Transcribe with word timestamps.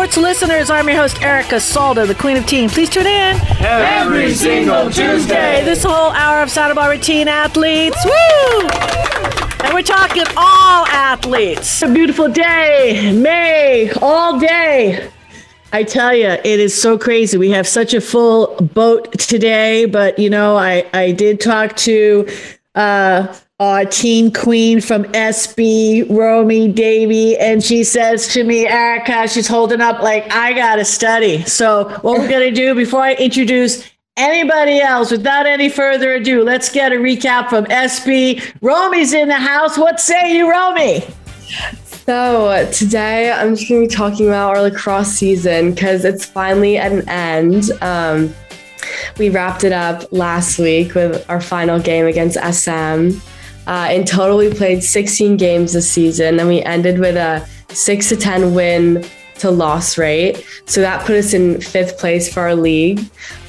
sports 0.00 0.16
listeners. 0.16 0.70
I'm 0.70 0.88
your 0.88 0.96
host, 0.96 1.20
Erica 1.20 1.56
Salda, 1.56 2.06
the 2.06 2.14
queen 2.14 2.38
of 2.38 2.46
teen. 2.46 2.70
Please 2.70 2.88
tune 2.88 3.06
in 3.06 3.36
every 3.60 4.32
single 4.32 4.90
Tuesday. 4.90 5.62
This 5.62 5.82
whole 5.84 6.12
hour 6.12 6.42
of 6.42 6.50
Santa 6.50 6.74
Barbara 6.74 6.96
teen 6.96 7.28
athletes. 7.28 7.98
Woo! 8.02 8.68
And 9.62 9.74
we're 9.74 9.82
talking 9.82 10.24
all 10.38 10.86
athletes. 10.86 11.82
A 11.82 11.92
beautiful 11.92 12.30
day, 12.30 13.12
May, 13.12 13.92
all 14.00 14.38
day. 14.38 15.10
I 15.74 15.82
tell 15.82 16.14
you, 16.14 16.28
it 16.28 16.46
is 16.46 16.80
so 16.80 16.96
crazy. 16.96 17.36
We 17.36 17.50
have 17.50 17.68
such 17.68 17.92
a 17.92 18.00
full 18.00 18.56
boat 18.56 19.18
today, 19.18 19.84
but 19.84 20.18
you 20.18 20.30
know, 20.30 20.56
I 20.56 20.86
I 20.94 21.12
did 21.12 21.42
talk 21.42 21.76
to 21.76 22.26
uh 22.74 23.36
our 23.60 23.84
teen 23.84 24.32
queen 24.32 24.80
from 24.80 25.04
SB, 25.04 26.08
Romy 26.08 26.66
Davies, 26.72 27.36
and 27.38 27.62
she 27.62 27.84
says 27.84 28.26
to 28.28 28.42
me, 28.42 28.66
Erica, 28.66 29.28
she's 29.28 29.46
holding 29.46 29.82
up 29.82 30.02
like 30.02 30.32
I 30.32 30.54
gotta 30.54 30.84
study. 30.84 31.44
So 31.44 31.90
what 32.00 32.18
we're 32.18 32.30
gonna 32.30 32.50
do 32.50 32.74
before 32.74 33.02
I 33.02 33.12
introduce 33.14 33.86
anybody 34.16 34.80
else, 34.80 35.10
without 35.10 35.44
any 35.44 35.68
further 35.68 36.14
ado, 36.14 36.42
let's 36.42 36.72
get 36.72 36.90
a 36.90 36.96
recap 36.96 37.50
from 37.50 37.66
SB. 37.66 38.42
Romy's 38.62 39.12
in 39.12 39.28
the 39.28 39.34
house. 39.34 39.76
What 39.76 40.00
say 40.00 40.34
you, 40.34 40.50
Romy? 40.50 41.04
So 41.82 42.66
today 42.72 43.30
I'm 43.30 43.56
just 43.56 43.68
gonna 43.68 43.82
be 43.82 43.88
talking 43.88 44.26
about 44.26 44.56
our 44.56 44.62
lacrosse 44.62 45.12
season 45.12 45.74
because 45.74 46.06
it's 46.06 46.24
finally 46.24 46.78
at 46.78 46.92
an 46.92 47.06
end. 47.10 47.70
Um, 47.82 48.34
we 49.18 49.28
wrapped 49.28 49.64
it 49.64 49.72
up 49.72 50.10
last 50.12 50.58
week 50.58 50.94
with 50.94 51.28
our 51.28 51.42
final 51.42 51.78
game 51.78 52.06
against 52.06 52.38
SM. 52.38 53.20
Uh, 53.70 53.88
in 53.92 54.04
total, 54.04 54.36
we 54.36 54.52
played 54.52 54.82
16 54.82 55.36
games 55.36 55.74
this 55.74 55.88
season, 55.88 56.40
and 56.40 56.48
we 56.48 56.60
ended 56.62 56.98
with 56.98 57.16
a 57.16 57.48
six 57.68 58.08
to 58.08 58.16
10 58.16 58.52
win 58.52 59.06
to 59.38 59.48
loss 59.48 59.96
rate. 59.96 60.44
So 60.66 60.80
that 60.80 61.06
put 61.06 61.14
us 61.14 61.34
in 61.34 61.60
fifth 61.60 61.96
place 61.96 62.32
for 62.32 62.40
our 62.40 62.56
league, 62.56 62.98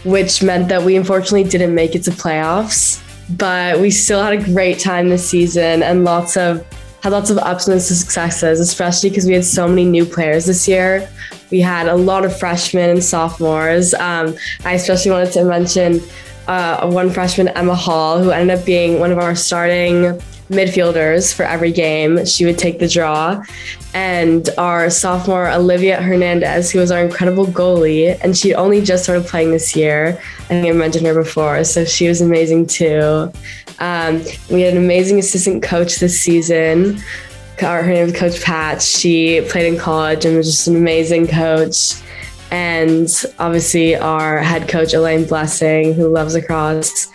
which 0.04 0.44
meant 0.44 0.70
that 0.70 0.84
we 0.84 0.96
unfortunately 0.96 1.46
didn't 1.46 1.74
make 1.74 1.96
it 1.96 2.04
to 2.04 2.12
playoffs. 2.12 3.02
But 3.36 3.80
we 3.80 3.90
still 3.90 4.22
had 4.22 4.34
a 4.34 4.44
great 4.44 4.78
time 4.78 5.10
this 5.10 5.28
season 5.28 5.82
and 5.82 6.04
lots 6.04 6.38
of 6.38 6.64
had 7.02 7.14
lots 7.14 7.32
of 7.32 7.40
ups 7.40 7.68
and 7.68 7.82
successes, 7.82 8.60
especially 8.60 9.10
because 9.10 9.26
we 9.26 9.34
had 9.34 9.44
so 9.44 9.68
many 9.68 9.86
new 9.86 10.06
players 10.06 10.46
this 10.46 10.68
year. 10.68 11.10
We 11.50 11.60
had 11.60 11.88
a 11.88 11.96
lot 11.96 12.26
of 12.26 12.38
freshmen 12.38 12.92
and 12.92 13.04
sophomores. 13.04 13.96
Um, 13.96 14.36
I 14.66 14.74
especially 14.74 15.10
wanted 15.10 15.34
to 15.34 15.46
mention 15.46 16.00
uh, 16.52 16.86
one 16.92 17.10
freshman, 17.10 17.48
Emma 17.48 17.74
Hall, 17.74 18.22
who 18.22 18.32
ended 18.32 18.60
up 18.60 18.66
being 18.66 19.00
one 19.00 19.10
of 19.10 19.18
our 19.18 19.36
starting 19.36 20.20
midfielders 20.50 21.34
for 21.34 21.44
every 21.44 21.72
game. 21.72 22.26
She 22.26 22.44
would 22.44 22.58
take 22.58 22.78
the 22.78 22.90
draw. 22.90 23.42
And 23.94 24.50
our 24.58 24.90
sophomore, 24.90 25.50
Olivia 25.50 26.02
Hernandez, 26.02 26.70
who 26.70 26.80
was 26.80 26.92
our 26.92 27.00
incredible 27.00 27.46
goalie, 27.46 28.20
and 28.22 28.38
she 28.38 28.54
only 28.54 28.82
just 28.82 29.04
started 29.04 29.28
playing 29.28 29.52
this 29.52 29.78
year. 29.78 30.20
I 30.46 30.48
think 30.48 30.68
I 30.68 30.72
mentioned 30.74 31.06
her 31.06 31.14
before, 31.14 31.64
so 31.64 31.86
she 31.86 32.10
was 32.10 32.20
amazing 32.20 32.68
too. 32.68 33.32
Um, 33.80 34.22
we 34.50 34.62
had 34.62 34.74
an 34.74 34.84
amazing 34.84 35.20
assistant 35.20 35.64
coach 35.64 36.00
this 36.00 36.20
season. 36.20 37.02
Her 37.60 37.88
name 37.88 38.10
is 38.10 38.20
Coach 38.20 38.44
Pat. 38.44 38.82
She 38.82 39.40
played 39.50 39.72
in 39.72 39.80
college 39.80 40.26
and 40.26 40.36
was 40.36 40.48
just 40.48 40.68
an 40.68 40.76
amazing 40.76 41.28
coach 41.28 41.94
and 42.52 43.10
obviously 43.40 43.96
our 43.96 44.40
head 44.40 44.68
coach 44.68 44.94
Elaine 44.94 45.26
Blessing, 45.26 45.94
who 45.94 46.10
loves 46.10 46.36
lacrosse. 46.36 47.08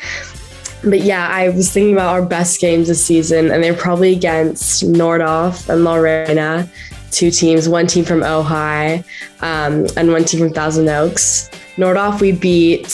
But 0.83 1.01
yeah, 1.01 1.29
I 1.29 1.51
was 1.51 1.71
thinking 1.71 1.93
about 1.93 2.15
our 2.15 2.25
best 2.25 2.61
games 2.61 2.89
this 2.89 3.05
season, 3.05 3.51
and 3.51 3.63
they're 3.63 3.75
probably 3.75 4.13
against 4.13 4.85
Nordhoff 4.85 5.69
and 5.69 5.85
La 5.85 5.97
Reina, 5.97 6.69
two 7.11 7.31
teams, 7.31 7.69
one 7.69 7.87
team 7.87 8.05
from 8.05 8.21
Ojai 8.21 9.05
um, 9.41 9.87
and 9.97 10.11
one 10.11 10.25
team 10.25 10.41
from 10.41 10.53
Thousand 10.53 10.89
Oaks. 10.89 11.51
Nordhoff, 11.77 12.21
we 12.21 12.33
beat 12.33 12.89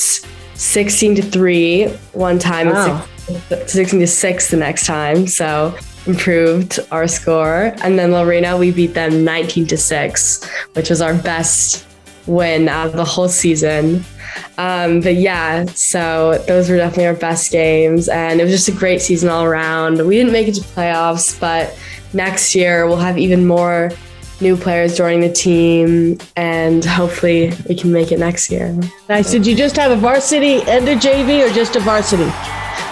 16 0.54 1.16
to 1.16 1.22
3 1.22 1.88
one 2.12 2.38
time 2.38 2.68
wow. 2.70 3.06
and 3.28 3.68
16 3.68 4.00
to 4.00 4.06
6 4.06 4.50
the 4.50 4.56
next 4.56 4.86
time. 4.86 5.26
So 5.26 5.76
improved 6.06 6.80
our 6.90 7.06
score. 7.06 7.72
And 7.82 7.98
then 7.98 8.10
La 8.10 8.22
Reina, 8.22 8.56
we 8.56 8.72
beat 8.72 8.94
them 8.94 9.24
19 9.24 9.66
to 9.68 9.76
6, 9.76 10.44
which 10.74 10.90
was 10.90 11.00
our 11.00 11.14
best 11.14 11.86
win 12.26 12.68
out 12.68 12.86
of 12.86 12.92
the 12.92 13.04
whole 13.04 13.28
season. 13.28 14.04
Um, 14.58 15.00
but 15.00 15.16
yeah, 15.16 15.64
so 15.66 16.42
those 16.46 16.70
were 16.70 16.76
definitely 16.76 17.06
our 17.06 17.14
best 17.14 17.52
games, 17.52 18.08
and 18.08 18.40
it 18.40 18.44
was 18.44 18.52
just 18.52 18.68
a 18.68 18.72
great 18.72 19.00
season 19.00 19.28
all 19.28 19.44
around. 19.44 20.06
We 20.06 20.16
didn't 20.16 20.32
make 20.32 20.48
it 20.48 20.54
to 20.54 20.60
playoffs, 20.60 21.38
but 21.38 21.76
next 22.12 22.54
year 22.54 22.86
we'll 22.86 22.96
have 22.96 23.18
even 23.18 23.46
more 23.46 23.90
new 24.40 24.56
players 24.56 24.96
joining 24.96 25.20
the 25.20 25.32
team, 25.32 26.18
and 26.36 26.84
hopefully 26.84 27.52
we 27.68 27.74
can 27.74 27.92
make 27.92 28.12
it 28.12 28.18
next 28.18 28.50
year. 28.50 28.76
Nice. 29.08 29.30
Did 29.30 29.46
you 29.46 29.54
just 29.54 29.76
have 29.76 29.90
a 29.90 29.96
varsity 29.96 30.62
and 30.62 30.88
a 30.88 30.96
JV, 30.96 31.48
or 31.48 31.52
just 31.52 31.76
a 31.76 31.80
varsity? 31.80 32.30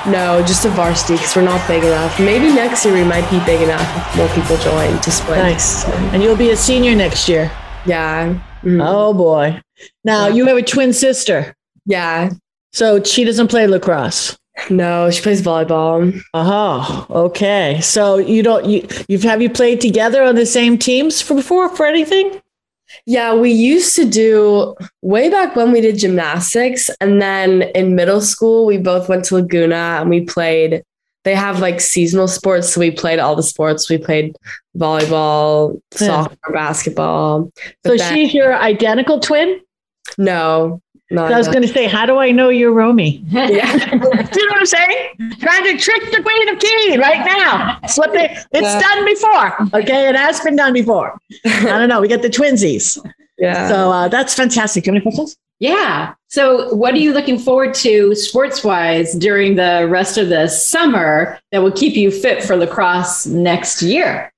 No, 0.07 0.43
just 0.47 0.65
a 0.65 0.71
varsity 0.71 1.15
because 1.15 1.37
we're 1.37 1.43
not 1.43 1.67
big 1.69 1.85
enough. 1.85 2.19
Maybe 2.19 2.49
next 2.49 2.85
year 2.87 2.95
we 2.95 3.05
might 3.05 3.29
be 3.31 3.39
big 3.45 3.61
enough 3.61 3.83
if 3.97 4.17
more 4.17 4.29
people 4.29 4.57
join 4.57 4.99
to 5.01 5.11
split. 5.11 5.39
Nice. 5.39 5.85
And 6.15 6.23
you'll 6.23 6.37
be 6.37 6.51
a 6.51 6.57
senior 6.57 6.95
next 6.95 7.29
year. 7.29 7.53
Yeah. 7.85 8.41
Mm. 8.63 8.85
Oh 8.87 9.15
boy. 9.15 9.61
Now 10.05 10.27
yeah. 10.27 10.35
you 10.35 10.47
have 10.47 10.57
a 10.57 10.63
twin 10.63 10.93
sister. 10.93 11.55
Yeah. 11.87 12.31
So 12.73 13.03
she 13.03 13.25
doesn't 13.25 13.49
play 13.49 13.67
lacrosse. 13.67 14.39
No, 14.69 15.11
she 15.11 15.23
plays 15.23 15.41
volleyball. 15.41 16.21
Oh, 16.35 17.07
okay. 17.11 17.81
So 17.81 18.19
you 18.19 18.43
don't 18.43 18.67
you 18.67 18.87
you've 19.09 19.23
have 19.23 19.41
you 19.41 19.49
played 19.49 19.81
together 19.81 20.23
on 20.23 20.35
the 20.35 20.47
same 20.47 20.77
teams 20.77 21.23
for 21.23 21.35
before 21.35 21.75
for 21.75 21.87
anything? 21.87 22.41
Yeah, 23.07 23.35
we 23.35 23.51
used 23.51 23.95
to 23.97 24.05
do 24.05 24.75
way 25.01 25.31
back 25.31 25.57
when 25.57 25.73
we 25.73 25.81
did 25.81 25.99
gymnastics. 25.99 26.91
And 27.01 27.23
then 27.23 27.63
in 27.75 27.95
middle 27.95 28.21
school, 28.21 28.67
we 28.67 28.79
both 28.79 29.09
went 29.09 29.25
to 29.27 29.37
Laguna 29.37 29.99
and 30.01 30.11
we 30.11 30.23
played 30.23 30.83
they 31.25 31.35
have 31.35 31.61
like 31.61 31.81
seasonal 31.81 32.29
sports. 32.29 32.73
So 32.73 32.81
we 32.81 32.91
played 32.91 33.19
all 33.19 33.37
the 33.37 33.43
sports. 33.43 33.91
We 33.91 33.99
played 33.99 34.37
volleyball, 34.77 35.81
yeah. 36.01 36.07
soccer, 36.07 36.53
basketball. 36.53 37.51
But 37.83 37.91
so 37.91 37.97
then, 37.97 38.15
she's 38.15 38.35
your 38.35 38.55
identical 38.55 39.21
twin? 39.21 39.61
No. 40.17 40.81
I 41.13 41.37
was 41.37 41.49
going 41.49 41.63
to 41.63 41.69
say, 41.69 41.87
how 41.87 42.07
do 42.07 42.19
I 42.19 42.31
know 42.31 42.51
you're 42.51 42.73
Romy? 42.73 43.25
Yeah. 43.33 43.93
You 43.93 43.99
know 43.99 44.09
what 44.09 44.59
I'm 44.59 44.67
saying? 44.67 45.09
Trying 45.41 45.65
to 45.65 45.77
trick 45.77 46.11
the 46.13 46.23
queen 46.23 46.49
of 46.49 46.59
tea 46.59 46.99
right 46.99 47.27
now. 47.27 47.81
It's 47.83 47.99
what 47.99 48.13
they, 48.13 48.27
it's 48.53 48.63
yeah. 48.63 48.81
done 48.81 49.05
before. 49.05 49.81
Okay. 49.81 50.09
It 50.09 50.15
has 50.15 50.41
been 50.41 50.55
done 50.57 50.73
before. 50.73 51.19
I 51.45 51.65
don't 51.65 51.89
know. 51.89 52.01
We 52.01 52.09
get 52.09 52.23
the 52.23 52.29
twinsies. 52.29 53.05
Yeah. 53.39 53.69
So 53.69 53.91
uh, 53.91 54.09
that's 54.09 54.35
fantastic. 54.35 54.85
Do 54.85 54.91
you 54.91 54.95
have 54.95 55.03
any 55.03 55.17
questions? 55.17 55.37
Yeah. 55.61 56.15
So, 56.29 56.75
what 56.75 56.95
are 56.95 56.99
you 56.99 57.13
looking 57.13 57.39
forward 57.39 57.75
to 57.75 58.15
sports 58.15 58.65
wise 58.65 59.13
during 59.13 59.57
the 59.57 59.87
rest 59.89 60.17
of 60.17 60.31
the 60.31 60.49
summer 60.49 61.39
that 61.53 61.63
will 61.63 61.71
keep 61.73 61.97
you 61.97 62.11
fit 62.11 62.43
for 62.43 62.57
lacrosse 62.57 63.27
next 63.27 63.83
year? 63.83 64.33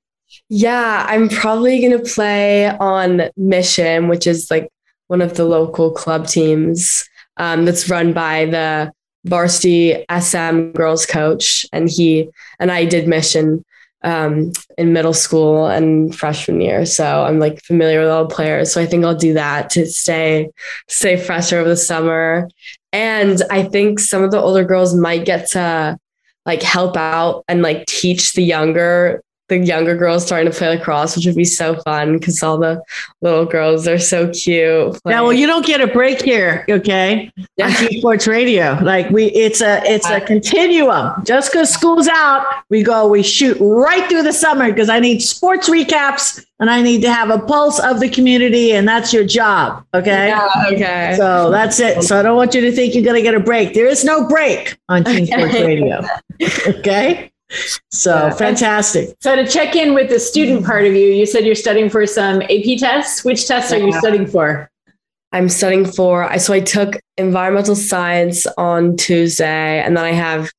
Yeah, 0.48 1.06
I'm 1.08 1.28
probably 1.28 1.80
going 1.80 1.96
to 1.96 2.12
play 2.12 2.68
on 2.68 3.22
Mission, 3.36 4.08
which 4.08 4.26
is 4.26 4.50
like 4.50 4.68
one 5.06 5.22
of 5.22 5.34
the 5.34 5.44
local 5.44 5.92
club 5.92 6.26
teams 6.26 7.08
um, 7.36 7.64
that's 7.64 7.88
run 7.88 8.12
by 8.12 8.46
the 8.46 8.92
varsity 9.24 10.04
SM 10.10 10.72
girls 10.72 11.06
coach. 11.06 11.64
And 11.72 11.88
he 11.88 12.28
and 12.58 12.72
I 12.72 12.84
did 12.84 13.06
Mission 13.06 13.64
um, 14.04 14.52
in 14.76 14.92
middle 14.92 15.14
school 15.14 15.66
and 15.66 16.14
freshman 16.14 16.60
year. 16.60 16.84
So 16.86 17.24
I'm 17.24 17.38
like 17.38 17.62
familiar 17.62 18.00
with 18.00 18.08
all 18.08 18.26
the 18.26 18.34
players. 18.34 18.72
So 18.72 18.80
I 18.80 18.86
think 18.86 19.04
I'll 19.04 19.14
do 19.14 19.34
that 19.34 19.70
to 19.70 19.86
stay 19.86 20.50
stay 20.88 21.16
fresh 21.16 21.52
over 21.52 21.68
the 21.68 21.76
summer. 21.76 22.48
And 22.92 23.42
I 23.50 23.62
think 23.62 23.98
some 24.00 24.22
of 24.22 24.30
the 24.30 24.40
older 24.40 24.64
girls 24.64 24.94
might 24.94 25.24
get 25.24 25.50
to 25.50 25.98
like 26.44 26.62
help 26.62 26.96
out 26.96 27.44
and 27.48 27.62
like 27.62 27.86
teach 27.86 28.34
the 28.34 28.42
younger 28.42 29.22
the 29.52 29.66
younger 29.66 29.94
girls 29.96 30.24
starting 30.24 30.50
to 30.50 30.56
play 30.56 30.68
lacrosse, 30.68 31.14
which 31.14 31.26
would 31.26 31.36
be 31.36 31.44
so 31.44 31.76
fun 31.82 32.18
because 32.18 32.42
all 32.42 32.56
the 32.56 32.82
little 33.20 33.44
girls 33.44 33.86
are 33.86 33.98
so 33.98 34.28
cute. 34.30 34.98
Yeah, 35.06 35.20
well, 35.20 35.32
you 35.32 35.46
don't 35.46 35.66
get 35.66 35.80
a 35.80 35.86
break 35.86 36.22
here, 36.22 36.64
okay? 36.68 37.30
Yeah. 37.56 37.66
On 37.66 37.72
Sports 37.72 38.26
Radio, 38.26 38.78
like 38.82 39.10
we, 39.10 39.26
it's 39.26 39.60
a 39.60 39.82
it's 39.84 40.08
a 40.08 40.20
continuum. 40.20 41.22
Just 41.24 41.52
because 41.52 41.70
school's 41.70 42.08
out, 42.08 42.46
we 42.70 42.82
go, 42.82 43.06
we 43.06 43.22
shoot 43.22 43.56
right 43.60 44.08
through 44.08 44.22
the 44.22 44.32
summer 44.32 44.70
because 44.70 44.88
I 44.88 45.00
need 45.00 45.20
sports 45.20 45.68
recaps 45.68 46.44
and 46.58 46.70
I 46.70 46.80
need 46.80 47.02
to 47.02 47.12
have 47.12 47.28
a 47.30 47.40
pulse 47.40 47.80
of 47.80 47.98
the 47.98 48.08
community, 48.08 48.72
and 48.72 48.86
that's 48.86 49.12
your 49.12 49.24
job, 49.24 49.84
okay? 49.94 50.28
Yeah, 50.28 50.48
okay. 50.72 51.14
So 51.18 51.50
that's 51.50 51.80
it. 51.80 52.04
So 52.04 52.18
I 52.18 52.22
don't 52.22 52.36
want 52.36 52.54
you 52.54 52.60
to 52.60 52.70
think 52.70 52.94
you're 52.94 53.02
going 53.02 53.16
to 53.16 53.22
get 53.22 53.34
a 53.34 53.40
break. 53.40 53.74
There 53.74 53.88
is 53.88 54.04
no 54.04 54.28
break 54.28 54.78
on 54.88 55.04
Sports 55.04 55.54
Radio, 55.54 56.02
okay? 56.68 57.31
So 57.90 58.14
yeah. 58.14 58.34
fantastic. 58.34 59.16
So 59.20 59.36
to 59.36 59.46
check 59.46 59.76
in 59.76 59.94
with 59.94 60.08
the 60.08 60.18
student 60.18 60.58
mm-hmm. 60.60 60.66
part 60.66 60.84
of 60.86 60.94
you, 60.94 61.08
you 61.08 61.26
said 61.26 61.44
you're 61.44 61.54
studying 61.54 61.90
for 61.90 62.06
some 62.06 62.42
AP 62.42 62.78
tests. 62.78 63.24
Which 63.24 63.46
tests 63.46 63.72
yeah. 63.72 63.78
are 63.78 63.80
you 63.86 63.92
studying 63.92 64.26
for? 64.26 64.70
I'm 65.32 65.48
studying 65.48 65.86
for 65.86 66.24
I 66.24 66.36
so 66.36 66.52
I 66.52 66.60
took 66.60 67.00
environmental 67.16 67.74
science 67.74 68.46
on 68.58 68.96
Tuesday 68.96 69.80
and 69.80 69.96
then 69.96 70.04
I 70.04 70.12
have 70.12 70.50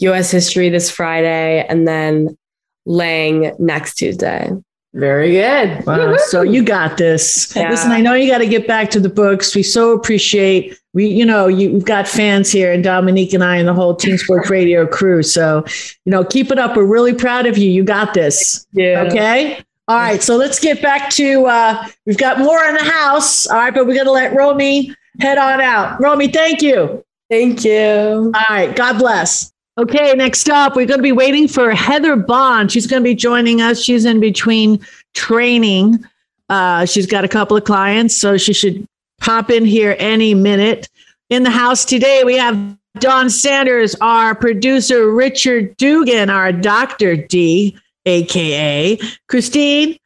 US 0.00 0.30
history 0.30 0.68
this 0.68 0.90
Friday 0.90 1.66
and 1.66 1.88
then 1.88 2.36
Lang 2.84 3.54
next 3.58 3.94
Tuesday. 3.94 4.50
Very 4.98 5.30
good. 5.30 5.86
Wow. 5.86 6.16
so 6.16 6.42
you 6.42 6.64
got 6.64 6.96
this. 6.96 7.54
Yeah. 7.54 7.70
Listen, 7.70 7.92
I 7.92 8.00
know 8.00 8.14
you 8.14 8.28
got 8.28 8.38
to 8.38 8.48
get 8.48 8.66
back 8.66 8.90
to 8.90 9.00
the 9.00 9.08
books. 9.08 9.54
We 9.54 9.62
so 9.62 9.92
appreciate 9.92 10.76
we, 10.92 11.06
you 11.06 11.24
know, 11.24 11.46
you've 11.46 11.84
got 11.84 12.08
fans 12.08 12.50
here 12.50 12.72
and 12.72 12.82
Dominique 12.82 13.32
and 13.32 13.44
I 13.44 13.56
and 13.56 13.68
the 13.68 13.74
whole 13.74 13.94
Team 13.94 14.18
Sports 14.18 14.50
Radio 14.50 14.88
crew. 14.88 15.22
So, 15.22 15.64
you 16.04 16.10
know, 16.10 16.24
keep 16.24 16.50
it 16.50 16.58
up. 16.58 16.76
We're 16.76 16.84
really 16.84 17.14
proud 17.14 17.46
of 17.46 17.56
you. 17.56 17.70
You 17.70 17.84
got 17.84 18.12
this. 18.12 18.66
Yeah. 18.72 19.04
Okay. 19.06 19.62
All 19.86 19.96
right. 19.96 20.20
So 20.20 20.36
let's 20.36 20.58
get 20.58 20.82
back 20.82 21.10
to 21.10 21.46
uh 21.46 21.86
we've 22.04 22.18
got 22.18 22.40
more 22.40 22.64
in 22.64 22.74
the 22.74 22.82
house. 22.82 23.46
All 23.46 23.56
right, 23.56 23.72
but 23.72 23.86
we're 23.86 23.96
gonna 23.96 24.10
let 24.10 24.34
Romy 24.34 24.92
head 25.20 25.38
on 25.38 25.60
out. 25.60 26.00
Romy, 26.00 26.26
thank 26.26 26.60
you. 26.60 27.04
Thank 27.30 27.64
you. 27.64 28.32
All 28.34 28.44
right. 28.50 28.74
God 28.74 28.98
bless. 28.98 29.52
Okay, 29.78 30.12
next 30.14 30.50
up, 30.50 30.74
we're 30.74 30.86
going 30.86 30.98
to 30.98 31.04
be 31.04 31.12
waiting 31.12 31.46
for 31.46 31.70
Heather 31.70 32.16
Bond. 32.16 32.72
She's 32.72 32.88
going 32.88 33.00
to 33.00 33.04
be 33.04 33.14
joining 33.14 33.62
us. 33.62 33.80
She's 33.80 34.04
in 34.04 34.18
between 34.18 34.84
training. 35.14 36.04
Uh, 36.48 36.84
she's 36.84 37.06
got 37.06 37.24
a 37.24 37.28
couple 37.28 37.56
of 37.56 37.62
clients, 37.62 38.16
so 38.16 38.36
she 38.36 38.52
should 38.52 38.84
pop 39.20 39.50
in 39.50 39.64
here 39.64 39.94
any 40.00 40.34
minute. 40.34 40.88
In 41.30 41.44
the 41.44 41.50
house 41.50 41.84
today, 41.84 42.24
we 42.24 42.36
have 42.36 42.76
Don 42.98 43.30
Sanders, 43.30 43.94
our 44.00 44.34
producer, 44.34 45.12
Richard 45.12 45.76
Dugan, 45.76 46.28
our 46.28 46.50
Dr. 46.50 47.16
D, 47.16 47.78
AKA 48.04 48.98
Christine 49.28 49.96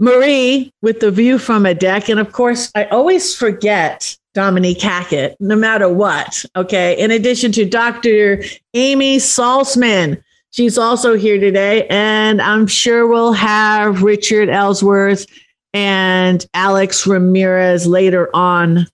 Marie 0.00 0.72
with 0.82 0.98
the 0.98 1.12
view 1.12 1.38
from 1.38 1.66
a 1.66 1.74
deck. 1.74 2.08
And 2.08 2.18
of 2.18 2.32
course, 2.32 2.72
I 2.74 2.86
always 2.86 3.32
forget 3.32 4.16
Dominique 4.34 4.80
Hackett, 4.80 5.36
no 5.40 5.56
matter 5.56 5.88
what. 5.88 6.44
Okay. 6.56 6.98
In 6.98 7.10
addition 7.10 7.52
to 7.52 7.64
Dr. 7.64 8.42
Amy 8.74 9.16
Saltzman, 9.16 10.22
she's 10.50 10.78
also 10.78 11.16
here 11.16 11.38
today. 11.38 11.86
And 11.88 12.40
I'm 12.40 12.66
sure 12.66 13.06
we'll 13.06 13.32
have 13.32 14.02
Richard 14.02 14.48
Ellsworth 14.48 15.26
and 15.72 16.46
Alex 16.54 17.06
Ramirez 17.06 17.86
later 17.86 18.34
on 18.34 18.86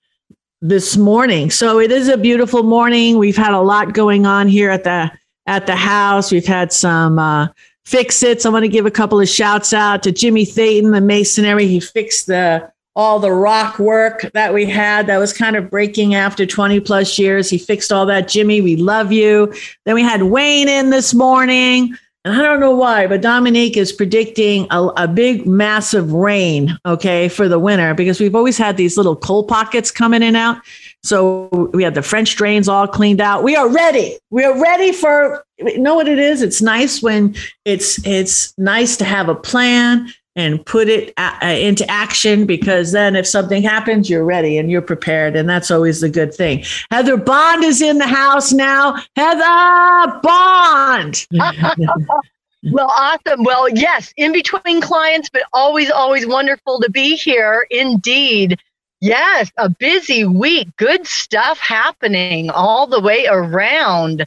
this 0.63 0.97
morning. 0.97 1.51
So 1.51 1.79
it 1.79 1.93
is 1.93 2.09
a 2.09 2.17
beautiful 2.17 2.63
morning. 2.63 3.19
We've 3.19 3.37
had 3.37 3.53
a 3.53 3.61
lot 3.61 3.93
going 3.93 4.27
on 4.27 4.49
here 4.49 4.71
at 4.71 4.85
the 4.85 5.11
at 5.47 5.67
the 5.67 5.77
house. 5.77 6.33
We've 6.33 6.47
had 6.47 6.73
some 6.73 7.19
uh, 7.19 7.49
fix 7.85 8.23
its. 8.23 8.47
I 8.47 8.49
want 8.49 8.65
to 8.65 8.69
give 8.69 8.87
a 8.87 8.91
couple 8.91 9.21
of 9.21 9.29
shouts 9.29 9.73
out 9.73 10.03
to 10.05 10.13
Jimmy 10.13 10.45
Thayton, 10.45 10.91
the 10.91 11.01
masonry. 11.01 11.67
He 11.67 11.81
fixed 11.81 12.27
the 12.27 12.71
all 12.97 13.21
the 13.21 13.31
rock 13.31 13.79
work 13.79 14.23
that 14.33 14.55
we 14.55 14.65
had 14.65 15.07
that 15.07 15.19
was 15.19 15.33
kind 15.33 15.55
of 15.55 15.71
breaking 15.71 16.15
after 16.15 16.47
20 16.47 16.81
plus 16.81 17.19
years. 17.19 17.51
He 17.51 17.59
fixed 17.59 17.93
all 17.93 18.07
that. 18.07 18.27
Jimmy, 18.27 18.63
we 18.63 18.75
love 18.75 19.13
you. 19.13 19.53
Then 19.85 19.95
we 19.95 20.03
had 20.03 20.23
Wayne 20.25 20.69
in 20.69 20.89
this 20.89 21.13
morning. 21.13 21.95
And 22.25 22.35
I 22.35 22.43
don't 22.43 22.59
know 22.59 22.75
why, 22.75 23.07
but 23.07 23.21
Dominique 23.21 23.77
is 23.77 23.93
predicting 23.93 24.67
a, 24.71 24.87
a, 24.97 25.07
big, 25.07 25.47
massive 25.47 26.13
rain, 26.13 26.77
okay, 26.85 27.29
for 27.29 27.47
the 27.47 27.59
winter 27.61 27.95
because 27.95 28.19
we've 28.19 28.35
always 28.35 28.59
had 28.59 28.77
these 28.77 28.97
little 28.97 29.15
cold 29.15 29.47
pockets 29.47 29.93
coming 29.93 30.23
in 30.23 30.29
and 30.29 30.37
out. 30.37 30.57
So 31.05 31.71
we 31.73 31.85
had 31.85 31.95
the 31.95 32.03
French 32.03 32.35
drains 32.35 32.67
all 32.67 32.89
cleaned 32.89 33.21
out. 33.21 33.45
We 33.45 33.55
are 33.55 33.69
ready. 33.69 34.19
We 34.31 34.43
are 34.43 34.61
ready 34.61 34.91
for 34.91 35.45
you 35.59 35.79
know 35.79 35.95
what 35.95 36.09
it 36.09 36.19
is? 36.19 36.43
It's 36.43 36.61
nice 36.61 37.01
when 37.01 37.37
it's 37.65 38.05
it's 38.05 38.53
nice 38.59 38.97
to 38.97 39.05
have 39.05 39.29
a 39.29 39.35
plan 39.35 40.13
and 40.37 40.65
put 40.65 40.89
it 40.89 41.13
a- 41.17 41.47
uh, 41.47 41.49
into 41.49 41.91
action 41.91 42.47
because 42.47 42.93
then 42.93 43.17
if 43.17 43.27
something 43.27 43.63
happens, 43.63 44.09
you're 44.09 44.25
ready 44.25 44.59
and 44.59 44.71
you're 44.71 44.83
prepared. 44.83 45.35
And 45.35 45.49
that's 45.49 45.71
always 45.71 46.03
the 46.03 46.11
good 46.11 46.33
thing. 46.33 46.65
Heather 46.91 47.17
Bond 47.17 47.65
is 47.65 47.83
in 47.83 47.99
the 47.99 48.07
house 48.07 48.53
now. 48.53 48.97
Heather 49.17 50.21
Bond. 50.23 51.27
well, 52.71 52.93
awesome. 52.95 53.43
Well, 53.43 53.69
yes, 53.71 54.13
in 54.17 54.33
between 54.33 54.81
clients, 54.81 55.31
but 55.31 55.43
always, 55.53 55.91
always 55.91 56.27
wonderful 56.27 56.81
to 56.81 56.91
be 56.91 57.17
here. 57.17 57.67
Indeed. 57.71 58.61
Yes, 59.01 59.51
a 59.59 59.69
busy 59.69 60.25
week. 60.25 60.69
Good 60.77 61.07
stuff 61.07 61.59
happening 61.59 62.51
all 62.51 62.87
the 62.87 63.01
way 63.01 63.27
around. 63.27 64.27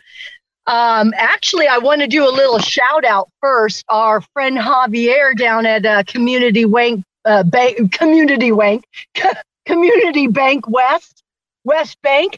Um, 0.70 1.16
actually, 1.18 1.66
I 1.66 1.80
want 1.80 2.02
to 2.02 2.08
do 2.08 2.24
a 2.24 2.30
little 2.30 2.60
shout 2.60 3.04
out 3.04 3.28
first. 3.42 3.84
Our 3.90 4.22
friend 4.22 4.56
Javier 4.56 5.36
down 5.36 5.66
at 5.66 5.84
uh, 5.84 6.04
Community 6.04 6.64
Wank, 6.64 7.04
uh, 7.26 7.42
Bank, 7.42 7.92
Community 7.92 8.52
Wank, 8.52 8.84
Community 9.66 10.28
Bank 10.28 10.70
West, 10.70 11.24
West 11.64 11.98
Bank. 12.04 12.38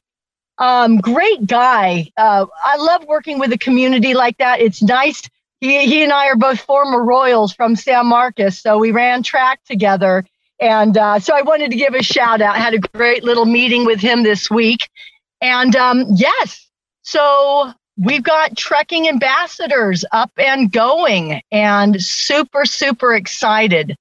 Um, 0.59 0.99
great 0.99 1.45
guy. 1.45 2.09
Uh, 2.15 2.45
I 2.63 2.77
love 2.77 3.03
working 3.05 3.37
with 3.37 3.51
a 3.51 3.57
community 3.57 4.13
like 4.13 4.37
that. 4.37 4.61
It's 4.61 4.81
nice. 4.81 5.21
He, 5.59 5.85
he 5.85 6.01
and 6.01 6.13
I 6.13 6.27
are 6.27 6.37
both 6.37 6.61
former 6.61 7.03
Royals 7.03 7.53
from 7.53 7.75
San 7.75 8.05
Marcos, 8.05 8.61
so 8.61 8.77
we 8.77 8.91
ran 8.91 9.23
track 9.23 9.59
together. 9.65 10.23
And 10.57 10.97
uh, 10.97 11.19
so 11.19 11.35
I 11.35 11.41
wanted 11.41 11.71
to 11.71 11.75
give 11.75 11.95
a 11.95 12.03
shout 12.03 12.39
out. 12.39 12.55
I 12.55 12.59
had 12.59 12.75
a 12.75 12.79
great 12.79 13.25
little 13.25 13.45
meeting 13.45 13.85
with 13.85 13.99
him 13.99 14.23
this 14.23 14.49
week. 14.49 14.87
And 15.41 15.75
um, 15.75 16.05
yes, 16.15 16.69
so 17.01 17.73
we've 18.03 18.23
got 18.23 18.57
trekking 18.57 19.07
ambassadors 19.07 20.03
up 20.11 20.31
and 20.37 20.71
going 20.71 21.41
and 21.51 22.01
super 22.01 22.65
super 22.65 23.13
excited 23.13 23.95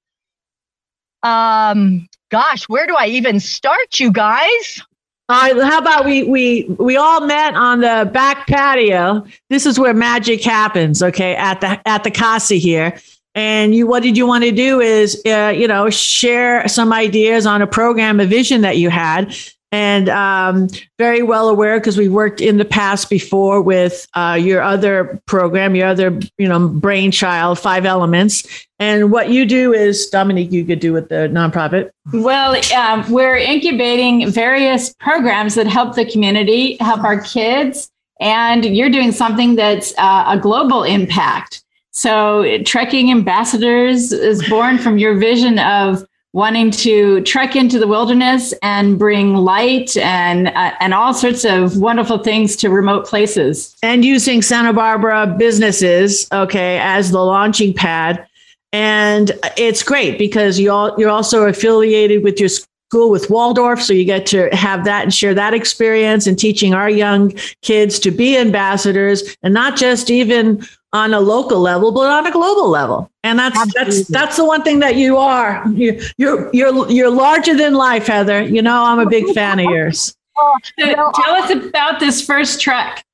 um 1.22 2.08
gosh 2.30 2.68
where 2.68 2.86
do 2.86 2.96
i 2.96 3.06
even 3.06 3.38
start 3.40 4.00
you 4.00 4.10
guys 4.10 4.82
all 5.30 5.40
right, 5.40 5.62
how 5.62 5.78
about 5.78 6.04
we 6.04 6.24
we 6.24 6.64
we 6.80 6.96
all 6.96 7.20
met 7.20 7.54
on 7.54 7.82
the 7.82 8.10
back 8.12 8.48
patio. 8.48 9.24
This 9.48 9.64
is 9.64 9.78
where 9.78 9.94
magic 9.94 10.42
happens, 10.42 11.04
okay? 11.04 11.36
At 11.36 11.60
the 11.60 11.80
at 11.88 12.02
the 12.02 12.10
casa 12.10 12.56
here, 12.56 12.98
and 13.36 13.72
you 13.72 13.86
what 13.86 14.02
did 14.02 14.16
you 14.16 14.26
want 14.26 14.42
to 14.42 14.50
do 14.50 14.80
is 14.80 15.22
uh, 15.26 15.54
you 15.56 15.68
know 15.68 15.88
share 15.88 16.66
some 16.66 16.92
ideas 16.92 17.46
on 17.46 17.62
a 17.62 17.66
program, 17.68 18.18
a 18.18 18.26
vision 18.26 18.62
that 18.62 18.78
you 18.78 18.90
had, 18.90 19.32
and 19.72 20.08
um, 20.08 20.68
very 20.98 21.22
well 21.22 21.48
aware 21.48 21.78
because 21.78 21.96
we 21.96 22.08
worked 22.08 22.40
in 22.40 22.56
the 22.56 22.64
past 22.64 23.08
before 23.08 23.62
with 23.62 24.06
uh, 24.14 24.36
your 24.40 24.62
other 24.62 25.20
program, 25.26 25.74
your 25.74 25.88
other 25.88 26.18
you 26.38 26.48
know 26.48 26.68
brainchild, 26.68 27.58
Five 27.58 27.84
Elements. 27.84 28.66
And 28.78 29.12
what 29.12 29.28
you 29.30 29.44
do 29.44 29.72
is, 29.72 30.08
Dominique, 30.08 30.52
you 30.52 30.64
could 30.64 30.80
do 30.80 30.92
with 30.92 31.08
the 31.08 31.28
nonprofit. 31.28 31.90
Well, 32.12 32.60
um, 32.74 33.10
we're 33.10 33.36
incubating 33.36 34.30
various 34.30 34.94
programs 34.94 35.54
that 35.54 35.66
help 35.66 35.94
the 35.94 36.10
community, 36.10 36.76
help 36.80 37.04
our 37.04 37.20
kids, 37.20 37.90
and 38.20 38.64
you're 38.64 38.90
doing 38.90 39.12
something 39.12 39.54
that's 39.54 39.92
uh, 39.98 40.24
a 40.28 40.38
global 40.38 40.82
impact. 40.82 41.62
So, 41.92 42.62
Trekking 42.64 43.10
Ambassadors 43.10 44.12
is 44.12 44.48
born 44.48 44.78
from 44.78 44.96
your 44.96 45.18
vision 45.18 45.58
of 45.58 46.04
wanting 46.32 46.70
to 46.70 47.20
trek 47.22 47.56
into 47.56 47.78
the 47.78 47.86
wilderness 47.86 48.54
and 48.62 48.98
bring 48.98 49.34
light 49.34 49.96
and 49.96 50.48
uh, 50.48 50.72
and 50.80 50.94
all 50.94 51.12
sorts 51.12 51.44
of 51.44 51.76
wonderful 51.78 52.18
things 52.18 52.56
to 52.56 52.70
remote 52.70 53.06
places. 53.06 53.76
And 53.82 54.04
using 54.04 54.42
Santa 54.42 54.72
Barbara 54.72 55.34
businesses 55.38 56.28
okay 56.32 56.78
as 56.78 57.10
the 57.10 57.20
launching 57.20 57.74
pad. 57.74 58.26
And 58.72 59.32
it's 59.56 59.82
great 59.82 60.18
because 60.18 60.58
you 60.58 60.70
all 60.70 60.94
you're 60.98 61.10
also 61.10 61.46
affiliated 61.46 62.22
with 62.22 62.38
your 62.38 62.48
school 62.48 63.10
with 63.10 63.30
Waldorf 63.30 63.82
so 63.82 63.92
you 63.92 64.04
get 64.04 64.26
to 64.26 64.48
have 64.52 64.84
that 64.84 65.04
and 65.04 65.14
share 65.14 65.34
that 65.34 65.54
experience 65.54 66.26
and 66.26 66.38
teaching 66.38 66.74
our 66.74 66.90
young 66.90 67.32
kids 67.62 67.98
to 68.00 68.10
be 68.10 68.36
ambassadors 68.36 69.36
and 69.42 69.54
not 69.54 69.76
just 69.76 70.10
even 70.10 70.64
on 70.92 71.14
a 71.14 71.20
local 71.20 71.60
level, 71.60 71.92
but 71.92 72.10
on 72.10 72.26
a 72.26 72.30
global 72.30 72.68
level. 72.68 73.10
And 73.22 73.38
that's 73.38 73.56
Absolutely. 73.56 73.94
that's 73.94 74.08
that's 74.08 74.36
the 74.36 74.44
one 74.44 74.62
thing 74.62 74.80
that 74.80 74.96
you 74.96 75.16
are. 75.16 75.62
You, 75.68 76.00
you're 76.16 76.50
you're 76.52 76.90
you're 76.90 77.10
larger 77.10 77.56
than 77.56 77.74
life, 77.74 78.06
Heather. 78.06 78.42
You 78.42 78.62
know, 78.62 78.84
I'm 78.84 78.98
a 78.98 79.08
big 79.08 79.32
fan 79.34 79.60
of 79.60 79.66
yours. 79.66 80.16
Tell 80.78 81.34
us 81.34 81.50
about 81.50 82.00
this 82.00 82.24
first 82.24 82.60
trek. 82.60 83.04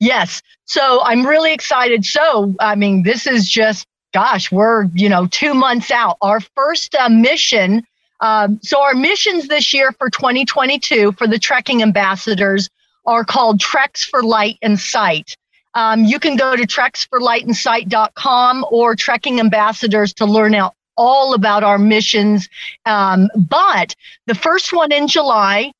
Yes. 0.00 0.40
So 0.64 1.02
I'm 1.02 1.26
really 1.26 1.52
excited. 1.52 2.04
So, 2.04 2.54
I 2.58 2.74
mean, 2.74 3.02
this 3.02 3.26
is 3.26 3.48
just, 3.48 3.86
gosh, 4.14 4.50
we're, 4.50 4.84
you 4.94 5.08
know, 5.08 5.26
two 5.26 5.52
months 5.52 5.90
out. 5.90 6.16
Our 6.22 6.40
first 6.40 6.94
uh, 6.94 7.08
mission. 7.08 7.84
Um, 8.20 8.58
so, 8.62 8.82
our 8.82 8.94
missions 8.94 9.48
this 9.48 9.72
year 9.72 9.92
for 9.92 10.10
2022 10.10 11.12
for 11.12 11.26
the 11.26 11.38
trekking 11.38 11.82
ambassadors 11.82 12.68
are 13.06 13.24
called 13.24 13.60
Treks 13.60 14.04
for 14.04 14.22
Light 14.22 14.58
and 14.62 14.78
Sight. 14.78 15.36
Um, 15.74 16.04
you 16.04 16.18
can 16.18 16.36
go 16.36 16.56
to 16.56 16.66
treksforlightandsight.com 16.66 18.66
or 18.70 18.96
Trekking 18.96 19.40
Ambassadors 19.40 20.12
to 20.14 20.26
learn 20.26 20.54
out 20.54 20.74
all 20.96 21.34
about 21.34 21.64
our 21.64 21.78
missions. 21.78 22.48
Um, 22.84 23.28
but 23.36 23.94
the 24.26 24.34
first 24.34 24.72
one 24.72 24.92
in 24.92 25.08
July, 25.08 25.72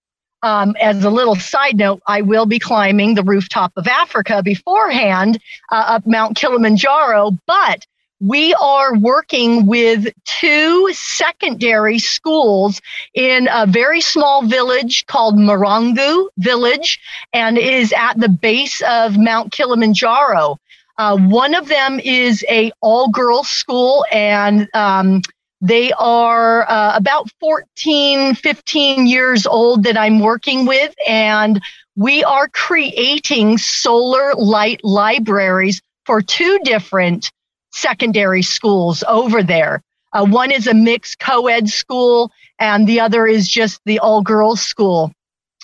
um, 0.42 0.74
as 0.80 1.04
a 1.04 1.10
little 1.10 1.34
side 1.34 1.76
note, 1.76 2.00
I 2.06 2.22
will 2.22 2.46
be 2.46 2.58
climbing 2.58 3.14
the 3.14 3.22
rooftop 3.22 3.72
of 3.76 3.86
Africa 3.86 4.42
beforehand 4.42 5.38
uh, 5.70 5.84
up 5.88 6.06
Mount 6.06 6.36
Kilimanjaro. 6.36 7.32
But 7.46 7.86
we 8.20 8.52
are 8.54 8.94
working 8.98 9.66
with 9.66 10.12
two 10.26 10.92
secondary 10.92 11.98
schools 11.98 12.80
in 13.14 13.48
a 13.50 13.66
very 13.66 14.02
small 14.02 14.44
village 14.46 15.06
called 15.06 15.36
Marangu 15.36 16.28
Village, 16.36 17.00
and 17.32 17.56
is 17.56 17.94
at 17.94 18.20
the 18.20 18.28
base 18.28 18.82
of 18.82 19.16
Mount 19.16 19.52
Kilimanjaro. 19.52 20.58
Uh, 20.98 21.16
one 21.16 21.54
of 21.54 21.68
them 21.68 21.98
is 21.98 22.44
a 22.50 22.70
all 22.82 23.08
girls 23.08 23.48
school, 23.48 24.04
and 24.12 24.68
um, 24.74 25.22
they 25.62 25.90
are 25.92 26.70
uh, 26.70 26.92
about 26.94 27.30
14, 27.40 28.34
15 28.34 29.06
years 29.06 29.46
old 29.46 29.82
that 29.84 29.96
I'm 29.96 30.20
working 30.20 30.66
with, 30.66 30.94
and 31.08 31.58
we 31.96 32.22
are 32.24 32.48
creating 32.48 33.56
solar 33.56 34.34
light 34.34 34.80
libraries 34.84 35.80
for 36.04 36.20
two 36.20 36.58
different 36.64 37.30
secondary 37.70 38.42
schools 38.42 39.02
over 39.06 39.42
there. 39.42 39.82
Uh, 40.12 40.26
one 40.26 40.50
is 40.50 40.66
a 40.66 40.74
mixed 40.74 41.18
co 41.18 41.46
ed 41.46 41.68
school, 41.68 42.32
and 42.58 42.86
the 42.86 43.00
other 43.00 43.26
is 43.26 43.48
just 43.48 43.80
the 43.84 43.98
all 44.00 44.22
girls 44.22 44.60
school. 44.60 45.12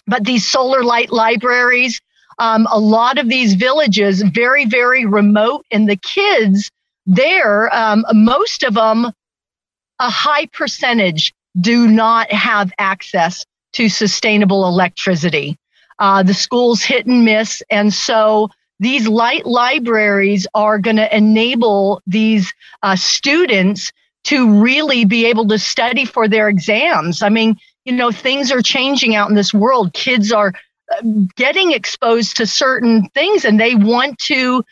But 0.07 0.25
these 0.25 0.49
solar 0.49 0.85
light 0.85 1.11
libraries, 1.11 2.01
um, 2.39 2.69
a 2.71 2.79
lot 2.79 3.19
of 3.19 3.29
these 3.29 3.55
villages, 3.55 4.23
very, 4.23 4.65
very 4.67 5.05
remote, 5.05 5.67
and 5.71 5.89
the 5.89 5.97
kids 5.97 6.71
there, 7.07 7.75
um, 7.75 8.05
most 8.13 8.63
of 8.63 8.75
them, 8.75 9.07
a 9.99 10.11
high 10.11 10.47
percentage, 10.47 11.35
do 11.61 11.89
not 11.89 12.31
have 12.31 12.73
access 12.79 13.45
to 13.73 13.89
sustainable 13.89 14.67
electricity. 14.67 15.57
Uh, 15.99 16.23
the 16.23 16.35
schools 16.35 16.83
hit 16.83 17.07
and 17.07 17.25
miss. 17.25 17.63
And 17.71 17.93
so 17.93 18.51
these 18.78 19.09
light 19.09 19.47
libraries 19.47 20.47
are 20.54 20.78
going 20.78 20.97
to 20.97 21.16
enable 21.16 22.02
these 22.06 22.52
uh, 22.83 22.97
students 22.97 23.92
to 24.25 24.61
really 24.61 25.04
be 25.04 25.26
able 25.26 25.47
to 25.49 25.59
study 25.59 26.04
for 26.04 26.28
their 26.28 26.49
exams. 26.49 27.23
I 27.23 27.28
mean, 27.28 27.56
you 27.85 27.92
know, 27.92 28.11
things 28.11 28.50
are 28.50 28.62
changing 28.62 29.14
out 29.14 29.28
in 29.28 29.37
this 29.37 29.54
world. 29.54 29.92
Kids 29.92 30.33
are 30.33 30.52
uh, 30.92 31.02
getting 31.37 31.73
exposed 31.73 32.37
to 32.37 32.47
certain 32.47 33.09
things 33.11 33.45
and 33.45 33.59
they 33.59 33.76
want 33.76 34.18
to, 34.18 34.64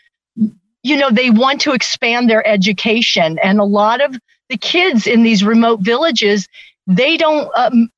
you 0.83 0.97
know, 0.97 1.11
they 1.11 1.31
want 1.31 1.61
to 1.63 1.73
expand 1.73 2.29
their 2.29 2.47
education. 2.47 3.39
And 3.43 3.61
a 3.61 3.65
lot 3.65 4.01
of 4.01 4.19
the 4.49 4.59
kids 4.59 5.07
in 5.07 5.23
these 5.23 5.45
remote 5.45 5.81
villages, 5.81 6.49
they 6.87 7.17
don't, 7.17 7.49
um, 7.57 7.89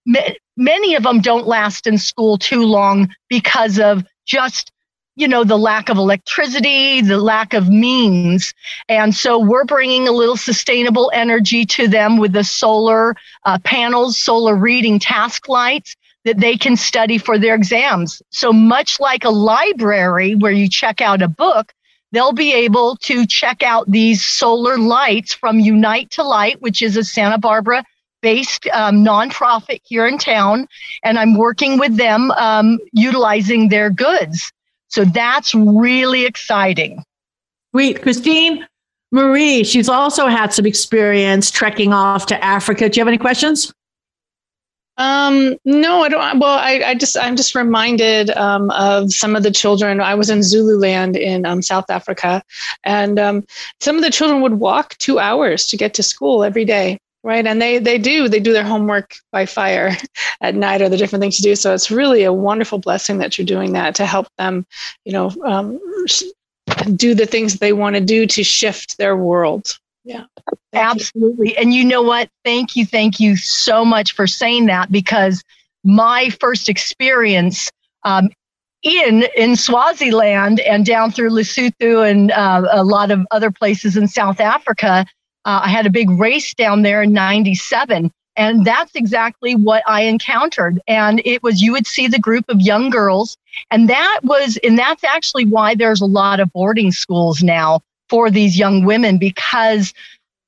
many 0.56 0.94
of 0.94 1.02
them 1.02 1.20
don't 1.20 1.46
last 1.46 1.86
in 1.86 1.98
school 1.98 2.36
too 2.36 2.64
long 2.64 3.08
because 3.28 3.78
of 3.78 4.04
just 4.26 4.70
you 5.16 5.26
know 5.26 5.44
the 5.44 5.58
lack 5.58 5.88
of 5.88 5.96
electricity 5.96 7.00
the 7.00 7.18
lack 7.18 7.54
of 7.54 7.68
means. 7.68 8.54
And 8.88 9.14
so 9.14 9.38
we're 9.38 9.64
bringing 9.64 10.06
a 10.06 10.12
little 10.12 10.36
sustainable 10.36 11.10
energy 11.14 11.64
to 11.66 11.88
them 11.88 12.18
with 12.18 12.32
the 12.32 12.44
solar 12.44 13.16
uh, 13.44 13.58
panels 13.64 14.18
solar 14.18 14.54
reading 14.54 14.98
task 14.98 15.48
lights 15.48 15.96
that 16.24 16.38
they 16.38 16.56
can 16.56 16.76
study 16.76 17.18
for 17.18 17.38
their 17.38 17.54
exams. 17.54 18.20
So 18.30 18.52
much 18.52 19.00
like 19.00 19.24
a 19.24 19.30
library 19.30 20.34
where 20.34 20.52
you 20.52 20.68
check 20.68 21.00
out 21.00 21.22
a 21.22 21.28
book 21.28 21.72
they'll 22.12 22.32
be 22.32 22.54
able 22.54 22.96
to 22.96 23.26
check 23.26 23.64
out 23.64 23.90
these 23.90 24.24
solar 24.24 24.78
lights 24.78 25.34
from 25.34 25.58
unite 25.58 26.08
to 26.12 26.22
light 26.22 26.62
which 26.62 26.80
is 26.80 26.96
a 26.96 27.02
santa 27.02 27.36
barbara 27.36 27.84
based 28.22 28.66
um, 28.72 29.04
nonprofit 29.04 29.80
here 29.84 30.04
in 30.04 30.18
town, 30.18 30.66
and 31.04 31.18
I'm 31.18 31.36
working 31.36 31.78
with 31.78 31.96
them 31.96 32.32
um, 32.32 32.78
utilizing 32.92 33.68
their 33.68 33.88
goods. 33.88 34.52
So 34.88 35.04
that's 35.04 35.54
really 35.54 36.24
exciting. 36.24 37.02
Sweet. 37.72 38.02
Christine 38.02 38.66
Marie, 39.12 39.64
she's 39.64 39.88
also 39.88 40.26
had 40.26 40.52
some 40.52 40.66
experience 40.66 41.50
trekking 41.50 41.92
off 41.92 42.26
to 42.26 42.44
Africa. 42.44 42.88
Do 42.88 42.98
you 42.98 43.00
have 43.02 43.08
any 43.08 43.18
questions? 43.18 43.72
Um, 44.98 45.56
no, 45.64 46.02
I 46.02 46.08
don't. 46.08 46.38
Well, 46.38 46.58
I, 46.58 46.82
I 46.86 46.94
just, 46.94 47.18
I'm 47.18 47.36
just 47.36 47.54
reminded 47.54 48.30
um, 48.30 48.70
of 48.70 49.12
some 49.12 49.36
of 49.36 49.42
the 49.42 49.50
children. 49.50 50.00
I 50.00 50.14
was 50.14 50.30
in 50.30 50.42
Zululand 50.42 51.16
in 51.16 51.44
um, 51.44 51.60
South 51.60 51.90
Africa, 51.90 52.42
and 52.82 53.18
um, 53.18 53.44
some 53.80 53.96
of 53.96 54.02
the 54.02 54.10
children 54.10 54.40
would 54.40 54.54
walk 54.54 54.96
two 54.96 55.18
hours 55.18 55.66
to 55.68 55.76
get 55.76 55.92
to 55.94 56.02
school 56.02 56.42
every 56.42 56.64
day 56.64 56.98
right 57.26 57.44
and 57.44 57.60
they 57.60 57.78
they 57.78 57.98
do 57.98 58.28
they 58.28 58.38
do 58.38 58.52
their 58.52 58.64
homework 58.64 59.16
by 59.32 59.44
fire 59.44 59.96
at 60.40 60.54
night 60.54 60.80
or 60.80 60.88
the 60.88 60.96
different 60.96 61.20
things 61.20 61.36
to 61.36 61.42
do. 61.42 61.56
So 61.56 61.74
it's 61.74 61.90
really 61.90 62.22
a 62.22 62.32
wonderful 62.32 62.78
blessing 62.78 63.18
that 63.18 63.36
you're 63.36 63.46
doing 63.46 63.72
that 63.72 63.96
to 63.96 64.06
help 64.06 64.28
them 64.38 64.64
you 65.04 65.12
know 65.12 65.32
um, 65.44 65.80
do 66.94 67.14
the 67.14 67.26
things 67.26 67.58
they 67.58 67.72
want 67.72 67.96
to 67.96 68.00
do 68.00 68.26
to 68.26 68.44
shift 68.44 68.96
their 68.96 69.16
world. 69.16 69.78
Yeah. 70.04 70.26
Thank 70.72 70.86
absolutely. 70.86 71.50
You. 71.50 71.54
and 71.58 71.74
you 71.74 71.84
know 71.84 72.02
what? 72.02 72.30
Thank 72.44 72.76
you 72.76 72.86
thank 72.86 73.18
you 73.18 73.36
so 73.36 73.84
much 73.84 74.12
for 74.12 74.28
saying 74.28 74.66
that 74.66 74.92
because 74.92 75.42
my 75.82 76.30
first 76.40 76.68
experience 76.68 77.70
um, 78.04 78.30
in 78.84 79.24
in 79.36 79.56
Swaziland 79.56 80.60
and 80.60 80.86
down 80.86 81.10
through 81.10 81.30
Lesotho 81.30 82.08
and 82.08 82.30
uh, 82.30 82.68
a 82.70 82.84
lot 82.84 83.10
of 83.10 83.26
other 83.32 83.50
places 83.50 83.96
in 83.96 84.06
South 84.06 84.38
Africa, 84.38 85.04
uh, 85.46 85.60
I 85.62 85.68
had 85.68 85.86
a 85.86 85.90
big 85.90 86.10
race 86.10 86.52
down 86.52 86.82
there 86.82 87.02
in 87.02 87.12
97. 87.12 88.10
And 88.36 88.66
that's 88.66 88.94
exactly 88.94 89.54
what 89.54 89.82
I 89.86 90.02
encountered. 90.02 90.78
And 90.86 91.22
it 91.24 91.42
was, 91.42 91.62
you 91.62 91.72
would 91.72 91.86
see 91.86 92.06
the 92.06 92.18
group 92.18 92.44
of 92.48 92.60
young 92.60 92.90
girls. 92.90 93.38
And 93.70 93.88
that 93.88 94.20
was, 94.24 94.58
and 94.62 94.78
that's 94.78 95.04
actually 95.04 95.46
why 95.46 95.74
there's 95.74 96.02
a 96.02 96.06
lot 96.06 96.40
of 96.40 96.52
boarding 96.52 96.92
schools 96.92 97.42
now 97.42 97.80
for 98.10 98.30
these 98.30 98.58
young 98.58 98.84
women 98.84 99.16
because, 99.18 99.94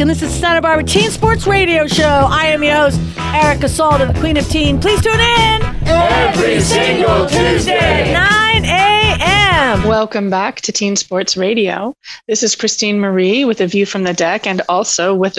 And 0.02 0.10
this 0.10 0.20
is 0.20 0.34
Santa 0.34 0.60
Barbara 0.60 0.84
Teen 0.84 1.12
Sports 1.12 1.46
Radio 1.46 1.86
Show. 1.86 2.26
I 2.28 2.46
am 2.46 2.64
your 2.64 2.74
host, 2.74 3.00
Erica 3.16 3.66
Salda, 3.66 4.12
the 4.12 4.18
Queen 4.18 4.36
of 4.36 4.48
Teen. 4.48 4.80
Please 4.80 5.00
tune 5.00 5.14
in 5.14 5.62
every 5.86 6.60
single 6.60 7.28
Tuesday, 7.28 8.12
9 8.12 8.64
a.m 8.64 9.01
I. 9.62 9.86
Welcome 9.86 10.28
back 10.28 10.60
to 10.62 10.72
Teen 10.72 10.96
Sports 10.96 11.36
Radio. 11.36 11.94
This 12.26 12.42
is 12.42 12.56
Christine 12.56 12.98
Marie 12.98 13.44
with 13.44 13.60
a 13.60 13.66
view 13.68 13.86
from 13.86 14.02
the 14.02 14.12
deck 14.12 14.44
and 14.44 14.60
also 14.68 15.14
with 15.14 15.38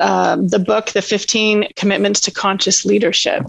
um, 0.00 0.48
the 0.48 0.58
book, 0.58 0.86
The 0.86 1.00
15 1.00 1.68
Commitments 1.76 2.20
to 2.22 2.32
Conscious 2.32 2.84
Leadership. 2.84 3.44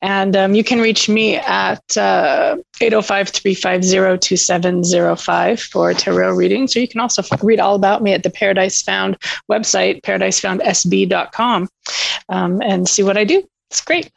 And 0.00 0.34
um, 0.34 0.54
you 0.54 0.64
can 0.64 0.80
reach 0.80 1.10
me 1.10 1.36
at 1.36 1.82
uh, 1.98 2.56
805 2.80 3.28
350 3.28 4.18
2705 4.18 5.60
for 5.60 5.92
tarot 5.92 6.32
readings. 6.32 6.74
Or 6.74 6.80
you 6.80 6.88
can 6.88 7.00
also 7.00 7.22
read 7.42 7.60
all 7.60 7.74
about 7.74 8.02
me 8.02 8.14
at 8.14 8.22
the 8.22 8.30
Paradise 8.30 8.80
Found 8.82 9.18
website, 9.50 10.00
paradisefoundsb.com, 10.00 11.68
um, 12.30 12.62
and 12.62 12.88
see 12.88 13.02
what 13.02 13.18
I 13.18 13.24
do. 13.24 13.46
It's 13.70 13.82
great 13.82 14.10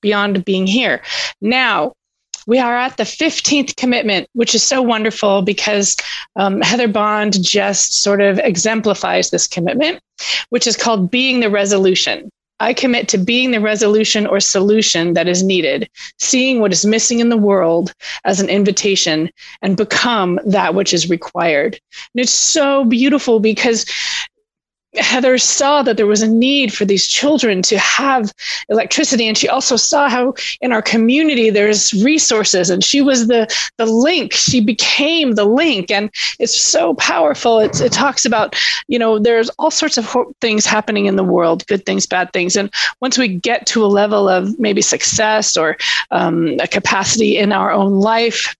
beyond 0.00 0.44
being 0.44 0.68
here. 0.68 1.02
Now, 1.40 1.94
we 2.46 2.58
are 2.58 2.76
at 2.76 2.96
the 2.96 3.04
15th 3.04 3.76
commitment, 3.76 4.28
which 4.32 4.54
is 4.54 4.62
so 4.62 4.82
wonderful 4.82 5.42
because 5.42 5.96
um, 6.36 6.60
Heather 6.60 6.88
Bond 6.88 7.42
just 7.42 8.02
sort 8.02 8.20
of 8.20 8.38
exemplifies 8.38 9.30
this 9.30 9.46
commitment, 9.46 10.00
which 10.50 10.66
is 10.66 10.76
called 10.76 11.10
being 11.10 11.40
the 11.40 11.50
resolution. 11.50 12.30
I 12.60 12.72
commit 12.72 13.08
to 13.08 13.18
being 13.18 13.50
the 13.50 13.60
resolution 13.60 14.26
or 14.26 14.38
solution 14.38 15.14
that 15.14 15.26
is 15.26 15.42
needed, 15.42 15.88
seeing 16.20 16.60
what 16.60 16.72
is 16.72 16.84
missing 16.84 17.18
in 17.18 17.28
the 17.28 17.36
world 17.36 17.92
as 18.24 18.40
an 18.40 18.48
invitation 18.48 19.28
and 19.60 19.76
become 19.76 20.38
that 20.46 20.74
which 20.74 20.94
is 20.94 21.10
required. 21.10 21.78
And 22.14 22.22
it's 22.22 22.32
so 22.32 22.84
beautiful 22.84 23.40
because 23.40 23.84
Heather 24.96 25.38
saw 25.38 25.82
that 25.82 25.96
there 25.96 26.06
was 26.06 26.22
a 26.22 26.28
need 26.28 26.72
for 26.72 26.84
these 26.84 27.06
children 27.06 27.62
to 27.62 27.78
have 27.78 28.32
electricity, 28.68 29.26
and 29.26 29.36
she 29.36 29.48
also 29.48 29.76
saw 29.76 30.08
how 30.08 30.34
in 30.60 30.72
our 30.72 30.82
community 30.82 31.50
there's 31.50 31.92
resources, 32.02 32.70
and 32.70 32.82
she 32.84 33.00
was 33.00 33.26
the 33.26 33.46
the 33.78 33.86
link. 33.86 34.32
She 34.32 34.60
became 34.60 35.32
the 35.32 35.44
link, 35.44 35.90
and 35.90 36.10
it's 36.38 36.60
so 36.60 36.94
powerful. 36.94 37.58
It's, 37.58 37.80
it 37.80 37.92
talks 37.92 38.24
about 38.24 38.56
you 38.88 38.98
know 38.98 39.18
there's 39.18 39.50
all 39.58 39.70
sorts 39.70 39.98
of 39.98 40.16
things 40.40 40.66
happening 40.66 41.06
in 41.06 41.16
the 41.16 41.24
world, 41.24 41.66
good 41.66 41.84
things, 41.86 42.06
bad 42.06 42.32
things, 42.32 42.56
and 42.56 42.72
once 43.00 43.18
we 43.18 43.28
get 43.28 43.66
to 43.66 43.84
a 43.84 43.86
level 43.86 44.28
of 44.28 44.58
maybe 44.58 44.82
success 44.82 45.56
or 45.56 45.76
um, 46.10 46.56
a 46.60 46.68
capacity 46.68 47.36
in 47.36 47.52
our 47.52 47.70
own 47.70 48.00
life 48.00 48.54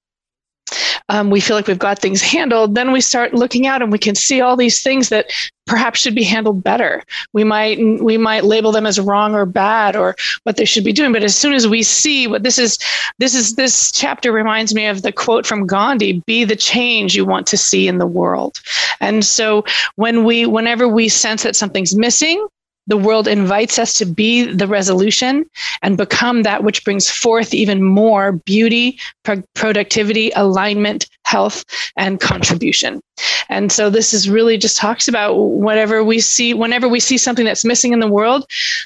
um, 1.08 1.30
we 1.30 1.40
feel 1.40 1.56
like 1.56 1.66
we've 1.66 1.78
got 1.78 1.98
things 1.98 2.22
handled, 2.22 2.74
then 2.74 2.92
we 2.92 3.00
start 3.00 3.34
looking 3.34 3.66
out 3.66 3.82
and 3.82 3.92
we 3.92 3.98
can 3.98 4.14
see 4.14 4.40
all 4.40 4.56
these 4.56 4.82
things 4.82 5.10
that 5.10 5.30
perhaps 5.66 6.00
should 6.00 6.14
be 6.14 6.22
handled 6.22 6.62
better. 6.62 7.02
We 7.32 7.44
might 7.44 7.78
we 7.78 8.16
might 8.16 8.44
label 8.44 8.72
them 8.72 8.86
as 8.86 9.00
wrong 9.00 9.34
or 9.34 9.46
bad 9.46 9.96
or 9.96 10.16
what 10.44 10.56
they 10.56 10.64
should 10.64 10.84
be 10.84 10.92
doing. 10.92 11.12
But 11.12 11.24
as 11.24 11.36
soon 11.36 11.52
as 11.52 11.66
we 11.66 11.82
see 11.82 12.26
what 12.26 12.42
this 12.42 12.58
is, 12.58 12.78
this 13.18 13.34
is 13.34 13.54
this 13.54 13.90
chapter 13.92 14.32
reminds 14.32 14.74
me 14.74 14.86
of 14.86 15.02
the 15.02 15.12
quote 15.12 15.46
from 15.46 15.66
Gandhi: 15.66 16.22
"Be 16.26 16.44
the 16.44 16.56
change 16.56 17.14
you 17.14 17.24
want 17.24 17.46
to 17.48 17.56
see 17.56 17.86
in 17.86 17.98
the 17.98 18.06
world." 18.06 18.60
And 19.00 19.24
so 19.24 19.64
when 19.96 20.24
we, 20.24 20.46
whenever 20.46 20.88
we 20.88 21.08
sense 21.08 21.42
that 21.42 21.56
something's 21.56 21.94
missing, 21.94 22.46
the 22.86 22.96
world 22.96 23.26
invites 23.26 23.78
us 23.78 23.94
to 23.94 24.04
be 24.04 24.44
the 24.44 24.66
resolution 24.66 25.48
and 25.82 25.96
become 25.96 26.42
that 26.42 26.64
which 26.64 26.84
brings 26.84 27.08
forth 27.08 27.54
even 27.54 27.82
more 27.82 28.32
beauty, 28.32 28.98
pro- 29.22 29.42
productivity, 29.54 30.30
alignment, 30.36 31.08
health, 31.24 31.64
and 31.96 32.20
contribution. 32.20 33.00
And 33.48 33.70
so 33.70 33.90
this 33.90 34.12
is 34.12 34.28
really 34.28 34.58
just 34.58 34.76
talks 34.76 35.08
about 35.08 35.34
whatever 35.34 36.02
we 36.04 36.20
see, 36.20 36.54
whenever 36.54 36.88
we 36.88 37.00
see 37.00 37.18
something 37.18 37.44
that's 37.44 37.64
missing 37.64 37.92
in 37.92 38.00
the 38.00 38.08
world, 38.08 38.44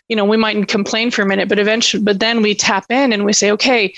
you 0.08 0.16
know, 0.16 0.24
we 0.24 0.36
might 0.36 0.68
complain 0.68 1.10
for 1.10 1.22
a 1.22 1.26
minute, 1.26 1.48
but 1.48 1.58
eventually, 1.58 2.02
but 2.02 2.20
then 2.20 2.42
we 2.42 2.54
tap 2.54 2.86
in 2.90 3.12
and 3.12 3.24
we 3.24 3.32
say, 3.32 3.50
okay, 3.50 3.94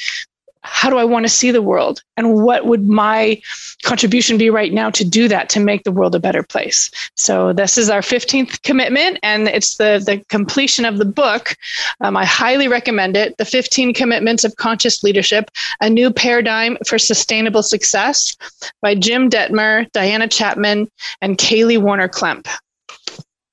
how 0.63 0.91
do 0.91 0.97
I 0.97 1.05
want 1.05 1.25
to 1.25 1.29
see 1.29 1.51
the 1.51 1.63
world? 1.63 2.03
And 2.17 2.35
what 2.35 2.67
would 2.67 2.87
my 2.87 3.41
contribution 3.83 4.37
be 4.37 4.51
right 4.51 4.73
now 4.73 4.91
to 4.91 5.05
do 5.05 5.29
that, 5.29 5.49
to 5.51 5.61
make 5.61 5.85
the 5.85 5.93
world 5.93 6.15
a 6.15 6.21
better 6.21 6.43
place? 6.43 6.91
So, 7.15 7.53
this 7.53 7.79
is 7.79 7.89
our 7.89 8.01
15th 8.01 8.63
commitment, 8.63 9.19
and 9.23 9.49
it's 9.49 9.77
the, 9.77 10.03
the 10.05 10.23
completion 10.29 10.85
of 10.85 10.99
the 10.99 11.05
book. 11.05 11.57
Um, 12.01 12.17
I 12.17 12.25
highly 12.25 12.69
recommend 12.69 13.17
it 13.17 13.37
The 13.39 13.45
15 13.45 13.95
Commitments 13.95 14.45
of 14.45 14.57
Conscious 14.57 15.03
Leadership 15.03 15.51
A 15.81 15.89
New 15.89 16.11
Paradigm 16.11 16.77
for 16.87 16.99
Sustainable 16.99 17.63
Success 17.63 18.37
by 18.83 18.95
Jim 18.95 19.31
Dethmer, 19.31 19.91
Diana 19.93 20.29
Chapman, 20.29 20.91
and 21.21 21.39
Kaley 21.39 21.81
Warner 21.81 22.09
Klemp. 22.09 22.47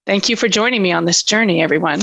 Thank 0.06 0.30
you 0.30 0.36
for 0.36 0.48
joining 0.48 0.82
me 0.82 0.92
on 0.92 1.06
this 1.06 1.24
journey, 1.24 1.62
everyone. 1.62 2.02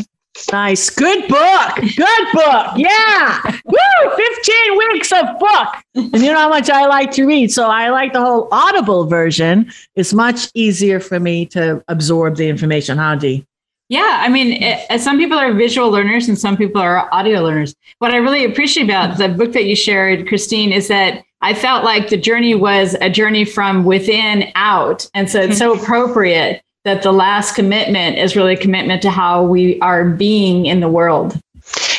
Nice. 0.51 0.91
Good 0.91 1.29
book. 1.29 1.75
Good 1.77 2.27
book. 2.33 2.67
Yeah. 2.77 3.41
Woo! 3.65 4.17
15 4.17 4.79
weeks 4.79 5.13
of 5.13 5.39
book. 5.39 5.69
And 5.95 6.23
you 6.23 6.33
know 6.33 6.39
how 6.39 6.49
much 6.49 6.71
I 6.71 6.87
like 6.87 7.13
to 7.13 7.27
read. 7.27 7.53
So 7.53 7.69
I 7.69 7.91
like 7.91 8.13
the 8.13 8.21
whole 8.21 8.49
audible 8.53 9.07
version. 9.07 9.71
It's 9.95 10.13
much 10.13 10.49
easier 10.55 11.01
for 11.01 11.21
me 11.21 11.47
to 11.47 11.83
absorb 11.89 12.37
the 12.37 12.49
information. 12.49 12.99
How, 12.99 13.15
Dee? 13.15 13.47
Yeah, 13.89 14.23
I 14.23 14.29
mean, 14.29 14.63
it, 14.63 14.91
uh, 14.91 14.99
some 14.99 15.19
people 15.19 15.39
are 15.39 15.53
visual 15.53 15.91
learners 15.91 16.29
and 16.29 16.39
some 16.39 16.57
people 16.57 16.81
are 16.81 17.09
audio 17.13 17.43
learners. 17.43 17.75
What 17.99 18.13
I 18.13 18.17
really 18.17 18.45
appreciate 18.45 18.85
about 18.85 19.19
the 19.19 19.29
book 19.29 19.53
that 19.53 19.67
you 19.67 19.77
shared, 19.77 20.27
Christine, 20.27 20.73
is 20.73 20.89
that 20.89 21.23
I 21.43 21.53
felt 21.53 21.85
like 21.85 22.09
the 22.09 22.17
journey 22.17 22.55
was 22.55 22.97
a 23.03 23.11
journey 23.11 23.45
from 23.45 23.85
within 23.85 24.51
out. 24.55 25.09
And 25.13 25.31
so 25.31 25.43
it's 25.43 25.59
so 25.59 25.75
appropriate 25.81 26.64
that 26.85 27.03
the 27.03 27.13
last 27.13 27.55
commitment 27.55 28.19
is 28.19 28.37
really 28.37 28.55
a 28.55 28.57
commitment 28.57 29.03
to 29.03 29.11
how 29.11 29.43
we 29.43 29.81
are 29.81 30.05
being 30.05 30.67
in 30.67 30.81
the 30.81 30.89
world. 30.89 31.41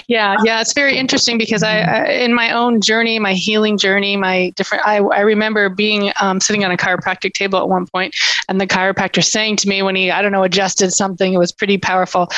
Yeah, 0.08 0.38
yeah, 0.44 0.62
it's 0.62 0.74
very 0.74 0.96
interesting 0.96 1.40
because 1.40 1.64
I, 1.64 1.80
I, 1.80 2.06
in 2.12 2.34
my 2.36 2.52
own 2.52 2.80
journey, 2.80 3.18
my 3.18 3.34
healing 3.34 3.78
journey, 3.78 4.16
my 4.16 4.52
different, 4.56 4.86
I, 4.86 4.98
I 4.98 5.22
remember 5.22 5.70
being 5.70 6.12
um, 6.22 6.40
sitting 6.40 6.64
on 6.64 6.70
a 6.70 6.78
chiropractic 6.78 7.34
table 7.34 7.58
at 7.58 7.68
one 7.68 7.88
point, 7.88 8.16
and 8.48 8.62
the 8.62 8.68
chiropractor 8.68 9.24
saying 9.24 9.56
to 9.58 9.68
me 9.68 9.82
when 9.82 9.96
he, 9.96 10.12
I 10.12 10.22
don't 10.22 10.32
know, 10.32 10.44
adjusted 10.44 10.92
something, 10.92 11.34
it 11.34 11.40
was 11.40 11.52
pretty 11.52 11.80
powerful. 11.80 12.30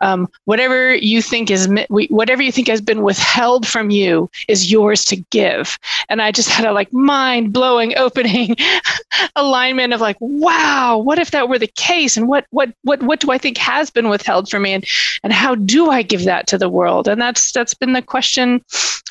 Um, 0.00 0.28
whatever 0.44 0.94
you 0.94 1.22
think 1.22 1.50
is, 1.50 1.68
whatever 1.88 2.42
you 2.42 2.52
think 2.52 2.68
has 2.68 2.80
been 2.80 3.02
withheld 3.02 3.66
from 3.66 3.90
you 3.90 4.30
is 4.48 4.70
yours 4.70 5.04
to 5.06 5.16
give. 5.16 5.78
And 6.08 6.20
I 6.20 6.32
just 6.32 6.48
had 6.48 6.66
a 6.66 6.72
like 6.72 6.92
mind 6.92 7.52
blowing 7.52 7.96
opening 7.98 8.56
alignment 9.36 9.92
of 9.92 10.00
like, 10.00 10.16
wow, 10.20 10.98
what 10.98 11.18
if 11.18 11.30
that 11.30 11.48
were 11.48 11.58
the 11.58 11.66
case? 11.66 12.16
And 12.16 12.28
what, 12.28 12.46
what, 12.50 12.72
what, 12.82 13.02
what 13.02 13.20
do 13.20 13.30
I 13.30 13.38
think 13.38 13.58
has 13.58 13.90
been 13.90 14.08
withheld 14.08 14.50
from 14.50 14.62
me? 14.62 14.74
And, 14.74 14.84
and 15.22 15.32
how 15.32 15.54
do 15.54 15.90
I 15.90 16.02
give 16.02 16.24
that 16.24 16.46
to 16.48 16.58
the 16.58 16.68
world? 16.68 17.08
And 17.08 17.20
that's 17.20 17.52
that's 17.52 17.74
been 17.74 17.92
the 17.92 18.02
question 18.02 18.62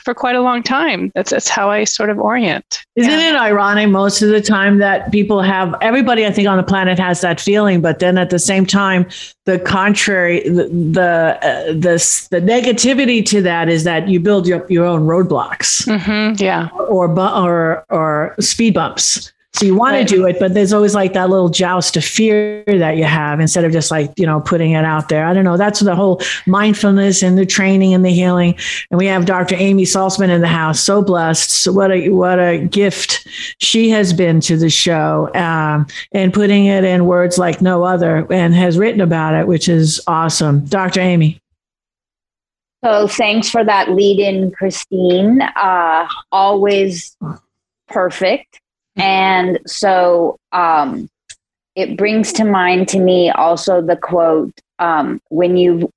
for 0.05 0.13
quite 0.13 0.35
a 0.35 0.41
long 0.41 0.61
time. 0.63 1.11
That's 1.15 1.31
that's 1.31 1.49
how 1.49 1.71
I 1.71 1.83
sort 1.83 2.09
of 2.09 2.19
orient. 2.19 2.85
Isn't 2.95 3.11
yeah. 3.11 3.31
it 3.31 3.35
ironic 3.35 3.89
most 3.89 4.21
of 4.21 4.29
the 4.29 4.41
time 4.41 4.77
that 4.77 5.11
people 5.11 5.41
have 5.41 5.75
everybody 5.81 6.25
I 6.25 6.31
think 6.31 6.47
on 6.47 6.57
the 6.57 6.63
planet 6.63 6.99
has 6.99 7.21
that 7.21 7.41
feeling, 7.41 7.81
but 7.81 7.99
then 7.99 8.17
at 8.17 8.29
the 8.29 8.39
same 8.39 8.65
time, 8.65 9.07
the 9.45 9.59
contrary, 9.59 10.47
the 10.47 10.67
the 10.91 11.37
uh, 11.41 11.73
the, 11.73 12.27
the 12.31 12.41
negativity 12.41 13.25
to 13.25 13.41
that 13.41 13.69
is 13.69 13.83
that 13.83 14.07
you 14.07 14.19
build 14.19 14.47
your 14.47 14.65
your 14.69 14.85
own 14.85 15.01
roadblocks, 15.07 15.87
mm-hmm, 15.87 16.41
yeah, 16.43 16.69
or 16.73 17.07
or 17.19 17.85
or 17.89 18.35
speed 18.39 18.73
bumps 18.73 19.31
so 19.55 19.65
you 19.65 19.73
want 19.73 19.93
right. 19.93 20.05
to 20.05 20.13
do 20.13 20.27
it, 20.27 20.37
but 20.37 20.53
there's 20.53 20.73
always 20.73 20.93
like 20.93 21.13
that 21.13 21.29
little 21.29 21.47
joust 21.47 21.95
of 21.95 22.03
fear 22.03 22.61
that 22.67 22.97
you 22.97 23.05
have 23.05 23.39
instead 23.39 23.63
of 23.63 23.71
just 23.71 23.89
like, 23.89 24.11
you 24.17 24.25
know, 24.25 24.41
putting 24.41 24.71
it 24.71 24.83
out 24.83 25.07
there. 25.07 25.25
I 25.25 25.33
don't 25.33 25.45
know. 25.45 25.55
That's 25.55 25.79
the 25.79 25.95
whole 25.95 26.21
mindfulness 26.45 27.23
and 27.23 27.37
the 27.37 27.45
training 27.45 27.93
and 27.93 28.03
the 28.03 28.09
healing. 28.09 28.55
And 28.91 28.97
we 28.97 29.05
have 29.05 29.25
Dr. 29.25 29.55
Amy 29.55 29.83
Saltzman 29.83 30.27
in 30.27 30.41
the 30.41 30.47
house. 30.47 30.81
So 30.81 31.01
blessed. 31.01 31.51
So 31.51 31.71
what 31.71 31.89
a, 31.89 32.09
what 32.09 32.37
a 32.37 32.57
gift 32.65 33.25
she 33.61 33.89
has 33.91 34.11
been 34.11 34.41
to 34.41 34.57
the 34.57 34.69
show 34.69 35.33
um, 35.35 35.87
and 36.11 36.33
putting 36.33 36.65
it 36.65 36.83
in 36.83 37.05
words 37.05 37.37
like 37.37 37.61
no 37.61 37.83
other 37.83 38.27
and 38.29 38.53
has 38.53 38.77
written 38.77 38.99
about 38.99 39.35
it, 39.35 39.47
which 39.47 39.69
is 39.69 40.01
awesome. 40.05 40.65
Dr. 40.65 40.99
Amy. 40.99 41.39
So 42.83 43.07
thanks 43.07 43.49
for 43.49 43.63
that 43.63 43.91
lead 43.91 44.19
in, 44.19 44.51
Christine. 44.51 45.41
Uh, 45.41 46.09
always 46.33 47.15
perfect. 47.87 48.59
And 48.95 49.59
so 49.65 50.37
um, 50.51 51.09
it 51.75 51.97
brings 51.97 52.31
to 52.33 52.45
mind 52.45 52.87
to 52.89 52.99
me 52.99 53.29
also 53.29 53.81
the 53.81 53.97
quote 53.97 54.53
um, 54.79 55.21
when 55.29 55.57
you 55.57 55.91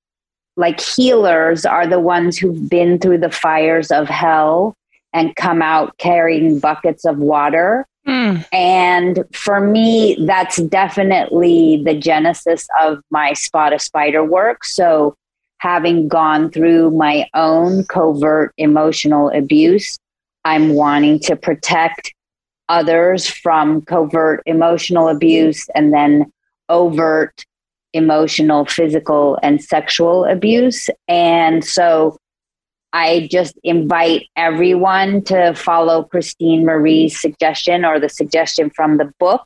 like 0.57 0.81
healers 0.81 1.65
are 1.65 1.87
the 1.87 2.01
ones 2.01 2.37
who've 2.37 2.69
been 2.69 2.99
through 2.99 3.19
the 3.19 3.31
fires 3.31 3.93
of 3.93 4.09
hell 4.09 4.75
and 5.13 5.35
come 5.37 5.63
out 5.63 5.97
carrying 5.99 6.59
buckets 6.59 7.05
of 7.05 7.19
water. 7.19 7.87
Mm. 8.07 8.45
And 8.53 9.25
for 9.33 9.61
me, 9.61 10.17
that's 10.27 10.57
definitely 10.57 11.83
the 11.85 11.95
genesis 11.95 12.67
of 12.81 13.01
my 13.11 13.35
spot 13.35 13.73
a 13.73 13.79
spider 13.79 14.25
work. 14.25 14.65
So, 14.65 15.15
having 15.59 16.09
gone 16.09 16.51
through 16.51 16.91
my 16.93 17.29
own 17.35 17.85
covert 17.85 18.53
emotional 18.59 19.29
abuse, 19.31 19.99
I'm 20.45 20.75
wanting 20.75 21.19
to 21.21 21.37
protect 21.37 22.15
others 22.69 23.27
from 23.27 23.83
covert 23.83 24.43
emotional 24.47 25.09
abuse 25.09 25.69
and 25.75 25.93
then 25.93 26.31
overt 26.69 27.45
emotional, 27.93 28.65
physical, 28.67 29.39
and 29.43 29.63
sexual 29.63 30.25
abuse. 30.25 30.91
And 31.09 31.65
so 31.65 32.19
I 32.93 33.29
just 33.31 33.59
invite 33.65 34.27
everyone 34.37 35.23
to 35.25 35.55
follow 35.55 36.05
Christine 36.05 36.65
Marie's 36.65 37.21
suggestion 37.21 37.85
or 37.85 38.01
the 38.01 38.09
suggestion 38.09 38.71
from 38.71 38.99
the 38.99 39.11
book 39.19 39.45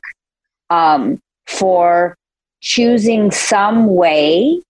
um, 0.69 1.19
for 1.47 2.15
choosing 2.61 3.31
some 3.31 3.87
way 3.87 4.61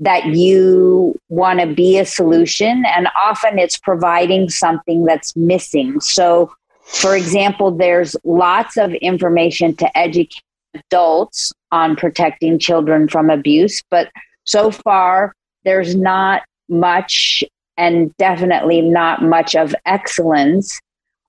that 0.00 0.26
you 0.26 1.14
want 1.28 1.60
to 1.60 1.66
be 1.66 1.98
a 1.98 2.06
solution. 2.06 2.84
And 2.86 3.08
often 3.22 3.58
it's 3.58 3.78
providing 3.78 4.48
something 4.48 5.04
that's 5.04 5.36
missing. 5.36 6.00
So, 6.00 6.52
for 6.92 7.16
example, 7.16 7.70
there's 7.70 8.14
lots 8.22 8.76
of 8.76 8.92
information 8.94 9.74
to 9.76 9.98
educate 9.98 10.42
adults 10.74 11.52
on 11.70 11.96
protecting 11.96 12.58
children 12.58 13.08
from 13.08 13.30
abuse, 13.30 13.82
but 13.90 14.10
so 14.44 14.70
far 14.70 15.34
there's 15.64 15.94
not 15.94 16.42
much 16.68 17.42
and 17.76 18.14
definitely 18.18 18.80
not 18.82 19.22
much 19.22 19.54
of 19.54 19.74
excellence 19.86 20.78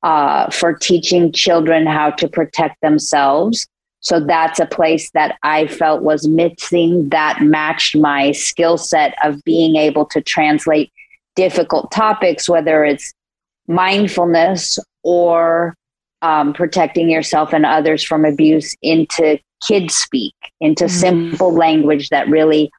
uh, 0.03 0.49
for 0.49 0.73
teaching 0.73 1.31
children 1.31 1.85
how 1.85 2.11
to 2.11 2.27
protect 2.27 2.79
themselves. 2.81 3.65
So 4.01 4.19
that's 4.19 4.59
a 4.59 4.65
place 4.65 5.09
that 5.11 5.37
I 5.43 5.67
felt 5.67 6.03
was 6.03 6.27
missing 6.27 7.07
that 7.09 7.41
matched 7.41 7.95
my 7.95 8.33
skill 8.33 8.77
set 8.77 9.15
of 9.23 9.41
being 9.45 9.77
able 9.77 10.05
to 10.07 10.21
translate 10.21 10.91
difficult 11.35 11.89
topics, 11.89 12.49
whether 12.49 12.83
it's 12.83 13.13
mindfulness 13.67 14.77
or 15.03 15.75
um, 16.21 16.53
protecting 16.53 17.09
yourself 17.09 17.53
and 17.53 17.65
others 17.65 18.03
from 18.03 18.25
abuse, 18.25 18.75
into 18.81 19.39
kid 19.65 19.91
speak, 19.91 20.33
into 20.59 20.85
mm-hmm. 20.85 20.99
simple 20.99 21.53
language 21.53 22.09
that 22.09 22.27
really 22.29 22.71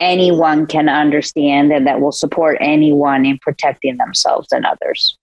anyone 0.00 0.66
can 0.66 0.88
understand 0.88 1.72
and 1.72 1.86
that 1.86 2.00
will 2.00 2.12
support 2.12 2.56
anyone 2.60 3.24
in 3.24 3.38
protecting 3.38 3.96
themselves 3.98 4.48
and 4.52 4.66
others. 4.66 5.16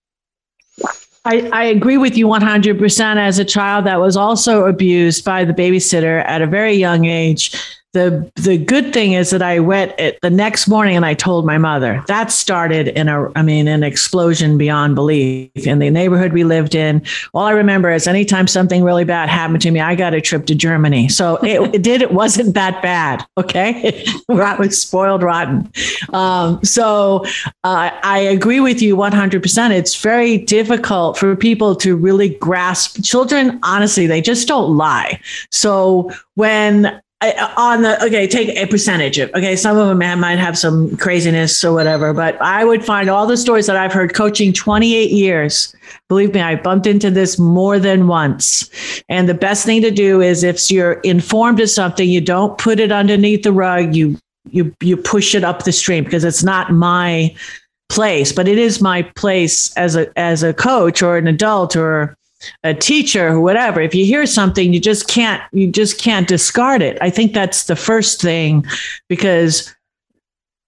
I, 1.26 1.50
I 1.52 1.64
agree 1.66 1.98
with 1.98 2.18
you 2.18 2.28
100% 2.28 3.18
as 3.18 3.40
a 3.40 3.46
child 3.46 3.86
that 3.86 4.00
was 4.00 4.16
also 4.16 4.66
abused 4.66 5.26
by 5.26 5.44
the 5.44 5.54
babysitter 5.54 6.24
at 6.26 6.42
a 6.42 6.48
very 6.48 6.74
young 6.74 7.06
age 7.06 7.52
the 7.94 8.32
the 8.36 8.58
good 8.58 8.94
thing 8.94 9.14
is 9.14 9.32
that 9.32 9.42
I 9.42 9.60
went 9.60 10.00
it 10.00 10.20
the 10.22 10.30
next 10.30 10.68
morning 10.68 10.96
and 10.96 11.06
I 11.06 11.16
told 11.16 11.46
my 11.46 11.58
mother. 11.58 12.04
That 12.08 12.32
started 12.32 12.90
in 12.90 13.08
a 13.08 13.32
I 13.36 13.42
mean 13.42 13.68
an 13.68 13.84
explosion 13.84 14.60
beyond 14.60 14.94
belief 14.94 15.50
in 15.56 15.80
the 15.80 15.90
neighborhood 15.90 16.32
we 16.32 16.44
lived 16.44 16.76
in. 16.76 17.02
All 17.34 17.46
I 17.46 17.52
remember 17.52 17.92
is 17.92 18.08
anytime 18.08 18.48
something 18.48 18.84
really 18.84 19.06
bad 19.06 19.28
happened 19.30 19.62
to 19.64 19.72
me, 19.72 19.80
I 19.80 19.96
got 19.96 20.14
a 20.14 20.22
trip 20.22 20.46
to 20.48 20.56
Germany. 20.56 21.10
So 21.10 21.38
it, 21.38 21.76
it 21.76 21.82
did 21.82 22.04
it 22.04 22.14
wasn't 22.14 22.54
that 22.54 22.82
bad. 22.84 23.26
Okay, 23.38 24.06
I 24.30 24.56
was 24.56 24.80
spoiled 24.80 25.24
rotten. 25.24 25.72
Um, 26.14 26.64
so 26.64 27.26
uh, 27.64 27.90
I 28.04 28.20
agree 28.20 28.60
with 28.60 28.84
you 28.84 28.96
100. 28.96 29.42
percent 29.42 29.74
It's 29.74 30.00
very 30.00 30.38
difficult 30.38 31.18
for 31.18 31.36
people 31.36 31.76
to 31.78 31.96
really 31.96 32.30
grasp. 32.36 33.04
Children, 33.04 33.60
honestly, 33.64 34.06
they 34.06 34.22
just 34.22 34.48
don't 34.48 34.78
lie. 34.78 35.20
So 35.50 36.12
when 36.36 37.02
on 37.22 37.82
the 37.82 38.02
okay 38.02 38.26
take 38.26 38.48
a 38.56 38.66
percentage 38.68 39.18
of 39.18 39.30
okay 39.36 39.54
some 39.54 39.78
of 39.78 39.90
them 39.90 40.20
might 40.22 40.40
have 40.40 40.58
some 40.58 40.96
craziness 40.96 41.66
or 41.66 41.74
whatever 41.74 42.14
but 42.14 42.42
i 42.42 42.64
would 42.64 42.84
find 42.84 43.10
all 43.10 43.28
the 43.28 43.36
stories 43.36 43.68
that 43.68 43.76
i've 43.76 43.92
heard 43.92 44.14
coaching 44.14 44.54
28 44.54 45.12
years. 45.12 45.76
Believe 46.08 46.34
me 46.34 46.40
i 46.40 46.56
bumped 46.56 46.88
into 46.88 47.12
this 47.12 47.38
more 47.38 47.78
than 47.78 48.08
once. 48.08 48.70
And 49.10 49.28
the 49.28 49.34
best 49.34 49.66
thing 49.66 49.82
to 49.82 49.92
do 49.92 50.22
is 50.22 50.44
if 50.44 50.72
you're 50.72 50.94
informed 51.02 51.60
of 51.60 51.70
something 51.70 52.08
you 52.10 52.22
don't 52.22 52.58
put 52.58 52.80
it 52.80 52.92
underneath 52.92 53.44
the 53.44 53.52
rug 53.52 53.94
you 53.94 54.18
you 54.50 54.74
you 54.80 54.96
push 54.96 55.36
it 55.36 55.44
up 55.44 55.64
the 55.64 55.74
stream 55.74 56.06
because 56.06 56.24
it's 56.24 56.44
not 56.44 56.72
my 56.72 57.36
place 57.90 58.32
but 58.32 58.48
it 58.48 58.58
is 58.58 58.82
my 58.82 59.02
place 59.02 59.76
as 59.76 59.98
a 59.98 60.18
as 60.18 60.42
a 60.42 60.54
coach 60.54 61.02
or 61.02 61.18
an 61.18 61.28
adult 61.28 61.76
or 61.76 62.16
a 62.64 62.74
teacher 62.74 63.28
or 63.30 63.42
whatever 63.42 63.82
if 63.82 63.94
you 63.94 64.06
hear 64.06 64.26
something 64.26 64.74
you 64.74 64.80
just 64.80 65.08
can't 65.08 65.42
you 65.52 65.72
just 65.72 66.00
can't 66.00 66.28
discard 66.28 66.82
it. 66.82 66.98
I 67.02 67.10
think 67.10 67.34
that's 67.34 67.66
the 67.66 67.76
first 67.76 68.22
thing 68.22 68.66
because 69.08 69.74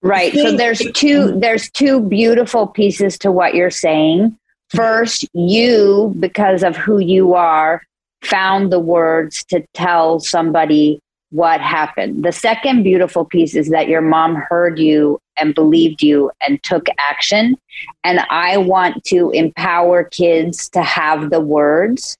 right 0.02 0.32
so 0.34 0.56
there's 0.56 0.82
two 0.92 1.38
there's 1.38 1.70
two 1.70 2.00
beautiful 2.00 2.66
pieces 2.66 3.18
to 3.18 3.32
what 3.32 3.54
you're 3.54 3.70
saying. 3.70 4.36
First 4.70 5.26
you 5.34 6.14
because 6.18 6.62
of 6.62 6.76
who 6.76 6.98
you 6.98 7.34
are 7.34 7.82
found 8.22 8.72
the 8.72 8.80
words 8.80 9.44
to 9.44 9.64
tell 9.74 10.20
somebody 10.20 11.00
what 11.32 11.60
happened. 11.60 12.24
The 12.24 12.32
second 12.32 12.82
beautiful 12.82 13.24
piece 13.24 13.54
is 13.54 13.70
that 13.70 13.88
your 13.88 14.02
mom 14.02 14.36
heard 14.36 14.78
you 14.78 15.18
and 15.38 15.54
believed 15.54 16.02
you 16.02 16.30
and 16.46 16.62
took 16.62 16.86
action. 16.98 17.56
And 18.04 18.20
I 18.28 18.58
want 18.58 19.02
to 19.04 19.30
empower 19.30 20.04
kids 20.04 20.68
to 20.70 20.82
have 20.82 21.30
the 21.30 21.40
words 21.40 22.18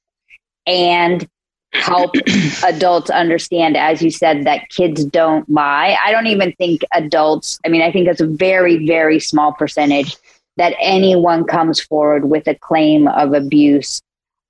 and 0.67 1.29
help 1.75 2.15
adults 2.65 3.11
understand, 3.11 3.77
as 3.77 4.03
you 4.03 4.11
said, 4.11 4.45
that 4.45 4.71
kids 4.71 5.05
don't 5.05 5.49
lie. 5.49 5.97
I 6.03 6.11
don't 6.11 6.27
even 6.27 6.53
think 6.53 6.81
adults, 6.95 7.59
I 7.67 7.69
mean, 7.69 7.83
I 7.83 7.93
think 7.93 8.09
it's 8.09 8.21
a 8.23 8.27
very, 8.27 8.87
very 8.87 9.21
small 9.21 9.53
percentage 9.53 10.17
that 10.57 10.75
anyone 10.81 11.45
comes 11.45 11.81
forward 11.81 12.31
with 12.31 12.47
a 12.47 12.55
claim 12.55 13.09
of 13.09 13.35
abuse 13.35 14.01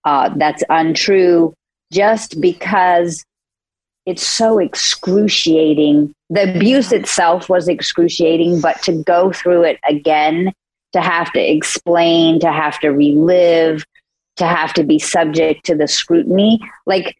uh, 0.04 0.30
that's 0.36 0.62
untrue 0.68 1.52
just 1.92 2.40
because 2.40 3.24
it's 4.06 4.26
so 4.26 4.58
excruciating. 4.58 6.14
The 6.30 6.56
abuse 6.56 6.92
itself 6.92 7.48
was 7.48 7.68
excruciating, 7.68 8.60
but 8.60 8.82
to 8.82 9.02
go 9.02 9.32
through 9.32 9.64
it 9.64 9.78
again, 9.88 10.52
to 10.92 11.00
have 11.00 11.32
to 11.32 11.40
explain, 11.40 12.40
to 12.40 12.50
have 12.50 12.80
to 12.80 12.88
relive, 12.88 13.84
to 14.36 14.46
have 14.46 14.72
to 14.74 14.84
be 14.84 14.98
subject 14.98 15.64
to 15.66 15.74
the 15.74 15.86
scrutiny, 15.86 16.58
like 16.86 17.16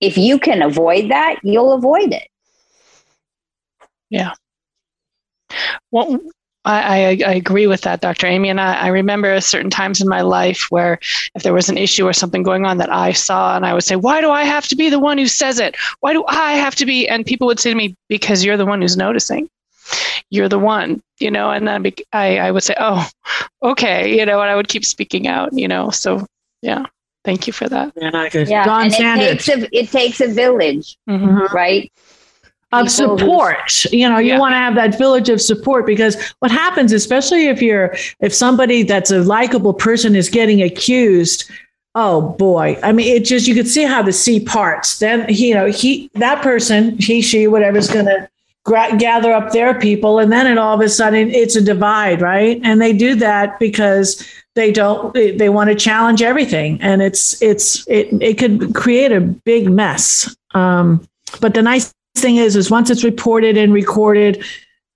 if 0.00 0.16
you 0.16 0.38
can 0.38 0.62
avoid 0.62 1.10
that, 1.10 1.36
you'll 1.42 1.72
avoid 1.72 2.12
it. 2.12 2.28
Yeah. 4.08 4.32
Well, 5.90 6.20
I, 6.64 6.82
I, 6.82 6.98
I, 7.26 7.34
agree 7.34 7.66
with 7.66 7.80
that, 7.82 8.02
Dr. 8.02 8.26
Amy. 8.26 8.50
And 8.50 8.60
I, 8.60 8.74
I, 8.74 8.88
remember 8.88 9.40
certain 9.40 9.70
times 9.70 10.00
in 10.00 10.08
my 10.08 10.20
life 10.20 10.66
where 10.68 10.98
if 11.34 11.42
there 11.42 11.54
was 11.54 11.70
an 11.70 11.78
issue 11.78 12.06
or 12.06 12.12
something 12.12 12.42
going 12.42 12.66
on 12.66 12.76
that 12.78 12.92
I 12.92 13.12
saw, 13.12 13.56
and 13.56 13.64
I 13.64 13.72
would 13.72 13.84
say, 13.84 13.96
Why 13.96 14.20
do 14.20 14.30
I 14.30 14.44
have 14.44 14.68
to 14.68 14.76
be 14.76 14.90
the 14.90 14.98
one 14.98 15.16
who 15.16 15.26
says 15.26 15.58
it? 15.58 15.74
Why 16.00 16.12
do 16.12 16.24
I 16.28 16.52
have 16.52 16.74
to 16.76 16.86
be? 16.86 17.08
And 17.08 17.24
people 17.24 17.46
would 17.46 17.60
say 17.60 17.70
to 17.70 17.76
me, 17.76 17.96
Because 18.08 18.44
you're 18.44 18.58
the 18.58 18.66
one 18.66 18.82
who's 18.82 18.96
noticing. 18.96 19.48
You're 20.28 20.50
the 20.50 20.58
one, 20.58 21.02
you 21.18 21.30
know, 21.30 21.50
and 21.50 21.66
then 21.66 21.92
I, 22.12 22.38
I 22.38 22.50
would 22.50 22.62
say, 22.62 22.74
Oh, 22.78 23.08
okay, 23.62 24.18
you 24.18 24.26
know, 24.26 24.42
and 24.42 24.50
I 24.50 24.56
would 24.56 24.68
keep 24.68 24.84
speaking 24.84 25.26
out, 25.26 25.52
you 25.52 25.66
know. 25.66 25.90
So, 25.90 26.26
yeah. 26.62 26.84
Thank 27.22 27.46
you 27.46 27.52
for 27.52 27.68
that. 27.68 27.92
Yeah, 27.96 28.30
yeah. 28.32 28.64
Don 28.64 28.94
and 28.94 29.20
It 29.20 29.40
takes 29.40 29.48
a, 29.48 29.78
it 29.78 29.90
takes 29.90 30.20
a 30.22 30.28
village, 30.28 30.96
mm-hmm. 31.08 31.54
right? 31.54 31.92
Of 32.72 32.90
support. 32.90 33.84
You 33.92 34.08
know 34.08 34.18
you 34.18 34.28
yeah. 34.28 34.38
want 34.38 34.52
to 34.52 34.58
have 34.58 34.74
that 34.76 34.96
village 34.96 35.28
of 35.28 35.40
support 35.40 35.86
because 35.86 36.16
what 36.38 36.50
happens 36.50 36.92
especially 36.92 37.46
if 37.46 37.60
you're 37.60 37.94
if 38.20 38.32
somebody 38.32 38.82
that's 38.82 39.10
a 39.10 39.22
likable 39.22 39.74
person 39.74 40.14
is 40.14 40.28
getting 40.28 40.62
accused 40.62 41.50
oh 41.94 42.30
boy. 42.38 42.78
I 42.82 42.92
mean 42.92 43.16
it 43.16 43.24
just 43.24 43.48
you 43.48 43.54
could 43.54 43.68
see 43.68 43.82
how 43.82 44.02
the 44.02 44.12
sea 44.12 44.40
parts 44.40 45.00
then 45.00 45.26
you 45.28 45.54
know 45.54 45.66
he 45.66 46.10
that 46.14 46.42
person 46.42 46.96
he 46.98 47.22
she 47.22 47.48
whatever's 47.48 47.90
going 47.90 48.06
to 48.06 48.28
gra- 48.64 48.96
gather 48.96 49.32
up 49.32 49.52
their 49.52 49.78
people 49.78 50.20
and 50.20 50.30
then 50.30 50.46
it 50.46 50.56
all 50.56 50.74
of 50.74 50.80
a 50.80 50.88
sudden 50.88 51.30
it's 51.30 51.56
a 51.56 51.60
divide 51.60 52.20
right? 52.20 52.60
And 52.62 52.80
they 52.80 52.92
do 52.92 53.16
that 53.16 53.58
because 53.58 54.24
they 54.54 54.70
don't 54.70 55.12
they, 55.14 55.32
they 55.32 55.48
want 55.48 55.70
to 55.70 55.74
challenge 55.74 56.22
everything 56.22 56.80
and 56.80 57.02
it's 57.02 57.40
it's 57.42 57.86
it, 57.88 58.08
it 58.22 58.38
could 58.38 58.74
create 58.74 59.10
a 59.10 59.20
big 59.20 59.68
mess. 59.68 60.36
Um, 60.54 61.06
but 61.40 61.54
the 61.54 61.62
nice 61.62 61.92
thing 62.16 62.36
is, 62.36 62.56
is 62.56 62.70
once 62.70 62.90
it's 62.90 63.04
reported 63.04 63.56
and 63.56 63.72
recorded, 63.72 64.44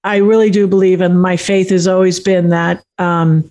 I 0.05 0.17
really 0.17 0.51
do 0.51 0.67
believe, 0.67 1.01
and 1.01 1.21
my 1.21 1.37
faith 1.37 1.71
has 1.71 1.89
always 1.89 2.21
been 2.21 2.51
that 2.51 2.85
um, 2.99 3.51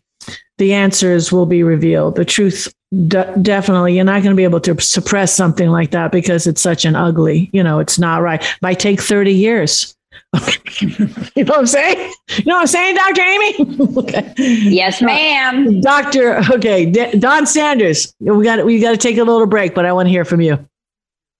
the 0.58 0.74
answers 0.74 1.32
will 1.32 1.48
be 1.48 1.64
revealed. 1.64 2.16
The 2.16 2.26
truth, 2.26 2.72
de- 3.08 3.36
definitely, 3.42 3.96
you're 3.96 4.06
not 4.06 4.22
going 4.22 4.36
to 4.36 4.38
be 4.38 4.44
able 4.44 4.62
to 4.62 4.80
suppress 4.80 5.34
something 5.34 5.70
like 5.70 5.92
that 5.92 6.12
because 6.12 6.46
it's 6.46 6.62
such 6.62 6.86
an 6.86 6.96
ugly, 6.96 7.50
you 7.54 7.64
know, 7.64 7.80
it's 7.80 7.98
not 7.98 8.22
right. 8.22 8.42
It 8.42 8.58
might 8.62 8.80
take 8.80 9.02
30 9.02 9.34
years. 9.34 9.96
you 10.80 11.44
know 11.44 11.54
what 11.54 11.60
I'm 11.60 11.68
saying? 11.68 12.14
You 12.30 12.44
know 12.46 12.56
what 12.56 12.62
I'm 12.62 12.68
saying, 12.68 12.96
Dr. 12.96 13.22
Amy? 13.22 13.98
okay. 13.98 14.34
Yes, 14.38 15.02
ma'am. 15.02 15.82
Doctor, 15.82 16.38
okay, 16.52 16.92
Don 17.18 17.46
Sanders. 17.48 18.14
We 18.20 18.44
got 18.44 18.64
we 18.66 18.80
got 18.80 18.92
to 18.92 18.98
take 18.98 19.18
a 19.18 19.24
little 19.24 19.48
break, 19.48 19.74
but 19.74 19.86
I 19.86 19.94
want 19.94 20.08
to 20.08 20.12
hear 20.12 20.26
from 20.26 20.42
you 20.42 20.68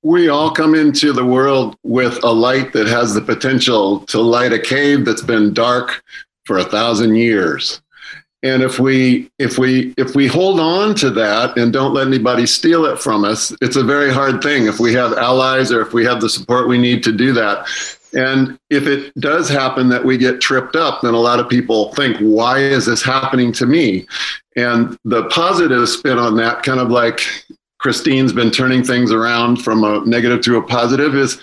we 0.04 0.28
all 0.28 0.52
come 0.52 0.76
into 0.76 1.14
the 1.14 1.26
world 1.26 1.78
with 1.84 2.22
a 2.24 2.32
light 2.32 2.74
that 2.74 2.88
has 2.88 3.14
the 3.14 3.22
potential 3.22 4.02
to 4.02 4.22
light 4.22 4.52
a 4.52 4.60
cave 4.60 5.06
that's 5.06 5.22
been 5.22 5.54
dark 5.54 6.04
for 6.46 6.58
a 6.58 6.66
thousand 6.66 7.16
years. 7.16 7.82
And 8.44 8.62
if 8.62 8.78
we 8.78 9.32
if 9.40 9.58
we 9.58 9.94
if 9.98 10.16
we 10.16 10.28
hold 10.28 10.60
on 10.60 10.96
to 10.96 11.10
that 11.12 11.58
and 11.58 11.72
don't 11.72 11.94
let 11.94 12.08
anybody 12.08 12.46
steal 12.46 12.84
it 12.84 13.00
from 13.00 13.24
us 13.24 13.56
it's 13.62 13.78
a 13.78 13.84
very 13.84 14.12
hard 14.12 14.44
thing. 14.44 14.68
If 14.68 14.82
we 14.82 14.94
have 14.94 15.14
allies 15.14 15.72
or 15.72 15.82
if 15.82 15.94
we 15.94 16.04
have 16.04 16.20
the 16.20 16.30
support 16.30 16.68
we 16.68 16.78
need 16.78 17.04
to 17.04 17.14
do 17.14 17.32
that. 17.34 17.66
And 18.14 18.60
if 18.70 18.86
it 18.86 19.14
does 19.16 19.48
happen 19.48 19.90
that 19.90 20.04
we 20.04 20.18
get 20.18 20.42
tripped 20.42 20.76
up, 20.76 21.02
then 21.02 21.14
a 21.14 21.20
lot 21.20 21.40
of 21.40 21.50
people 21.50 21.94
think, 21.94 22.18
why 22.18 22.60
is 22.60 22.86
this 22.86 23.02
happening 23.02 23.52
to 23.54 23.66
me? 23.66 24.06
And 24.56 24.98
the 25.04 25.24
positive 25.30 25.90
spin 25.90 26.20
on 26.20 26.36
that, 26.36 26.62
kind 26.62 26.80
of 26.80 26.92
like 26.92 27.22
Christine's 27.84 28.32
been 28.32 28.50
turning 28.50 28.82
things 28.82 29.12
around 29.12 29.58
from 29.62 29.84
a 29.84 30.00
negative 30.06 30.42
to 30.44 30.56
a 30.56 30.64
positive, 30.64 31.16
is 31.16 31.38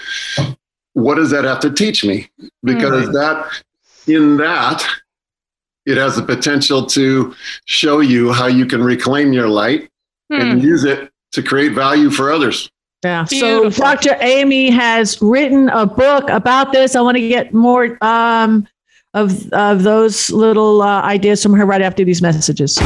what 0.95 1.17
does 1.17 1.29
that 1.31 1.45
have 1.45 1.61
to 1.61 1.71
teach 1.71 2.03
me? 2.03 2.31
Because 2.65 3.09
mm. 3.09 3.13
that, 3.13 3.63
in 4.07 4.39
that, 4.39 4.83
it 5.85 5.99
has 5.99 6.17
the 6.17 6.23
potential 6.23 6.87
to 6.87 7.35
show 7.67 8.01
you 8.01 8.33
how 8.33 8.47
you 8.47 8.65
can 8.65 8.83
reclaim 8.83 9.35
your 9.35 9.49
light 9.49 9.91
mm. 10.33 10.41
and 10.41 10.63
use 10.63 10.85
it 10.85 11.13
to 11.33 11.43
create 11.43 11.75
value 11.75 12.09
for 12.09 12.33
others. 12.33 12.71
Yeah. 13.05 13.27
Beautiful. 13.29 13.71
So 13.71 13.83
Dr. 13.83 14.17
Amy 14.21 14.71
has 14.71 15.21
written 15.21 15.69
a 15.69 15.85
book 15.85 16.29
about 16.31 16.73
this. 16.73 16.97
I 16.97 17.03
want 17.03 17.19
to 17.19 17.29
get 17.29 17.53
more 17.53 18.03
um, 18.03 18.67
of 19.13 19.53
of 19.53 19.83
those 19.83 20.31
little 20.31 20.81
uh, 20.81 21.03
ideas 21.03 21.43
from 21.43 21.53
her 21.53 21.67
right 21.67 21.83
after 21.83 22.03
these 22.03 22.23
messages. 22.23 22.79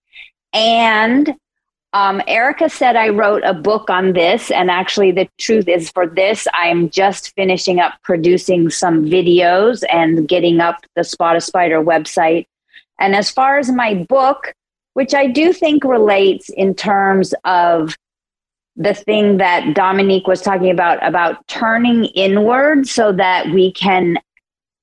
And 0.51 1.35
um, 1.93 2.21
Erica 2.27 2.69
said 2.69 2.95
I 2.95 3.09
wrote 3.09 3.43
a 3.45 3.53
book 3.53 3.89
on 3.89 4.13
this, 4.13 4.49
and 4.49 4.71
actually, 4.71 5.11
the 5.11 5.29
truth 5.37 5.67
is 5.67 5.91
for 5.91 6.07
this, 6.07 6.47
I'm 6.53 6.89
just 6.89 7.35
finishing 7.35 7.79
up 7.79 7.93
producing 8.03 8.71
some 8.71 9.05
videos 9.05 9.83
and 9.91 10.27
getting 10.27 10.59
up 10.59 10.85
the 10.95 11.03
Spot 11.03 11.35
a 11.35 11.41
Spider 11.41 11.83
website. 11.83 12.47
And 12.99 13.15
as 13.15 13.29
far 13.29 13.59
as 13.59 13.71
my 13.71 13.93
book, 13.93 14.53
which 14.93 15.13
I 15.13 15.27
do 15.27 15.53
think 15.53 15.83
relates 15.83 16.49
in 16.49 16.73
terms 16.73 17.33
of 17.45 17.95
the 18.75 18.93
thing 18.95 19.37
that 19.37 19.75
Dominique 19.75 20.25
was 20.25 20.41
talking 20.41 20.71
about, 20.71 21.05
about 21.05 21.47
turning 21.47 22.05
inward 22.05 22.87
so 22.87 23.11
that 23.11 23.47
we 23.51 23.71
can 23.71 24.17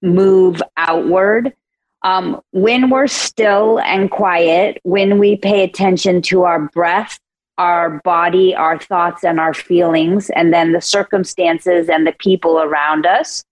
move 0.01 0.63
outward. 0.77 1.53
Um, 2.03 2.41
when 2.53 2.91
we're 2.91 3.07
still 3.07 3.79
and 3.81 4.11
quiet, 4.11 4.81
when 4.85 5.19
we 5.19 5.37
pay 5.37 5.63
attention 5.63 6.23
to 6.23 6.45
our 6.45 6.61
breath, 6.69 7.19
our 7.59 8.01
body, 8.05 8.55
our 8.55 8.79
thoughts, 8.79 9.23
and 9.23 9.39
our 9.39 9.53
feelings, 9.53 10.31
and 10.31 10.53
then 10.53 10.73
the 10.73 10.81
circumstances 10.81 11.89
and 11.91 12.07
the 12.07 12.13
people 12.13 12.61
around 12.61 13.05
us, 13.05 13.45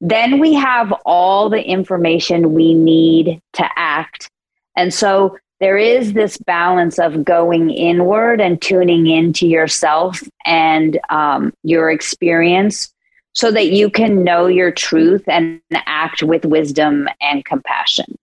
then 0.00 0.38
we 0.38 0.54
have 0.54 0.92
all 1.06 1.48
the 1.48 1.62
information 1.62 2.52
we 2.52 2.74
need 2.74 3.40
to 3.54 3.68
act. 3.76 4.30
And 4.76 4.92
so 4.92 5.38
there 5.60 5.78
is 5.78 6.12
this 6.12 6.36
balance 6.38 6.98
of 6.98 7.24
going 7.24 7.70
inward 7.70 8.40
and 8.40 8.60
tuning 8.62 9.06
into 9.08 9.46
yourself 9.46 10.22
and 10.46 11.00
um, 11.08 11.52
your 11.64 11.90
experience 11.90 12.92
so 13.38 13.52
that 13.52 13.70
you 13.70 13.88
can 13.88 14.24
know 14.24 14.48
your 14.48 14.72
truth 14.72 15.22
and 15.28 15.60
act 15.72 16.24
with 16.24 16.44
wisdom 16.44 17.08
and 17.20 17.44
compassion. 17.44 18.16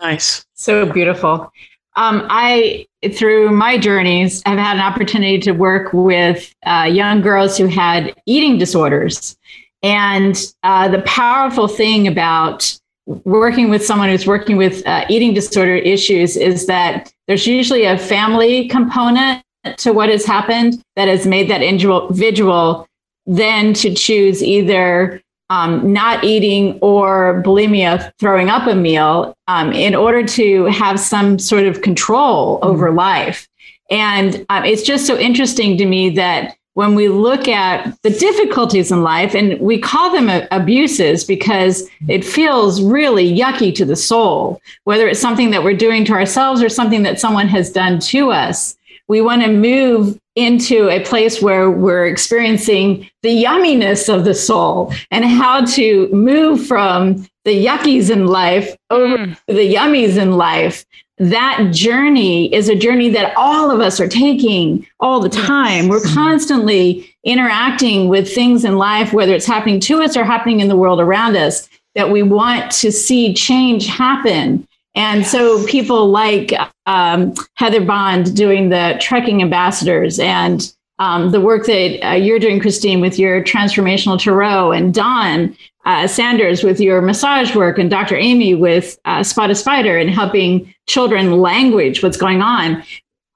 Nice. 0.00 0.46
So 0.54 0.86
beautiful. 0.86 1.52
Um, 1.96 2.24
I, 2.30 2.86
through 3.14 3.50
my 3.50 3.78
journeys, 3.78 4.42
have 4.46 4.60
had 4.60 4.76
an 4.76 4.82
opportunity 4.82 5.40
to 5.40 5.50
work 5.50 5.92
with 5.92 6.54
uh, 6.64 6.88
young 6.88 7.20
girls 7.20 7.58
who 7.58 7.66
had 7.66 8.14
eating 8.26 8.58
disorders. 8.58 9.36
And 9.82 10.40
uh, 10.62 10.86
the 10.86 11.02
powerful 11.02 11.66
thing 11.66 12.06
about 12.06 12.78
working 13.06 13.70
with 13.70 13.84
someone 13.84 14.08
who's 14.08 14.24
working 14.24 14.56
with 14.56 14.86
uh, 14.86 15.04
eating 15.08 15.34
disorder 15.34 15.74
issues 15.74 16.36
is 16.36 16.66
that 16.66 17.12
there's 17.26 17.48
usually 17.48 17.86
a 17.86 17.98
family 17.98 18.68
component 18.68 19.42
to 19.78 19.92
what 19.92 20.10
has 20.10 20.24
happened 20.24 20.80
that 20.94 21.08
has 21.08 21.26
made 21.26 21.50
that 21.50 21.60
individual 21.60 22.86
then 23.26 23.74
to 23.74 23.94
choose 23.94 24.42
either 24.42 25.22
um, 25.50 25.92
not 25.92 26.22
eating 26.24 26.78
or 26.80 27.42
bulimia, 27.44 28.12
throwing 28.18 28.48
up 28.48 28.66
a 28.68 28.74
meal, 28.74 29.34
um, 29.48 29.72
in 29.72 29.94
order 29.94 30.24
to 30.24 30.64
have 30.66 30.98
some 30.98 31.38
sort 31.38 31.66
of 31.66 31.82
control 31.82 32.56
mm-hmm. 32.56 32.70
over 32.70 32.92
life. 32.92 33.48
And 33.90 34.46
um, 34.48 34.64
it's 34.64 34.82
just 34.82 35.06
so 35.06 35.18
interesting 35.18 35.76
to 35.78 35.84
me 35.84 36.10
that 36.10 36.56
when 36.74 36.94
we 36.94 37.08
look 37.08 37.48
at 37.48 38.00
the 38.02 38.10
difficulties 38.10 38.92
in 38.92 39.02
life, 39.02 39.34
and 39.34 39.58
we 39.60 39.76
call 39.76 40.12
them 40.12 40.46
abuses 40.52 41.24
because 41.24 41.88
it 42.08 42.24
feels 42.24 42.80
really 42.80 43.36
yucky 43.36 43.74
to 43.74 43.84
the 43.84 43.96
soul, 43.96 44.62
whether 44.84 45.08
it's 45.08 45.20
something 45.20 45.50
that 45.50 45.64
we're 45.64 45.74
doing 45.76 46.04
to 46.04 46.12
ourselves 46.12 46.62
or 46.62 46.68
something 46.68 47.02
that 47.02 47.18
someone 47.18 47.48
has 47.48 47.72
done 47.72 47.98
to 47.98 48.30
us, 48.30 48.78
we 49.08 49.20
want 49.20 49.42
to 49.42 49.48
move 49.48 50.16
into 50.36 50.88
a 50.88 51.00
place 51.04 51.42
where 51.42 51.70
we're 51.70 52.06
experiencing 52.06 53.10
the 53.22 53.44
yumminess 53.44 54.12
of 54.12 54.24
the 54.24 54.34
soul 54.34 54.92
and 55.10 55.24
how 55.24 55.64
to 55.64 56.08
move 56.12 56.66
from 56.66 57.26
the 57.44 57.66
yuckies 57.66 58.10
in 58.10 58.26
life 58.26 58.76
over 58.90 59.18
mm. 59.18 59.36
the 59.46 59.74
yummies 59.74 60.16
in 60.16 60.32
life. 60.32 60.84
That 61.18 61.68
journey 61.72 62.52
is 62.54 62.68
a 62.68 62.74
journey 62.74 63.10
that 63.10 63.34
all 63.36 63.70
of 63.70 63.80
us 63.80 64.00
are 64.00 64.08
taking 64.08 64.86
all 65.00 65.20
the 65.20 65.28
time. 65.28 65.88
We're 65.88 66.00
constantly 66.00 67.14
interacting 67.24 68.08
with 68.08 68.32
things 68.32 68.64
in 68.64 68.78
life, 68.78 69.12
whether 69.12 69.34
it's 69.34 69.46
happening 69.46 69.80
to 69.80 70.02
us 70.02 70.16
or 70.16 70.24
happening 70.24 70.60
in 70.60 70.68
the 70.68 70.76
world 70.76 71.00
around 71.00 71.36
us, 71.36 71.68
that 71.94 72.10
we 72.10 72.22
want 72.22 72.70
to 72.70 72.90
see 72.90 73.34
change 73.34 73.86
happen. 73.86 74.66
And 74.94 75.20
yes. 75.20 75.30
so 75.30 75.64
people 75.66 76.08
like 76.08 76.52
um, 76.86 77.34
Heather 77.54 77.84
Bond 77.84 78.34
doing 78.36 78.70
the 78.70 78.98
trekking 79.00 79.40
ambassadors 79.42 80.18
and 80.18 80.72
um, 80.98 81.30
the 81.30 81.40
work 81.40 81.66
that 81.66 82.06
uh, 82.06 82.14
you're 82.14 82.38
doing, 82.38 82.60
Christine, 82.60 83.00
with 83.00 83.18
your 83.18 83.42
transformational 83.42 84.20
tarot, 84.20 84.72
and 84.72 84.92
Don 84.92 85.56
uh, 85.86 86.06
Sanders 86.06 86.62
with 86.62 86.78
your 86.78 87.00
massage 87.00 87.56
work, 87.56 87.78
and 87.78 87.88
Dr. 87.88 88.16
Amy 88.16 88.54
with 88.54 88.98
uh, 89.06 89.22
Spot 89.22 89.50
a 89.50 89.54
Spider 89.54 89.96
and 89.96 90.10
helping 90.10 90.74
children 90.86 91.40
language 91.40 92.02
what's 92.02 92.18
going 92.18 92.42
on. 92.42 92.82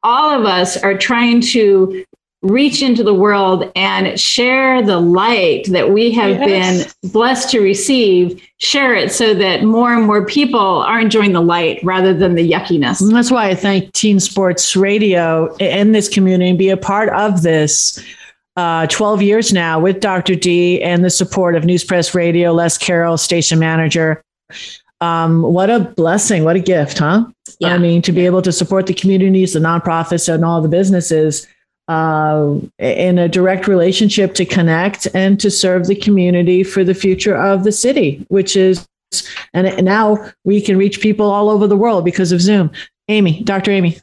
All 0.03 0.31
of 0.31 0.45
us 0.45 0.77
are 0.77 0.99
trying 0.99 1.41
to 1.41 2.05
reach 2.45 2.83
into 2.83 3.03
the 3.03 3.15
world 3.15 3.73
and 3.75 4.21
share 4.21 4.83
the 4.83 5.01
light 5.01 5.67
that 5.71 5.91
we 5.91 6.13
have 6.13 6.39
yes. 6.39 6.95
been 6.95 7.11
blessed 7.11 7.51
to 7.51 7.61
receive, 7.61 8.41
share 8.59 8.95
it 8.95 9.11
so 9.11 9.35
that 9.35 9.65
more 9.65 9.95
and 9.95 10.07
more 10.07 10.27
people 10.27 10.61
are 10.61 11.01
enjoying 11.01 11.33
the 11.33 11.41
light 11.41 11.81
rather 11.83 12.13
than 12.13 12.35
the 12.35 12.49
yuckiness. 12.49 13.01
And 13.01 13.17
that's 13.17 13.31
why 13.31 13.49
I 13.49 13.55
thank 13.55 13.93
Teen 13.93 14.21
Sports 14.21 14.77
Radio 14.77 15.55
in 15.57 15.93
this 15.93 16.09
community 16.09 16.51
and 16.51 16.59
be 16.59 16.69
a 16.69 16.77
part 16.77 17.09
of 17.11 17.43
this. 17.43 18.03
Uh, 18.57 18.87
12 18.87 19.21
years 19.21 19.53
now 19.53 19.81
with 19.81 19.99
Dr. 19.99 20.37
D 20.37 20.81
and 20.81 21.05
the 21.05 21.11
support 21.11 21.57
of 21.57 21.65
News 21.65 21.83
Press 21.83 22.15
Radio, 22.15 22.53
Les 22.53 22.79
Carroll, 22.79 23.17
station 23.17 23.59
manager. 23.59 24.23
Um, 25.01 25.43
what 25.43 25.71
a 25.71 25.81
blessing, 25.81 26.45
what 26.45 26.55
a 26.55 26.61
gift, 26.61 26.99
huh? 26.99 27.27
Yeah. 27.59 27.75
I 27.75 27.79
mean, 27.79 28.01
to 28.03 28.13
be 28.13 28.27
able 28.27 28.43
to 28.43 28.53
support 28.53 28.87
the 28.87 28.95
communities, 28.95 29.55
the 29.55 29.59
nonprofits, 29.59 30.33
and 30.33 30.45
all 30.45 30.63
the 30.63 30.69
businesses 30.69 31.49
uh, 31.89 32.55
in 32.79 33.19
a 33.19 33.29
direct 33.29 33.69
relationship 33.69 34.35
to 34.35 34.45
connect 34.45 35.07
and 35.15 35.39
to 35.41 35.51
serve 35.51 35.87
the 35.87 35.95
community 35.95 36.63
for 36.63 36.85
the 36.85 36.95
future 36.95 37.37
of 37.37 37.65
the 37.65 37.73
city, 37.73 38.25
which 38.29 38.57
is, 38.57 38.87
and 39.53 39.85
now 39.85 40.17
we 40.45 40.61
can 40.61 40.77
reach 40.77 41.01
people 41.01 41.31
all 41.31 41.51
over 41.51 41.67
the 41.67 41.77
world 41.77 42.05
because 42.05 42.33
of 42.33 42.41
Zoom. 42.41 42.71
Amy, 43.09 43.43
Dr. 43.43 43.71
Amy. 43.71 43.99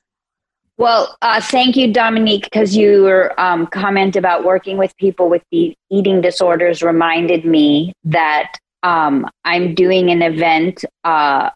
Well, 0.77 1.15
uh, 1.21 1.41
thank 1.41 1.75
you, 1.75 1.93
Dominique, 1.93 2.45
because 2.45 2.75
your 2.75 3.39
um, 3.39 3.67
comment 3.67 4.15
about 4.15 4.43
working 4.43 4.77
with 4.77 4.95
people 4.97 5.29
with 5.29 5.43
the 5.51 5.75
eating 5.91 6.21
disorders 6.21 6.81
reminded 6.81 7.45
me 7.45 7.93
that 8.03 8.53
um, 8.83 9.27
I'm 9.43 9.75
doing 9.75 10.09
an 10.09 10.21
event 10.21 10.83
uh, 11.03 11.51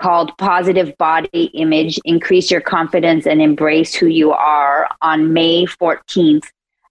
called 0.00 0.36
Positive 0.38 0.96
Body 0.98 1.44
Image 1.54 1.98
Increase 2.04 2.50
Your 2.50 2.60
Confidence 2.60 3.26
and 3.26 3.40
Embrace 3.40 3.94
Who 3.94 4.06
You 4.06 4.32
Are 4.32 4.88
on 5.02 5.32
May 5.32 5.66
14th 5.66 6.44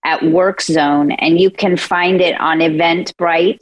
at 0.06 0.24
Work 0.24 0.62
Zone. 0.62 1.12
And 1.12 1.40
you 1.40 1.50
can 1.50 1.78
find 1.78 2.22
it 2.22 2.40
on 2.40 2.60
Eventbrite 2.60 3.60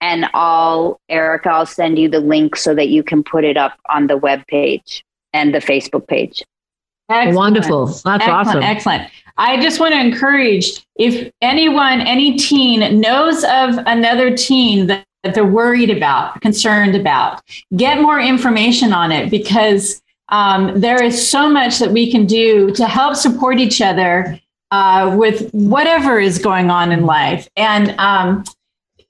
and 0.00 0.26
I'll 0.34 1.00
Erica, 1.08 1.48
I'll 1.50 1.64
send 1.64 1.98
you 1.98 2.08
the 2.08 2.20
link 2.20 2.56
so 2.56 2.74
that 2.74 2.88
you 2.88 3.02
can 3.02 3.22
put 3.22 3.44
it 3.44 3.56
up 3.56 3.78
on 3.88 4.08
the 4.08 4.16
web 4.16 4.46
page 4.48 5.04
and 5.32 5.54
the 5.54 5.60
Facebook 5.60 6.06
page. 6.08 6.42
Excellent. 7.08 7.36
Wonderful. 7.36 7.86
That's 7.86 8.06
excellent, 8.06 8.30
awesome. 8.30 8.62
Excellent. 8.62 9.10
I 9.38 9.62
just 9.62 9.80
want 9.80 9.94
to 9.94 10.00
encourage 10.00 10.84
if 10.96 11.30
anyone, 11.40 12.00
any 12.00 12.36
teen 12.36 13.00
knows 13.00 13.44
of 13.44 13.78
another 13.86 14.36
teen 14.36 14.88
that, 14.88 15.04
that 15.22 15.34
they're 15.34 15.44
worried 15.44 15.90
about, 15.90 16.40
concerned 16.40 16.94
about, 16.94 17.42
get 17.76 18.00
more 18.00 18.20
information 18.20 18.92
on 18.92 19.12
it 19.12 19.30
because 19.30 20.02
um, 20.28 20.80
there 20.80 21.02
is 21.02 21.28
so 21.28 21.48
much 21.48 21.78
that 21.78 21.92
we 21.92 22.10
can 22.10 22.26
do 22.26 22.72
to 22.72 22.86
help 22.86 23.16
support 23.16 23.58
each 23.58 23.80
other 23.80 24.40
uh, 24.70 25.14
with 25.18 25.50
whatever 25.52 26.18
is 26.18 26.38
going 26.38 26.70
on 26.70 26.90
in 26.90 27.04
life. 27.04 27.46
And 27.56 27.94
um, 27.98 28.44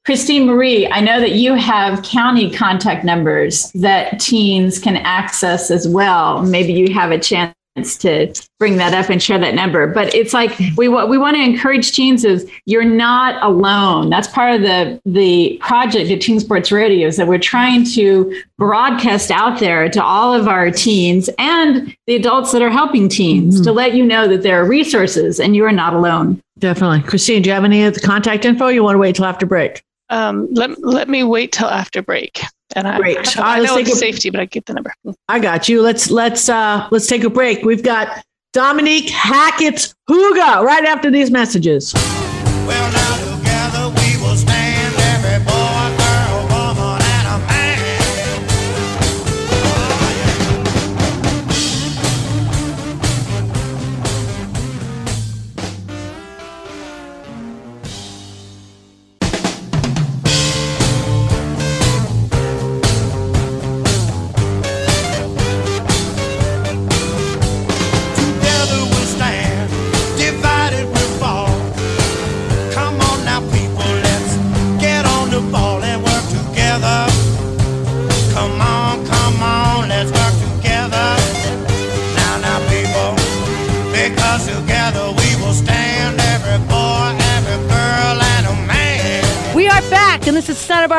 Christine 0.04 0.46
Marie, 0.46 0.88
I 0.88 1.00
know 1.00 1.20
that 1.20 1.32
you 1.32 1.54
have 1.54 2.02
county 2.02 2.50
contact 2.50 3.04
numbers 3.04 3.70
that 3.72 4.18
teens 4.18 4.80
can 4.80 4.96
access 4.96 5.70
as 5.70 5.86
well. 5.86 6.42
Maybe 6.42 6.72
you 6.72 6.92
have 6.92 7.12
a 7.12 7.18
chance 7.20 7.54
to 7.76 8.48
bring 8.58 8.76
that 8.76 8.92
up 8.92 9.10
and 9.10 9.22
share 9.22 9.38
that 9.38 9.54
number. 9.54 9.86
But 9.86 10.14
it's 10.14 10.34
like 10.34 10.58
we 10.76 10.88
what 10.88 11.08
we 11.08 11.18
want 11.18 11.36
to 11.36 11.42
encourage 11.42 11.92
teens 11.92 12.24
is 12.24 12.48
you're 12.66 12.84
not 12.84 13.42
alone. 13.42 14.10
That's 14.10 14.28
part 14.28 14.54
of 14.54 14.62
the 14.62 15.00
the 15.04 15.58
project 15.60 16.10
at 16.10 16.20
Teen 16.20 16.38
Sports 16.38 16.70
Radio 16.70 17.08
is 17.08 17.16
that 17.16 17.26
we're 17.26 17.38
trying 17.38 17.84
to 17.94 18.42
broadcast 18.58 19.30
out 19.30 19.58
there 19.58 19.88
to 19.88 20.02
all 20.02 20.34
of 20.34 20.48
our 20.48 20.70
teens 20.70 21.30
and 21.38 21.96
the 22.06 22.14
adults 22.14 22.52
that 22.52 22.62
are 22.62 22.70
helping 22.70 23.08
teens 23.08 23.54
mm-hmm. 23.54 23.64
to 23.64 23.72
let 23.72 23.94
you 23.94 24.04
know 24.04 24.28
that 24.28 24.42
there 24.42 24.62
are 24.62 24.66
resources 24.66 25.40
and 25.40 25.56
you 25.56 25.64
are 25.64 25.72
not 25.72 25.94
alone. 25.94 26.40
Definitely. 26.58 27.02
Christine, 27.02 27.42
do 27.42 27.48
you 27.48 27.54
have 27.54 27.64
any 27.64 27.84
of 27.84 27.94
the 27.94 28.00
contact 28.00 28.44
info? 28.44 28.68
you 28.68 28.84
want 28.84 28.94
to 28.94 28.98
wait 28.98 29.16
till 29.16 29.24
after 29.24 29.46
break? 29.46 29.82
Um, 30.10 30.46
let, 30.52 30.80
let 30.82 31.08
me 31.08 31.24
wait 31.24 31.52
till 31.52 31.68
after 31.68 32.02
break. 32.02 32.42
And 32.74 32.88
I, 32.88 32.98
Great. 32.98 33.38
I, 33.38 33.58
I 33.58 33.60
know 33.60 33.76
it's 33.76 33.92
a, 33.92 33.96
safety, 33.96 34.30
but 34.30 34.40
I 34.40 34.46
get 34.46 34.66
the 34.66 34.74
number. 34.74 34.92
I 35.28 35.38
got 35.38 35.68
you. 35.68 35.82
Let's 35.82 36.10
let's 36.10 36.48
uh 36.48 36.88
let's 36.90 37.06
take 37.06 37.24
a 37.24 37.30
break. 37.30 37.64
We've 37.64 37.82
got 37.82 38.24
Dominique 38.52 39.10
Hackett's 39.10 39.94
Hygge 40.08 40.64
right 40.64 40.84
after 40.84 41.10
these 41.10 41.30
messages. 41.30 41.92
Well, 41.94 43.01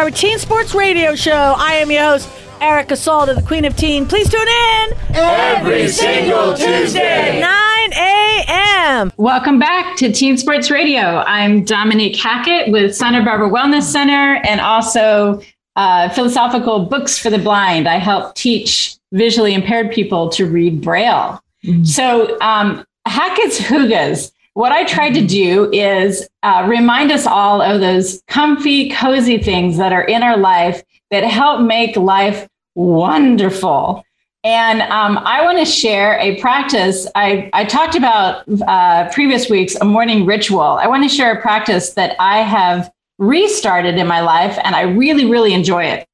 this 0.03 0.15
is 0.15 0.21
Santa 0.21 0.27
Barbara 0.27 0.29
Teen 0.29 0.39
Sports 0.39 0.75
Radio 0.75 1.15
Show. 1.15 1.55
I 1.57 1.75
am 1.75 1.89
your 1.89 2.03
host, 2.03 2.29
Erica 2.59 2.95
Salda, 2.95 3.35
the 3.35 3.41
Queen 3.41 3.63
of 3.63 3.75
Teen. 3.77 4.05
Please 4.05 4.29
tune 4.29 4.41
in 4.41 4.93
every 5.15 5.87
single 5.87 6.53
Tuesday, 6.55 7.39
9 7.39 7.93
a.m. 7.93 9.13
Welcome 9.17 9.59
back 9.59 9.95
to 9.97 10.11
Teen 10.11 10.37
Sports 10.37 10.69
Radio. 10.69 11.23
I'm 11.25 11.63
Dominique 11.63 12.17
Hackett 12.17 12.71
with 12.71 12.93
Santa 12.93 13.23
Barbara 13.23 13.49
Wellness 13.49 13.83
Center 13.83 14.41
and 14.45 14.59
also 14.59 15.41
uh, 15.77 16.09
Philosophical 16.09 16.85
Books 16.85 17.17
for 17.17 17.29
the 17.29 17.39
Blind. 17.39 17.87
I 17.87 17.97
help 17.97 18.35
teach 18.35 18.97
visually 19.13 19.53
impaired 19.53 19.91
people 19.91 20.27
to 20.29 20.45
read 20.45 20.81
Braille. 20.81 21.41
Mm-hmm. 21.63 21.85
So, 21.85 22.39
um, 22.41 22.85
Hackett's 23.05 23.59
Hygges 23.59 24.31
what 24.53 24.71
I 24.71 24.83
tried 24.83 25.13
to 25.15 25.25
do 25.25 25.71
is 25.71 26.27
uh, 26.43 26.65
remind 26.67 27.11
us 27.11 27.25
all 27.25 27.61
of 27.61 27.81
those 27.81 28.21
comfy, 28.27 28.89
cozy 28.89 29.37
things 29.37 29.77
that 29.77 29.91
are 29.91 30.03
in 30.03 30.21
our 30.21 30.37
life 30.37 30.83
that 31.11 31.23
help 31.23 31.61
make 31.61 31.95
life 31.95 32.47
wonderful. 32.75 34.03
And 34.43 34.81
um, 34.81 35.17
I 35.19 35.43
want 35.43 35.57
to 35.59 35.65
share 35.65 36.19
a 36.19 36.39
practice. 36.39 37.07
I, 37.15 37.49
I 37.53 37.65
talked 37.65 37.95
about 37.95 38.43
uh, 38.67 39.09
previous 39.11 39.49
weeks, 39.49 39.75
a 39.75 39.85
morning 39.85 40.25
ritual. 40.25 40.61
I 40.61 40.87
want 40.87 41.03
to 41.03 41.09
share 41.09 41.33
a 41.33 41.41
practice 41.41 41.93
that 41.93 42.15
I 42.19 42.39
have 42.39 42.91
restarted 43.19 43.95
in 43.95 44.05
my 44.05 44.19
life, 44.19 44.57
and 44.63 44.75
I 44.75 44.81
really, 44.81 45.25
really 45.25 45.53
enjoy 45.53 45.85
it. 45.85 46.05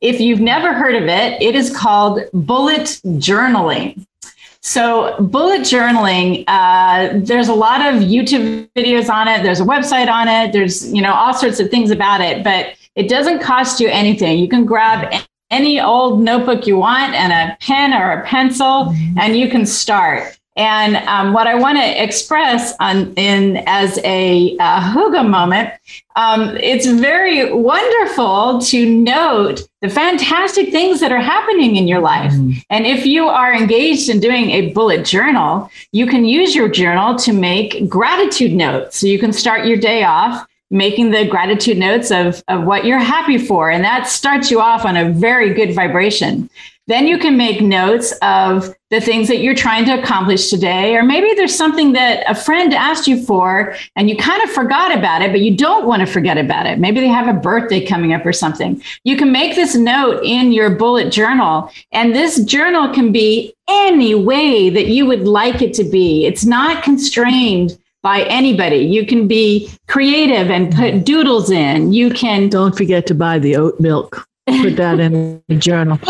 If 0.00 0.20
you've 0.20 0.40
never 0.40 0.72
heard 0.72 0.94
of 0.94 1.04
it, 1.04 1.42
it 1.42 1.54
is 1.54 1.76
called 1.76 2.20
bullet 2.32 3.00
journaling. 3.04 4.06
So, 4.62 5.16
bullet 5.20 5.62
journaling, 5.62 6.44
uh, 6.46 7.10
there's 7.14 7.48
a 7.48 7.54
lot 7.54 7.80
of 7.80 8.02
YouTube 8.02 8.68
videos 8.76 9.08
on 9.08 9.26
it. 9.26 9.42
There's 9.42 9.60
a 9.60 9.64
website 9.64 10.08
on 10.08 10.28
it. 10.28 10.52
There's, 10.52 10.92
you 10.92 11.00
know, 11.00 11.14
all 11.14 11.32
sorts 11.32 11.60
of 11.60 11.70
things 11.70 11.90
about 11.90 12.20
it, 12.20 12.44
but 12.44 12.74
it 12.94 13.08
doesn't 13.08 13.40
cost 13.40 13.80
you 13.80 13.88
anything. 13.88 14.38
You 14.38 14.48
can 14.48 14.66
grab 14.66 15.14
any 15.50 15.80
old 15.80 16.20
notebook 16.20 16.66
you 16.66 16.76
want 16.76 17.14
and 17.14 17.32
a 17.32 17.56
pen 17.60 17.94
or 17.94 18.10
a 18.12 18.24
pencil, 18.24 18.94
and 19.18 19.36
you 19.36 19.48
can 19.48 19.64
start. 19.64 20.38
And 20.60 20.96
um, 21.08 21.32
what 21.32 21.46
I 21.46 21.54
want 21.54 21.78
to 21.78 22.04
express 22.04 22.74
on 22.80 23.14
in 23.14 23.62
as 23.66 23.98
a 24.04 24.58
uh, 24.58 24.92
hygge 24.92 25.26
moment, 25.26 25.70
um, 26.16 26.54
it's 26.58 26.86
very 26.86 27.50
wonderful 27.50 28.60
to 28.60 28.84
note 28.84 29.66
the 29.80 29.88
fantastic 29.88 30.70
things 30.70 31.00
that 31.00 31.12
are 31.12 31.18
happening 31.18 31.76
in 31.76 31.88
your 31.88 32.00
life. 32.00 32.32
Mm. 32.32 32.62
And 32.68 32.86
if 32.86 33.06
you 33.06 33.26
are 33.26 33.54
engaged 33.54 34.10
in 34.10 34.20
doing 34.20 34.50
a 34.50 34.70
bullet 34.72 35.06
journal, 35.06 35.70
you 35.92 36.06
can 36.06 36.26
use 36.26 36.54
your 36.54 36.68
journal 36.68 37.16
to 37.20 37.32
make 37.32 37.88
gratitude 37.88 38.52
notes. 38.52 38.98
So 38.98 39.06
you 39.06 39.18
can 39.18 39.32
start 39.32 39.64
your 39.64 39.78
day 39.78 40.04
off 40.04 40.46
making 40.70 41.10
the 41.10 41.26
gratitude 41.26 41.78
notes 41.78 42.10
of, 42.10 42.44
of 42.48 42.64
what 42.64 42.84
you're 42.84 42.98
happy 42.98 43.38
for. 43.38 43.70
And 43.70 43.82
that 43.82 44.06
starts 44.06 44.50
you 44.50 44.60
off 44.60 44.84
on 44.84 44.94
a 44.94 45.10
very 45.10 45.54
good 45.54 45.74
vibration. 45.74 46.50
Then 46.90 47.06
you 47.06 47.18
can 47.18 47.36
make 47.36 47.60
notes 47.60 48.10
of 48.20 48.74
the 48.90 49.00
things 49.00 49.28
that 49.28 49.38
you're 49.38 49.54
trying 49.54 49.84
to 49.84 50.02
accomplish 50.02 50.50
today. 50.50 50.96
Or 50.96 51.04
maybe 51.04 51.32
there's 51.34 51.54
something 51.54 51.92
that 51.92 52.28
a 52.28 52.34
friend 52.34 52.74
asked 52.74 53.06
you 53.06 53.24
for 53.24 53.76
and 53.94 54.10
you 54.10 54.16
kind 54.16 54.42
of 54.42 54.50
forgot 54.50 54.92
about 54.92 55.22
it, 55.22 55.30
but 55.30 55.38
you 55.38 55.56
don't 55.56 55.86
want 55.86 56.00
to 56.00 56.06
forget 56.06 56.36
about 56.36 56.66
it. 56.66 56.80
Maybe 56.80 56.98
they 56.98 57.06
have 57.06 57.28
a 57.28 57.38
birthday 57.38 57.86
coming 57.86 58.12
up 58.12 58.26
or 58.26 58.32
something. 58.32 58.82
You 59.04 59.16
can 59.16 59.30
make 59.30 59.54
this 59.54 59.76
note 59.76 60.20
in 60.24 60.50
your 60.50 60.68
bullet 60.74 61.12
journal. 61.12 61.70
And 61.92 62.12
this 62.12 62.42
journal 62.42 62.92
can 62.92 63.12
be 63.12 63.54
any 63.68 64.16
way 64.16 64.68
that 64.68 64.88
you 64.88 65.06
would 65.06 65.28
like 65.28 65.62
it 65.62 65.72
to 65.74 65.84
be. 65.84 66.26
It's 66.26 66.44
not 66.44 66.82
constrained 66.82 67.78
by 68.02 68.22
anybody. 68.22 68.78
You 68.78 69.06
can 69.06 69.28
be 69.28 69.70
creative 69.86 70.50
and 70.50 70.74
put 70.74 71.04
doodles 71.04 71.52
in. 71.52 71.92
You 71.92 72.10
can. 72.10 72.48
Don't 72.48 72.76
forget 72.76 73.06
to 73.06 73.14
buy 73.14 73.38
the 73.38 73.54
oat 73.54 73.78
milk. 73.78 74.26
Put 74.48 74.74
that 74.76 74.98
in 74.98 75.40
the 75.46 75.54
journal. 75.54 76.00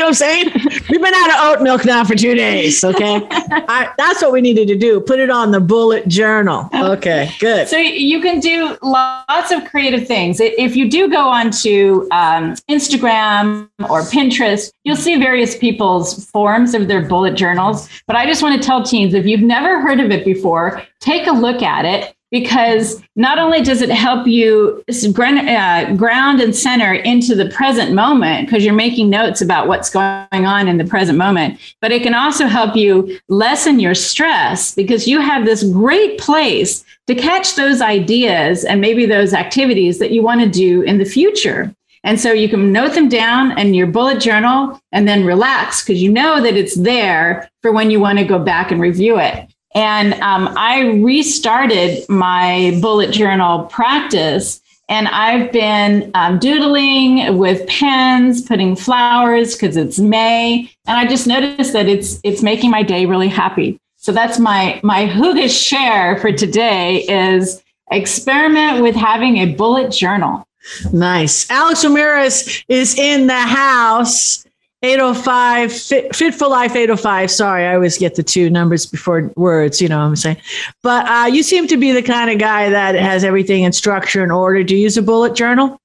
you 0.00 0.06
know 0.06 0.08
what 0.08 0.22
I'm 0.22 0.54
saying? 0.54 0.80
We've 0.88 1.02
been 1.02 1.12
out 1.12 1.28
of 1.28 1.36
oat 1.40 1.62
milk 1.62 1.84
now 1.84 2.04
for 2.04 2.14
two 2.14 2.34
days. 2.34 2.82
Okay. 2.82 3.20
I, 3.30 3.92
that's 3.98 4.22
what 4.22 4.32
we 4.32 4.40
needed 4.40 4.66
to 4.68 4.76
do. 4.78 4.98
Put 4.98 5.18
it 5.18 5.28
on 5.28 5.50
the 5.50 5.60
bullet 5.60 6.08
journal. 6.08 6.70
Okay, 6.72 7.30
good. 7.38 7.68
So 7.68 7.76
you 7.76 8.22
can 8.22 8.40
do 8.40 8.78
lots 8.82 9.52
of 9.52 9.66
creative 9.66 10.06
things. 10.06 10.40
If 10.40 10.74
you 10.74 10.88
do 10.88 11.10
go 11.10 11.28
onto 11.28 12.08
um, 12.12 12.54
Instagram 12.70 13.68
or 13.90 14.00
Pinterest, 14.00 14.72
you'll 14.84 14.96
see 14.96 15.16
various 15.16 15.58
people's 15.58 16.24
forms 16.30 16.72
of 16.72 16.88
their 16.88 17.02
bullet 17.02 17.34
journals. 17.34 17.86
But 18.06 18.16
I 18.16 18.24
just 18.24 18.42
want 18.42 18.58
to 18.60 18.66
tell 18.66 18.82
teens 18.82 19.12
if 19.12 19.26
you've 19.26 19.42
never 19.42 19.82
heard 19.82 20.00
of 20.00 20.10
it 20.10 20.24
before, 20.24 20.82
take 21.00 21.26
a 21.26 21.32
look 21.32 21.60
at 21.60 21.84
it 21.84 22.16
because 22.30 23.02
not 23.16 23.38
only 23.38 23.60
does 23.60 23.82
it 23.82 23.90
help 23.90 24.26
you 24.26 24.84
uh, 24.88 25.94
ground 25.94 26.40
and 26.40 26.54
center 26.54 26.94
into 26.94 27.34
the 27.34 27.48
present 27.50 27.92
moment 27.92 28.46
because 28.46 28.64
you're 28.64 28.74
making 28.74 29.10
notes 29.10 29.40
about 29.40 29.66
what's 29.66 29.90
going 29.90 30.46
on 30.46 30.68
in 30.68 30.78
the 30.78 30.84
present 30.84 31.18
moment, 31.18 31.58
but 31.80 31.90
it 31.90 32.02
can 32.02 32.14
also 32.14 32.46
help 32.46 32.76
you 32.76 33.18
lessen 33.28 33.80
your 33.80 33.94
stress 33.94 34.74
because 34.74 35.08
you 35.08 35.20
have 35.20 35.44
this 35.44 35.64
great 35.64 36.18
place 36.18 36.84
to 37.06 37.14
catch 37.14 37.56
those 37.56 37.80
ideas 37.80 38.64
and 38.64 38.80
maybe 38.80 39.06
those 39.06 39.34
activities 39.34 39.98
that 39.98 40.12
you 40.12 40.22
want 40.22 40.40
to 40.40 40.48
do 40.48 40.82
in 40.82 40.98
the 40.98 41.04
future. 41.04 41.74
And 42.02 42.18
so 42.18 42.32
you 42.32 42.48
can 42.48 42.72
note 42.72 42.94
them 42.94 43.08
down 43.08 43.58
in 43.58 43.74
your 43.74 43.86
bullet 43.86 44.20
journal 44.20 44.80
and 44.92 45.06
then 45.06 45.24
relax 45.24 45.82
because 45.82 46.02
you 46.02 46.10
know 46.10 46.40
that 46.40 46.56
it's 46.56 46.76
there 46.76 47.50
for 47.62 47.72
when 47.72 47.90
you 47.90 48.00
want 48.00 48.18
to 48.18 48.24
go 48.24 48.38
back 48.38 48.70
and 48.70 48.80
review 48.80 49.18
it. 49.18 49.49
And 49.74 50.14
um, 50.14 50.52
I 50.56 50.88
restarted 51.00 52.08
my 52.08 52.76
bullet 52.80 53.12
journal 53.12 53.64
practice. 53.64 54.60
and 54.88 55.06
I've 55.06 55.52
been 55.52 56.10
um, 56.14 56.40
doodling 56.40 57.38
with 57.38 57.66
pens, 57.68 58.42
putting 58.42 58.74
flowers 58.74 59.54
because 59.54 59.76
it's 59.76 60.00
May, 60.00 60.68
and 60.86 60.98
I 60.98 61.06
just 61.06 61.26
noticed 61.28 61.72
that 61.72 61.88
it's 61.88 62.18
it's 62.24 62.42
making 62.42 62.70
my 62.72 62.82
day 62.82 63.06
really 63.06 63.28
happy. 63.28 63.78
So 63.96 64.10
that's 64.12 64.38
my 64.38 64.80
my 64.82 65.06
Hygge 65.06 65.48
share 65.48 66.18
for 66.18 66.32
today 66.32 67.04
is 67.08 67.62
experiment 67.92 68.82
with 68.82 68.96
having 68.96 69.36
a 69.36 69.54
bullet 69.54 69.92
journal. 69.92 70.44
Nice. 70.92 71.48
Alex 71.50 71.84
Ramirez 71.84 72.64
is 72.68 72.98
in 72.98 73.28
the 73.28 73.40
house. 73.40 74.44
805 74.82 75.72
fit, 75.72 76.16
fit, 76.16 76.34
for 76.34 76.48
life 76.48 76.74
805 76.74 77.30
sorry 77.30 77.66
i 77.66 77.74
always 77.74 77.98
get 77.98 78.14
the 78.14 78.22
two 78.22 78.48
numbers 78.48 78.86
before 78.86 79.30
words 79.36 79.80
you 79.80 79.88
know 79.88 79.98
what 79.98 80.04
i'm 80.04 80.16
saying? 80.16 80.38
But 80.82 81.06
uh, 81.06 81.26
you 81.26 81.42
seem 81.42 81.66
to 81.68 81.76
be 81.76 81.92
the 81.92 82.02
kind 82.02 82.30
of 82.30 82.38
guy 82.38 82.70
that 82.70 82.94
has 82.94 83.22
everything 83.22 83.64
in 83.64 83.72
structure 83.72 84.22
and 84.22 84.32
order. 84.32 84.64
Do 84.64 84.74
you 84.74 84.82
use 84.82 84.96
a 84.96 85.02
bullet 85.02 85.34
journal? 85.34 85.78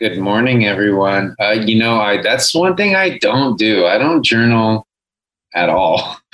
Good 0.00 0.18
morning 0.18 0.66
everyone. 0.66 1.36
Uh, 1.40 1.52
you 1.52 1.78
know 1.78 2.00
i 2.00 2.20
that's 2.20 2.52
one 2.54 2.76
thing 2.76 2.96
i 2.96 3.18
don't 3.18 3.56
do. 3.58 3.86
I 3.86 3.98
don't 3.98 4.24
journal 4.24 4.86
at 5.54 5.68
all. 5.68 6.18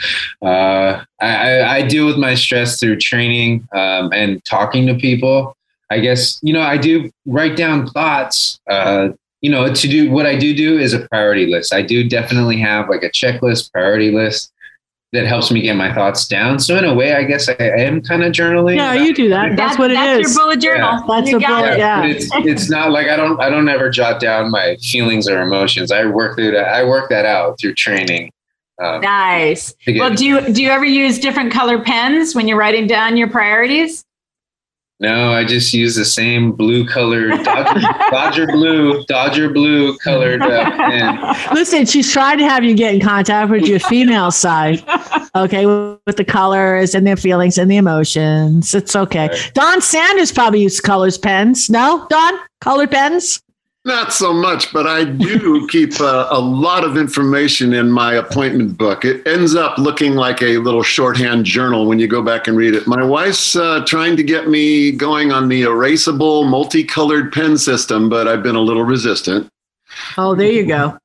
Uh, 0.42 1.05
I, 1.20 1.61
I, 1.61 1.86
deal 1.86 2.07
with 2.07 2.16
my 2.16 2.34
stress 2.34 2.80
through 2.80 2.96
training 2.96 3.68
um, 3.72 4.11
and 4.12 4.44
talking 4.44 4.84
to 4.88 4.94
people. 4.94 5.57
I 5.90 6.00
guess 6.00 6.40
you 6.42 6.53
know 6.53 6.62
i 6.62 6.76
do 6.76 7.09
write 7.26 7.57
down 7.57 7.86
thoughts 7.86 8.59
uh, 8.68 9.11
you 9.43 9.51
know, 9.51 9.72
to 9.72 9.88
do 9.88 10.11
what 10.11 10.24
I 10.24 10.36
do 10.36 10.55
do 10.55 10.78
is 10.78 10.95
a 10.95 11.01
priority 11.09 11.47
list. 11.47 11.74
I 11.74 11.82
do 11.82 12.09
definitely 12.09 12.59
have 12.61 12.88
like 12.88 13.03
a 13.03 13.11
checklist, 13.11 13.72
priority 13.72 14.12
list 14.12 14.53
that 15.12 15.26
helps 15.26 15.51
me 15.51 15.61
get 15.61 15.74
my 15.74 15.93
thoughts 15.93 16.26
down. 16.26 16.59
So 16.59 16.76
in 16.78 16.84
a 16.84 16.95
way, 16.95 17.14
I 17.14 17.24
guess 17.24 17.49
I, 17.49 17.57
I 17.59 17.80
am 17.80 18.01
kind 18.01 18.22
of 18.22 18.32
journaling. 18.32 18.76
Yeah, 18.76 18.95
you 18.95 19.12
do 19.12 19.28
that. 19.28 19.49
That's, 19.49 19.57
that's 19.57 19.78
what 19.78 19.90
it 19.90 19.95
that's 19.95 20.26
is. 20.26 20.34
your 20.34 20.45
bullet 20.45 20.61
journal. 20.61 20.90
Yeah. 20.90 21.05
That's 21.07 21.30
you 21.30 21.36
a 21.36 21.40
bullet. 21.40 21.76
Yeah. 21.76 22.05
yeah. 22.05 22.07
It's 22.07 22.28
it's 22.32 22.70
not 22.70 22.93
like 22.93 23.09
I 23.09 23.16
don't 23.16 23.38
I 23.40 23.51
don't 23.51 23.68
ever 23.68 23.90
jot 23.90 24.20
down 24.20 24.51
my 24.51 24.76
feelings 24.76 25.28
or 25.28 25.43
emotions. 25.43 25.93
I 25.93 26.07
work 26.07 26.36
through 26.36 26.53
that. 26.53 26.68
I 26.68 26.84
work 26.84 27.11
that 27.11 27.26
out 27.26 27.61
through 27.61 27.74
training. 27.74 28.30
Um, 28.80 29.03
nice. 29.03 29.74
Well, 29.86 30.14
do 30.14 30.24
you 30.24 30.53
do 30.53 30.62
you 30.62 30.70
ever 30.70 30.84
use 30.84 31.18
different 31.18 31.53
color 31.53 31.82
pens 31.82 32.34
when 32.34 32.49
you're 32.49 32.57
writing 32.57 32.86
down 32.86 33.16
your 33.16 33.28
priorities? 33.28 34.05
No, 35.03 35.32
I 35.32 35.44
just 35.44 35.74
use 35.74 35.96
the 35.96 36.05
same 36.05 36.53
blue 36.53 36.86
colored 36.86 37.30
Dodger, 37.42 37.80
Dodger 38.12 38.46
blue, 38.46 39.05
Dodger 39.07 39.50
blue 39.50 39.98
colored 39.98 40.40
uh, 40.40 40.70
pen. 40.70 41.18
Listen, 41.53 41.86
she's 41.86 42.12
trying 42.12 42.38
to 42.38 42.44
have 42.44 42.62
you 42.62 42.76
get 42.76 42.94
in 42.94 43.00
contact 43.00 43.50
with 43.50 43.66
your 43.66 43.80
female 43.80 44.30
side, 44.30 44.80
okay, 45.34 45.66
with 45.66 46.16
the 46.16 46.24
colors 46.24 46.94
and 46.94 47.05
their 47.05 47.16
feelings 47.16 47.59
and 47.59 47.68
the 47.68 47.78
emotions. 47.78 48.74
It's 48.74 48.94
okay. 48.94 49.26
Right. 49.26 49.50
Don 49.55 49.80
Sanders 49.80 50.30
probably 50.30 50.62
uses 50.62 50.80
colors 50.80 51.18
pens. 51.18 51.68
No, 51.68 52.07
Don, 52.09 52.38
colored 52.61 52.92
pens. 52.92 53.41
Not 53.84 54.12
so 54.12 54.32
much, 54.32 54.72
but 54.72 54.86
I 54.86 55.02
do 55.02 55.66
keep 55.66 55.98
a, 55.98 56.28
a, 56.30 56.38
lot 56.38 56.84
of 56.84 56.96
information 56.96 57.72
in 57.72 57.90
my 57.90 58.14
appointment 58.14 58.78
book. 58.78 59.04
It 59.04 59.26
ends 59.26 59.56
up 59.56 59.76
looking 59.76 60.14
like 60.14 60.40
a 60.40 60.58
little 60.58 60.84
shorthand 60.84 61.44
journal 61.44 61.86
when 61.86 61.98
you 61.98 62.06
go 62.06 62.22
back 62.22 62.46
and 62.46 62.56
read 62.56 62.76
it. 62.76 62.86
My 62.86 63.02
wife's 63.02 63.56
uh, 63.56 63.84
trying 63.84 64.16
to 64.18 64.22
get 64.22 64.48
me 64.48 64.92
going 64.92 65.32
on 65.32 65.48
the 65.48 65.62
erasable 65.62 66.48
multicolored 66.48 67.32
pen 67.32 67.58
system, 67.58 68.08
but 68.08 68.28
I've 68.28 68.44
been 68.44 68.54
a 68.54 68.60
little 68.60 68.84
resistant. 68.84 69.48
Oh, 70.16 70.36
there 70.36 70.52
you 70.52 70.64
go. 70.64 70.96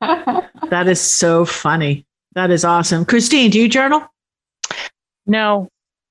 that 0.00 0.88
is 0.88 1.00
so 1.00 1.46
funny. 1.46 2.04
That 2.34 2.50
is 2.50 2.66
awesome. 2.66 3.06
Christine, 3.06 3.50
do 3.50 3.58
you 3.58 3.68
journal? 3.68 4.06
No, 5.26 5.70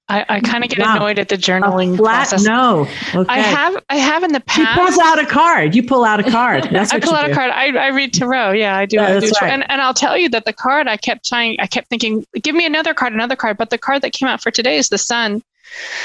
I, 0.09 0.25
I 0.27 0.39
kind 0.39 0.63
of 0.63 0.71
get 0.71 0.79
wow. 0.79 0.95
annoyed 0.95 1.19
at 1.19 1.29
the 1.29 1.37
journaling 1.37 1.95
flat, 1.95 2.27
process. 2.27 2.43
No, 2.43 2.87
okay. 3.13 3.25
I 3.29 3.39
have 3.39 3.83
I 3.89 3.97
have 3.97 4.23
in 4.23 4.31
the 4.31 4.39
past. 4.39 4.79
He 4.79 4.85
pulls 4.85 4.97
out 4.97 5.19
a 5.19 5.25
card. 5.25 5.75
You 5.75 5.83
pull 5.83 6.03
out 6.03 6.19
a 6.19 6.29
card. 6.29 6.63
That's 6.71 6.91
I 6.91 6.99
pull 6.99 7.13
out 7.13 7.27
do. 7.27 7.31
a 7.31 7.35
card. 7.35 7.51
I, 7.51 7.67
I 7.77 7.87
read 7.89 8.11
Tarot. 8.13 8.53
Yeah, 8.53 8.75
I 8.75 8.87
do. 8.87 8.95
Yeah, 8.95 9.17
I 9.17 9.19
do. 9.19 9.31
Right. 9.39 9.53
And 9.53 9.69
and 9.69 9.81
I'll 9.81 9.93
tell 9.93 10.17
you 10.17 10.27
that 10.29 10.45
the 10.45 10.53
card 10.53 10.87
I 10.87 10.97
kept 10.97 11.27
trying. 11.29 11.57
I 11.59 11.67
kept 11.67 11.89
thinking, 11.89 12.25
give 12.41 12.55
me 12.55 12.65
another 12.65 12.95
card, 12.95 13.13
another 13.13 13.35
card. 13.35 13.57
But 13.57 13.69
the 13.69 13.77
card 13.77 14.01
that 14.01 14.13
came 14.13 14.27
out 14.27 14.41
for 14.41 14.49
today 14.49 14.77
is 14.77 14.89
the 14.89 14.97
Sun 14.97 15.43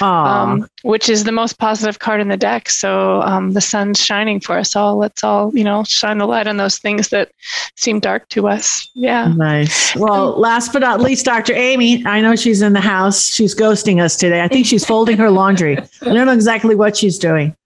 um, 0.01 0.67
which 0.83 1.09
is 1.09 1.25
the 1.25 1.33
most 1.33 1.59
positive 1.59 1.99
card 1.99 2.21
in 2.21 2.29
the 2.29 2.37
deck. 2.37 2.69
So 2.69 3.23
um, 3.23 3.53
the 3.53 3.61
sun's 3.61 3.99
shining 3.99 4.41
for 4.41 4.59
us 4.59 4.77
all. 4.77 4.97
Let's 4.97 5.25
all, 5.25 5.55
you 5.57 5.65
know, 5.65 5.85
shine 5.85 6.19
the 6.19 6.27
light 6.27 6.47
on 6.47 6.57
those 6.57 6.79
things 6.79 7.09
that 7.09 7.31
seem 7.77 8.01
dark 8.01 8.29
to 8.31 8.49
us. 8.49 8.89
Yeah. 8.95 9.33
Nice. 9.37 9.95
Well, 10.05 10.39
last 10.39 10.73
but 10.73 10.81
not 10.81 11.01
least, 11.01 11.25
Dr. 11.25 11.55
Amy, 11.55 12.05
I 12.05 12.21
know 12.21 12.37
she's 12.37 12.61
in 12.61 12.75
the 12.75 12.81
house. 12.81 13.33
She's 13.33 13.55
ghosting 13.55 14.03
us 14.03 14.17
today. 14.17 14.43
I 14.43 14.49
think 14.49 14.67
she's 14.67 14.85
folding 14.85 15.17
her 15.17 15.31
laundry. 15.31 15.79
I 15.79 16.13
don't 16.13 16.27
know 16.27 16.33
exactly 16.33 16.75
what 16.75 16.97
she's 16.97 17.19
doing, 17.19 17.57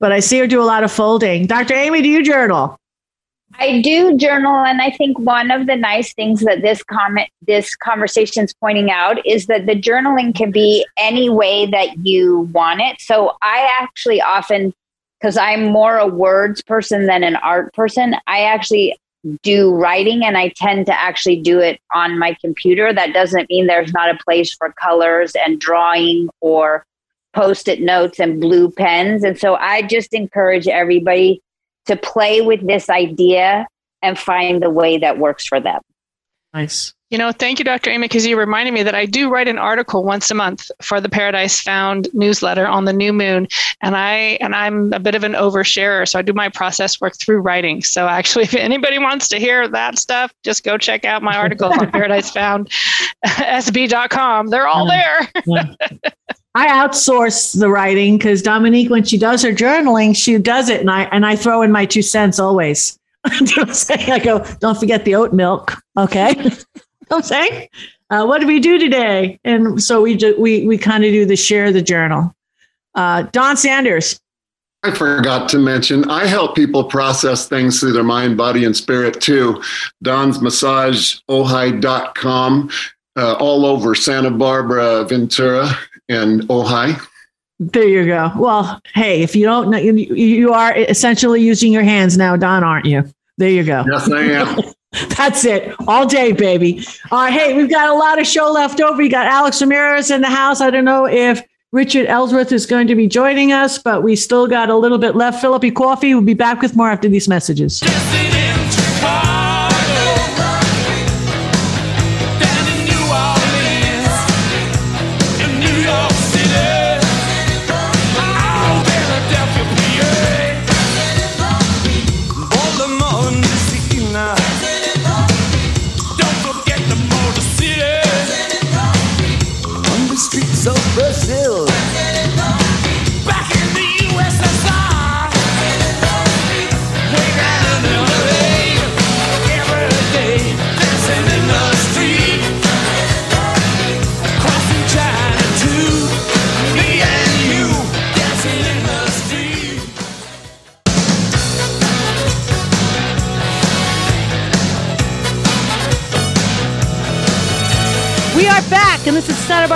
but 0.00 0.10
I 0.10 0.18
see 0.18 0.38
her 0.40 0.48
do 0.48 0.60
a 0.60 0.64
lot 0.64 0.82
of 0.82 0.90
folding. 0.90 1.46
Dr. 1.46 1.74
Amy, 1.74 2.02
do 2.02 2.08
you 2.08 2.24
journal? 2.24 2.80
I 3.60 3.82
do 3.82 4.16
journal, 4.16 4.56
and 4.56 4.80
I 4.80 4.90
think 4.90 5.18
one 5.18 5.50
of 5.50 5.66
the 5.66 5.76
nice 5.76 6.14
things 6.14 6.40
that 6.40 6.62
this 6.62 6.82
comment, 6.82 7.28
this 7.46 7.76
conversation 7.76 8.44
is 8.44 8.54
pointing 8.54 8.90
out 8.90 9.24
is 9.26 9.46
that 9.46 9.66
the 9.66 9.74
journaling 9.74 10.34
can 10.34 10.50
be 10.50 10.86
any 10.96 11.28
way 11.28 11.66
that 11.66 12.06
you 12.06 12.48
want 12.54 12.80
it. 12.80 13.02
So 13.02 13.36
I 13.42 13.70
actually 13.78 14.22
often, 14.22 14.72
because 15.20 15.36
I'm 15.36 15.66
more 15.66 15.98
a 15.98 16.06
words 16.06 16.62
person 16.62 17.04
than 17.04 17.22
an 17.22 17.36
art 17.36 17.74
person, 17.74 18.16
I 18.26 18.44
actually 18.44 18.96
do 19.42 19.74
writing 19.74 20.24
and 20.24 20.38
I 20.38 20.48
tend 20.56 20.86
to 20.86 20.98
actually 20.98 21.42
do 21.42 21.60
it 21.60 21.78
on 21.94 22.18
my 22.18 22.34
computer. 22.40 22.94
That 22.94 23.12
doesn't 23.12 23.50
mean 23.50 23.66
there's 23.66 23.92
not 23.92 24.08
a 24.08 24.18
place 24.24 24.54
for 24.54 24.72
colors 24.72 25.32
and 25.34 25.60
drawing 25.60 26.30
or 26.40 26.86
post 27.34 27.68
it 27.68 27.82
notes 27.82 28.18
and 28.18 28.40
blue 28.40 28.70
pens. 28.70 29.22
And 29.22 29.38
so 29.38 29.56
I 29.56 29.82
just 29.82 30.14
encourage 30.14 30.66
everybody 30.66 31.42
to 31.86 31.96
play 31.96 32.40
with 32.40 32.66
this 32.66 32.88
idea 32.88 33.66
and 34.02 34.18
find 34.18 34.62
the 34.62 34.70
way 34.70 34.98
that 34.98 35.18
works 35.18 35.46
for 35.46 35.60
them. 35.60 35.80
Nice. 36.52 36.92
You 37.10 37.18
know, 37.18 37.32
thank 37.32 37.58
you, 37.58 37.64
Dr. 37.64 37.90
Amy, 37.90 38.06
because 38.06 38.24
you 38.24 38.38
reminded 38.38 38.72
me 38.72 38.84
that 38.84 38.94
I 38.94 39.04
do 39.04 39.28
write 39.28 39.48
an 39.48 39.58
article 39.58 40.04
once 40.04 40.30
a 40.30 40.34
month 40.34 40.70
for 40.80 41.00
the 41.00 41.08
Paradise 41.08 41.60
Found 41.62 42.08
newsletter 42.14 42.68
on 42.68 42.84
the 42.84 42.92
new 42.92 43.12
moon, 43.12 43.48
and 43.82 43.96
I 43.96 44.38
and 44.40 44.54
I'm 44.54 44.92
a 44.92 45.00
bit 45.00 45.16
of 45.16 45.24
an 45.24 45.32
oversharer, 45.32 46.08
so 46.08 46.20
I 46.20 46.22
do 46.22 46.32
my 46.32 46.48
process 46.48 47.00
work 47.00 47.14
through 47.18 47.40
writing. 47.40 47.82
So 47.82 48.06
actually, 48.06 48.44
if 48.44 48.54
anybody 48.54 49.00
wants 49.00 49.28
to 49.30 49.38
hear 49.38 49.66
that 49.68 49.98
stuff, 49.98 50.32
just 50.44 50.62
go 50.62 50.78
check 50.78 51.04
out 51.04 51.20
my 51.20 51.36
articles 51.36 51.76
on 51.78 51.90
Paradise 51.92 52.30
Found 52.30 52.70
SB.com. 53.26 54.46
They're 54.48 54.68
all 54.68 54.86
there. 54.86 55.28
Yeah. 55.46 55.74
I 56.54 56.66
outsource 56.68 57.58
the 57.58 57.68
writing 57.68 58.18
because 58.18 58.42
Dominique, 58.42 58.90
when 58.90 59.04
she 59.04 59.16
does 59.16 59.42
her 59.42 59.52
journaling, 59.52 60.16
she 60.16 60.36
does 60.38 60.68
it, 60.68 60.80
and 60.80 60.90
I 60.90 61.02
and 61.04 61.24
I 61.24 61.36
throw 61.36 61.62
in 61.62 61.70
my 61.70 61.86
two 61.86 62.02
cents 62.02 62.38
always. 62.38 62.98
I'm? 63.24 63.68
I 64.08 64.18
go, 64.18 64.44
don't 64.60 64.78
forget 64.78 65.04
the 65.04 65.14
oat 65.14 65.32
milk, 65.32 65.74
okay? 65.96 66.34
I'm 67.10 67.22
saying, 67.22 67.68
uh, 68.10 68.24
what 68.24 68.40
do 68.40 68.46
we 68.46 68.58
do 68.58 68.78
today? 68.78 69.38
And 69.44 69.82
so 69.82 70.02
we 70.02 70.16
do, 70.16 70.34
we 70.40 70.66
we 70.66 70.78
kind 70.78 71.04
of 71.04 71.12
do 71.12 71.24
the 71.24 71.36
share 71.36 71.70
the 71.70 71.82
journal. 71.82 72.34
Uh, 72.94 73.22
Don 73.32 73.56
Sanders. 73.56 74.20
I 74.82 74.92
forgot 74.92 75.48
to 75.50 75.58
mention, 75.58 76.08
I 76.10 76.24
help 76.26 76.56
people 76.56 76.84
process 76.84 77.46
things 77.46 77.78
through 77.78 77.92
their 77.92 78.02
mind, 78.02 78.38
body, 78.38 78.64
and 78.64 78.74
spirit 78.74 79.20
too. 79.20 79.62
Don's 80.02 80.40
Massage, 80.40 81.18
Ojai.com, 81.28 82.70
uh, 83.16 83.34
all 83.34 83.66
over 83.66 83.94
Santa 83.94 84.30
Barbara, 84.30 85.04
Ventura, 85.04 85.68
and 86.10 86.44
oh, 86.50 86.64
Ojai. 86.64 87.00
There 87.60 87.84
you 87.84 88.06
go. 88.06 88.32
Well, 88.36 88.80
hey, 88.94 89.22
if 89.22 89.36
you 89.36 89.44
don't 89.44 89.70
know, 89.70 89.78
you, 89.78 89.92
you 89.92 90.52
are 90.52 90.74
essentially 90.76 91.42
using 91.42 91.72
your 91.72 91.82
hands 91.82 92.16
now, 92.16 92.36
Don, 92.36 92.64
aren't 92.64 92.86
you? 92.86 93.04
There 93.36 93.50
you 93.50 93.64
go. 93.64 93.84
Yes, 93.90 94.10
I 94.10 94.22
am. 94.22 94.60
That's 95.16 95.44
it. 95.44 95.74
All 95.86 96.06
day, 96.06 96.32
baby. 96.32 96.84
All 97.10 97.24
right. 97.24 97.32
Hey, 97.32 97.56
we've 97.56 97.70
got 97.70 97.90
a 97.90 97.94
lot 97.94 98.18
of 98.18 98.26
show 98.26 98.50
left 98.50 98.80
over. 98.80 99.00
You 99.00 99.10
got 99.10 99.26
Alex 99.26 99.60
Ramirez 99.60 100.10
in 100.10 100.20
the 100.20 100.28
house. 100.28 100.60
I 100.60 100.70
don't 100.70 100.84
know 100.84 101.06
if 101.06 101.42
Richard 101.70 102.06
Ellsworth 102.06 102.50
is 102.50 102.66
going 102.66 102.88
to 102.88 102.96
be 102.96 103.06
joining 103.06 103.52
us, 103.52 103.78
but 103.78 104.02
we 104.02 104.16
still 104.16 104.48
got 104.48 104.68
a 104.68 104.76
little 104.76 104.98
bit 104.98 105.14
left. 105.14 105.40
Philippi 105.40 105.70
Coffee 105.70 106.14
will 106.14 106.22
be 106.22 106.34
back 106.34 106.60
with 106.60 106.74
more 106.74 106.90
after 106.90 107.08
these 107.08 107.28
messages. 107.28 107.80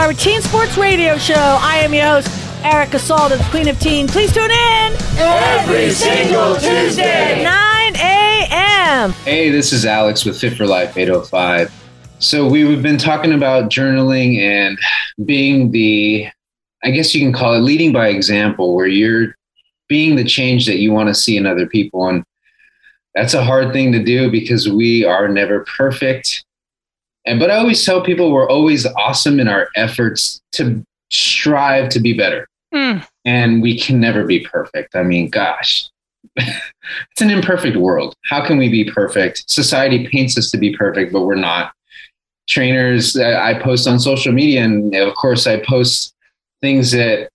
Barbara 0.04 0.20
Teen 0.20 0.42
Sports 0.42 0.76
Radio 0.76 1.16
Show. 1.16 1.32
I 1.34 1.78
am 1.78 1.94
your 1.94 2.04
host, 2.04 2.28
Erica 2.62 2.98
Salda, 2.98 3.38
the 3.38 3.44
Queen 3.44 3.68
of 3.68 3.80
Teen. 3.80 4.06
Please 4.06 4.34
tune 4.34 4.50
in 4.50 4.92
every 5.16 5.88
single 5.92 6.56
Tuesday, 6.56 7.42
9 7.42 7.96
a.m. 7.96 9.12
Hey, 9.24 9.48
this 9.48 9.72
is 9.72 9.86
Alex 9.86 10.26
with 10.26 10.38
Fit 10.38 10.58
for 10.58 10.66
Life 10.66 10.98
805. 10.98 11.72
So, 12.18 12.46
we've 12.46 12.82
been 12.82 12.98
talking 12.98 13.32
about 13.32 13.70
journaling 13.70 14.36
and 14.40 14.78
being 15.24 15.70
the, 15.70 16.28
I 16.82 16.90
guess 16.90 17.14
you 17.14 17.22
can 17.22 17.32
call 17.32 17.54
it 17.54 17.60
leading 17.60 17.90
by 17.90 18.08
example, 18.08 18.74
where 18.74 18.86
you're 18.86 19.34
being 19.88 20.16
the 20.16 20.24
change 20.24 20.66
that 20.66 20.80
you 20.80 20.92
want 20.92 21.08
to 21.08 21.14
see 21.14 21.38
in 21.38 21.46
other 21.46 21.66
people. 21.66 22.06
And 22.08 22.24
that's 23.14 23.32
a 23.32 23.42
hard 23.42 23.72
thing 23.72 23.90
to 23.92 24.04
do 24.04 24.30
because 24.30 24.68
we 24.68 25.02
are 25.06 25.28
never 25.28 25.64
perfect. 25.78 26.43
And 27.26 27.40
but 27.40 27.50
I 27.50 27.56
always 27.56 27.84
tell 27.84 28.02
people 28.02 28.32
we're 28.32 28.48
always 28.48 28.86
awesome 28.96 29.40
in 29.40 29.48
our 29.48 29.68
efforts 29.76 30.40
to 30.52 30.84
strive 31.10 31.88
to 31.90 32.00
be 32.00 32.12
better. 32.12 32.48
Mm. 32.74 33.06
And 33.24 33.62
we 33.62 33.78
can 33.78 34.00
never 34.00 34.24
be 34.24 34.40
perfect. 34.40 34.94
I 34.94 35.02
mean, 35.02 35.30
gosh, 35.30 35.88
it's 36.36 37.20
an 37.20 37.30
imperfect 37.30 37.76
world. 37.76 38.14
How 38.24 38.44
can 38.44 38.58
we 38.58 38.68
be 38.68 38.84
perfect? 38.84 39.48
Society 39.48 40.08
paints 40.08 40.36
us 40.36 40.50
to 40.50 40.58
be 40.58 40.76
perfect, 40.76 41.12
but 41.12 41.22
we're 41.22 41.34
not. 41.34 41.72
Trainers, 42.46 43.16
I 43.16 43.58
post 43.58 43.88
on 43.88 43.98
social 43.98 44.30
media, 44.30 44.62
and 44.62 44.94
of 44.94 45.14
course, 45.14 45.46
I 45.46 45.60
post 45.60 46.14
things 46.60 46.90
that 46.90 47.30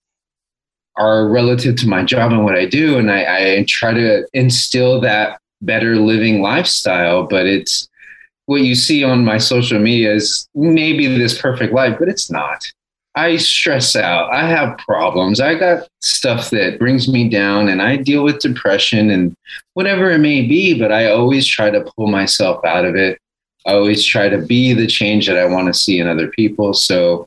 are 0.96 1.28
relative 1.28 1.76
to 1.76 1.88
my 1.88 2.04
job 2.04 2.30
and 2.30 2.44
what 2.44 2.54
I 2.54 2.66
do. 2.66 2.98
And 2.98 3.10
I, 3.10 3.58
I 3.58 3.64
try 3.66 3.92
to 3.92 4.26
instill 4.34 5.00
that 5.00 5.40
better 5.62 5.96
living 5.96 6.42
lifestyle, 6.42 7.26
but 7.26 7.46
it's 7.46 7.88
what 8.50 8.62
you 8.62 8.74
see 8.74 9.04
on 9.04 9.24
my 9.24 9.38
social 9.38 9.78
media 9.78 10.12
is 10.12 10.48
maybe 10.56 11.06
this 11.06 11.40
perfect 11.40 11.72
life, 11.72 11.94
but 12.00 12.08
it's 12.08 12.32
not. 12.32 12.66
I 13.14 13.36
stress 13.36 13.94
out. 13.94 14.28
I 14.34 14.44
have 14.44 14.76
problems. 14.78 15.40
I 15.40 15.54
got 15.54 15.86
stuff 16.00 16.50
that 16.50 16.80
brings 16.80 17.06
me 17.06 17.28
down 17.28 17.68
and 17.68 17.80
I 17.80 17.94
deal 17.94 18.24
with 18.24 18.40
depression 18.40 19.08
and 19.08 19.36
whatever 19.74 20.10
it 20.10 20.18
may 20.18 20.48
be, 20.48 20.76
but 20.76 20.90
I 20.90 21.12
always 21.12 21.46
try 21.46 21.70
to 21.70 21.88
pull 21.96 22.08
myself 22.08 22.64
out 22.64 22.84
of 22.84 22.96
it. 22.96 23.20
I 23.66 23.74
always 23.74 24.04
try 24.04 24.28
to 24.28 24.38
be 24.38 24.72
the 24.72 24.88
change 24.88 25.28
that 25.28 25.38
I 25.38 25.44
want 25.44 25.68
to 25.68 25.78
see 25.78 26.00
in 26.00 26.08
other 26.08 26.26
people. 26.26 26.74
So 26.74 27.26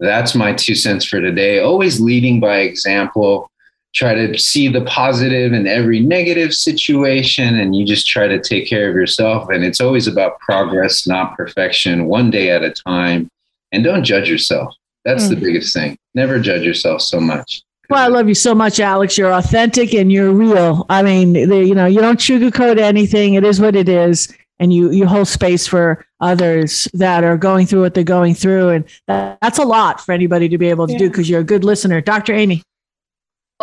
that's 0.00 0.34
my 0.34 0.54
two 0.54 0.74
cents 0.74 1.04
for 1.04 1.20
today. 1.20 1.58
Always 1.58 2.00
leading 2.00 2.40
by 2.40 2.60
example. 2.60 3.50
Try 3.94 4.14
to 4.14 4.36
see 4.38 4.68
the 4.68 4.82
positive 4.82 5.52
in 5.52 5.66
every 5.66 6.00
negative 6.00 6.52
situation, 6.52 7.58
and 7.58 7.76
you 7.76 7.84
just 7.84 8.06
try 8.06 8.26
to 8.26 8.40
take 8.40 8.68
care 8.68 8.88
of 8.88 8.96
yourself. 8.96 9.48
And 9.50 9.64
it's 9.64 9.80
always 9.80 10.06
about 10.06 10.40
progress, 10.40 11.06
not 11.06 11.36
perfection, 11.36 12.06
one 12.06 12.30
day 12.30 12.50
at 12.50 12.62
a 12.62 12.70
time. 12.70 13.28
And 13.72 13.84
don't 13.84 14.04
judge 14.04 14.28
yourself. 14.28 14.74
That's 15.04 15.24
mm. 15.24 15.30
the 15.30 15.36
biggest 15.36 15.74
thing. 15.74 15.96
Never 16.14 16.40
judge 16.40 16.62
yourself 16.62 17.02
so 17.02 17.20
much. 17.20 17.62
Well, 17.90 18.02
I 18.02 18.08
love 18.08 18.28
you 18.28 18.34
so 18.34 18.54
much, 18.54 18.80
Alex. 18.80 19.18
You're 19.18 19.32
authentic 19.32 19.94
and 19.94 20.10
you're 20.10 20.32
real. 20.32 20.86
I 20.88 21.02
mean, 21.02 21.34
the, 21.34 21.64
you 21.64 21.74
know, 21.74 21.86
you 21.86 22.00
don't 22.00 22.18
sugarcoat 22.18 22.78
anything. 22.78 23.34
It 23.34 23.44
is 23.44 23.60
what 23.60 23.76
it 23.76 23.88
is 23.88 24.34
and 24.58 24.72
you 24.72 24.90
you 24.90 25.06
hold 25.06 25.28
space 25.28 25.66
for 25.66 26.04
others 26.20 26.88
that 26.94 27.24
are 27.24 27.36
going 27.36 27.66
through 27.66 27.82
what 27.82 27.94
they're 27.94 28.04
going 28.04 28.34
through 28.34 28.70
and 28.70 28.84
that, 29.06 29.38
that's 29.42 29.58
a 29.58 29.64
lot 29.64 30.00
for 30.00 30.12
anybody 30.12 30.48
to 30.48 30.58
be 30.58 30.68
able 30.68 30.86
to 30.86 30.92
yeah. 30.92 31.00
do 31.00 31.08
because 31.08 31.28
you're 31.28 31.40
a 31.40 31.44
good 31.44 31.64
listener 31.64 32.00
dr 32.00 32.32
amy 32.32 32.62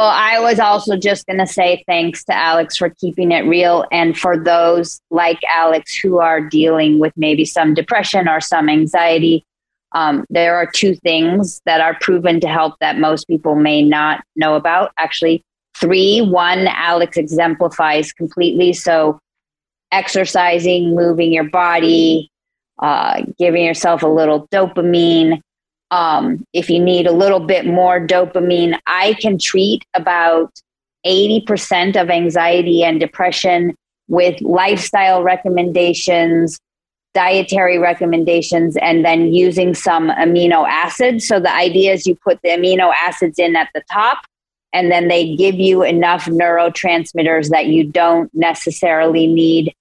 well 0.02 0.10
i 0.10 0.40
was 0.40 0.60
also 0.60 0.98
just 0.98 1.26
going 1.28 1.38
to 1.38 1.46
say 1.48 1.84
thanks 1.86 2.24
to 2.24 2.34
alex 2.34 2.78
for 2.78 2.90
keeping 2.90 3.32
it 3.32 3.42
real 3.42 3.86
and 3.92 4.18
for 4.18 4.38
those 4.38 5.00
like 5.12 5.40
alex 5.54 5.96
who 5.96 6.18
are 6.18 6.42
dealing 6.42 6.98
with 6.98 7.14
maybe 7.16 7.46
some 7.46 7.74
depression 7.74 8.28
or 8.28 8.42
some 8.42 8.68
anxiety 8.68 9.46
um, 9.94 10.26
there 10.30 10.56
are 10.56 10.66
two 10.66 10.96
things 10.96 11.62
that 11.66 11.82
are 11.82 11.98
proven 12.00 12.40
to 12.40 12.48
help 12.48 12.76
that 12.80 12.98
most 12.98 13.28
people 13.28 13.56
may 13.56 13.82
not 13.84 14.24
know 14.36 14.56
about 14.56 14.92
actually 14.98 15.44
three 15.76 16.22
one 16.22 16.68
alex 16.68 17.18
exemplifies 17.18 18.12
completely 18.12 18.74
so 18.74 19.20
exercising, 19.92 20.96
moving 20.96 21.32
your 21.32 21.44
body, 21.44 22.32
uh, 22.80 23.22
giving 23.38 23.66
yourself 23.66 24.04
a 24.04 24.08
little 24.08 24.48
dopamine. 24.48 25.42
Um, 25.92 26.46
if 26.54 26.70
you 26.70 26.80
need 26.80 27.06
a 27.06 27.12
little 27.12 27.42
bit 27.42 27.66
more 27.66 28.00
dopamine, 28.00 28.80
I 28.88 29.14
can 29.16 29.38
treat 29.38 29.84
about 29.94 30.52
80% 31.06 32.02
of 32.02 32.10
anxiety 32.10 32.84
and 32.84 33.00
depression 33.00 33.76
with 34.08 34.40
lifestyle 34.42 35.22
recommendations, 35.22 36.60
dietary 37.14 37.78
recommendations, 37.78 38.78
and 38.78 39.04
then 39.04 39.34
using 39.34 39.74
some 39.74 40.10
amino 40.10 40.68
acids. 40.68 41.28
So 41.28 41.40
the 41.40 41.54
idea 41.54 41.94
is 41.94 42.08
you 42.08 42.16
put 42.16 42.40
the 42.42 42.50
amino 42.50 42.94
acids 43.02 43.38
in 43.38 43.56
at 43.56 43.70
the 43.74 43.84
top 43.92 44.20
and 44.74 44.92
then 44.92 45.08
they 45.08 45.36
give 45.36 45.56
you 45.56 45.84
enough 45.84 46.26
neurotransmitters 46.26 47.50
that 47.50 47.68
you 47.68 47.84
don't 47.84 48.34
necessarily 48.34 49.28
need 49.28 49.74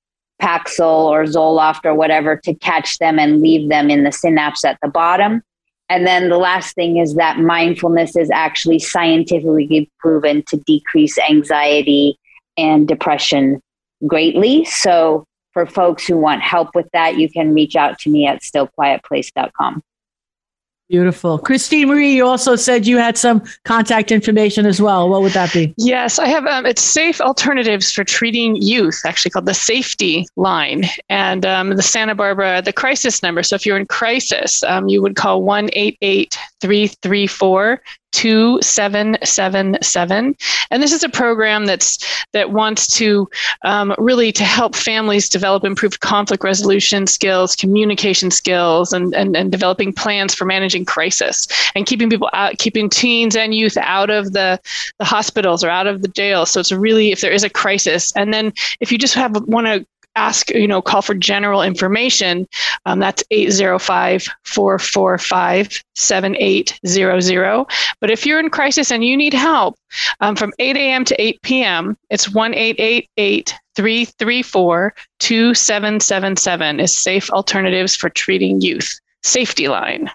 Paxil 0.42 1.04
or 1.04 1.24
Zoloft 1.24 1.84
or 1.84 1.94
whatever 1.94 2.36
to 2.36 2.54
catch 2.54 2.98
them 2.98 3.18
and 3.18 3.40
leave 3.40 3.68
them 3.68 3.90
in 3.90 4.04
the 4.04 4.10
synapse 4.10 4.64
at 4.64 4.78
the 4.82 4.88
bottom. 4.88 5.42
And 5.90 6.06
then 6.06 6.28
the 6.28 6.38
last 6.38 6.76
thing 6.76 6.98
is 6.98 7.16
that 7.16 7.38
mindfulness 7.40 8.16
is 8.16 8.30
actually 8.30 8.78
scientifically 8.78 9.90
proven 9.98 10.44
to 10.46 10.56
decrease 10.58 11.18
anxiety 11.18 12.16
and 12.56 12.86
depression 12.86 13.60
greatly. 14.06 14.64
So 14.66 15.24
for 15.52 15.66
folks 15.66 16.06
who 16.06 16.16
want 16.16 16.42
help 16.42 16.68
with 16.76 16.86
that, 16.92 17.18
you 17.18 17.28
can 17.28 17.52
reach 17.52 17.74
out 17.74 17.98
to 17.98 18.10
me 18.10 18.24
at 18.24 18.40
stillquietplace.com. 18.40 19.82
Beautiful. 20.90 21.38
Christine 21.38 21.86
Marie, 21.86 22.16
you 22.16 22.26
also 22.26 22.56
said 22.56 22.84
you 22.84 22.98
had 22.98 23.16
some 23.16 23.44
contact 23.64 24.10
information 24.10 24.66
as 24.66 24.82
well. 24.82 25.08
What 25.08 25.22
would 25.22 25.30
that 25.34 25.52
be? 25.52 25.72
Yes, 25.76 26.18
I 26.18 26.26
have. 26.26 26.44
Um, 26.46 26.66
it's 26.66 26.82
Safe 26.82 27.20
Alternatives 27.20 27.92
for 27.92 28.02
Treating 28.02 28.56
Youth, 28.56 29.02
actually 29.06 29.30
called 29.30 29.46
the 29.46 29.54
Safety 29.54 30.26
Line. 30.34 30.86
And 31.08 31.46
um, 31.46 31.76
the 31.76 31.82
Santa 31.84 32.16
Barbara, 32.16 32.60
the 32.60 32.72
crisis 32.72 33.22
number. 33.22 33.44
So 33.44 33.54
if 33.54 33.64
you're 33.64 33.76
in 33.76 33.86
crisis, 33.86 34.64
um, 34.64 34.88
you 34.88 35.00
would 35.00 35.14
call 35.14 35.44
1 35.44 35.68
334 35.68 37.82
2777 38.12 40.36
and 40.70 40.82
this 40.82 40.92
is 40.92 41.02
a 41.02 41.08
program 41.08 41.66
that's 41.66 42.24
that 42.32 42.52
wants 42.52 42.86
to 42.86 43.28
um, 43.62 43.94
really 43.98 44.30
to 44.32 44.44
help 44.44 44.76
families 44.76 45.28
develop 45.28 45.64
improved 45.64 46.00
conflict 46.00 46.44
resolution 46.44 47.06
skills 47.06 47.56
communication 47.56 48.30
skills 48.30 48.92
and, 48.92 49.14
and 49.14 49.36
and 49.36 49.50
developing 49.50 49.92
plans 49.92 50.34
for 50.34 50.44
managing 50.44 50.84
crisis 50.84 51.48
and 51.74 51.86
keeping 51.86 52.10
people 52.10 52.30
out 52.32 52.58
keeping 52.58 52.88
teens 52.88 53.36
and 53.36 53.54
youth 53.54 53.76
out 53.78 54.10
of 54.10 54.32
the 54.32 54.60
the 54.98 55.04
hospitals 55.04 55.64
or 55.64 55.70
out 55.70 55.86
of 55.86 56.02
the 56.02 56.08
jails. 56.08 56.50
So 56.50 56.60
it's 56.60 56.72
really 56.72 57.12
if 57.12 57.20
there 57.20 57.32
is 57.32 57.44
a 57.44 57.50
crisis 57.50 58.12
and 58.16 58.32
then 58.32 58.52
if 58.80 58.92
you 58.92 58.98
just 58.98 59.14
have 59.14 59.36
want 59.46 59.66
to 59.66 59.86
ask, 60.16 60.50
you 60.50 60.66
know, 60.66 60.82
call 60.82 61.02
for 61.02 61.14
general 61.14 61.62
information, 61.62 62.48
um, 62.86 62.98
that's 62.98 63.22
805 63.30 64.28
445 64.44 65.82
7800. 65.94 67.66
But 68.00 68.10
if 68.10 68.26
you're 68.26 68.40
in 68.40 68.50
crisis 68.50 68.90
and 68.90 69.04
you 69.04 69.16
need 69.16 69.34
help 69.34 69.76
um, 70.20 70.36
from 70.36 70.52
8 70.58 70.76
a.m. 70.76 71.04
to 71.04 71.20
8 71.20 71.42
p.m., 71.42 71.96
it's 72.10 72.28
1 72.28 72.54
888 72.54 73.54
334 73.76 74.94
2777 75.20 76.80
is 76.80 76.96
Safe 76.96 77.30
Alternatives 77.30 77.94
for 77.96 78.10
Treating 78.10 78.60
Youth. 78.60 78.98
Safety 79.22 79.68
line. 79.68 80.10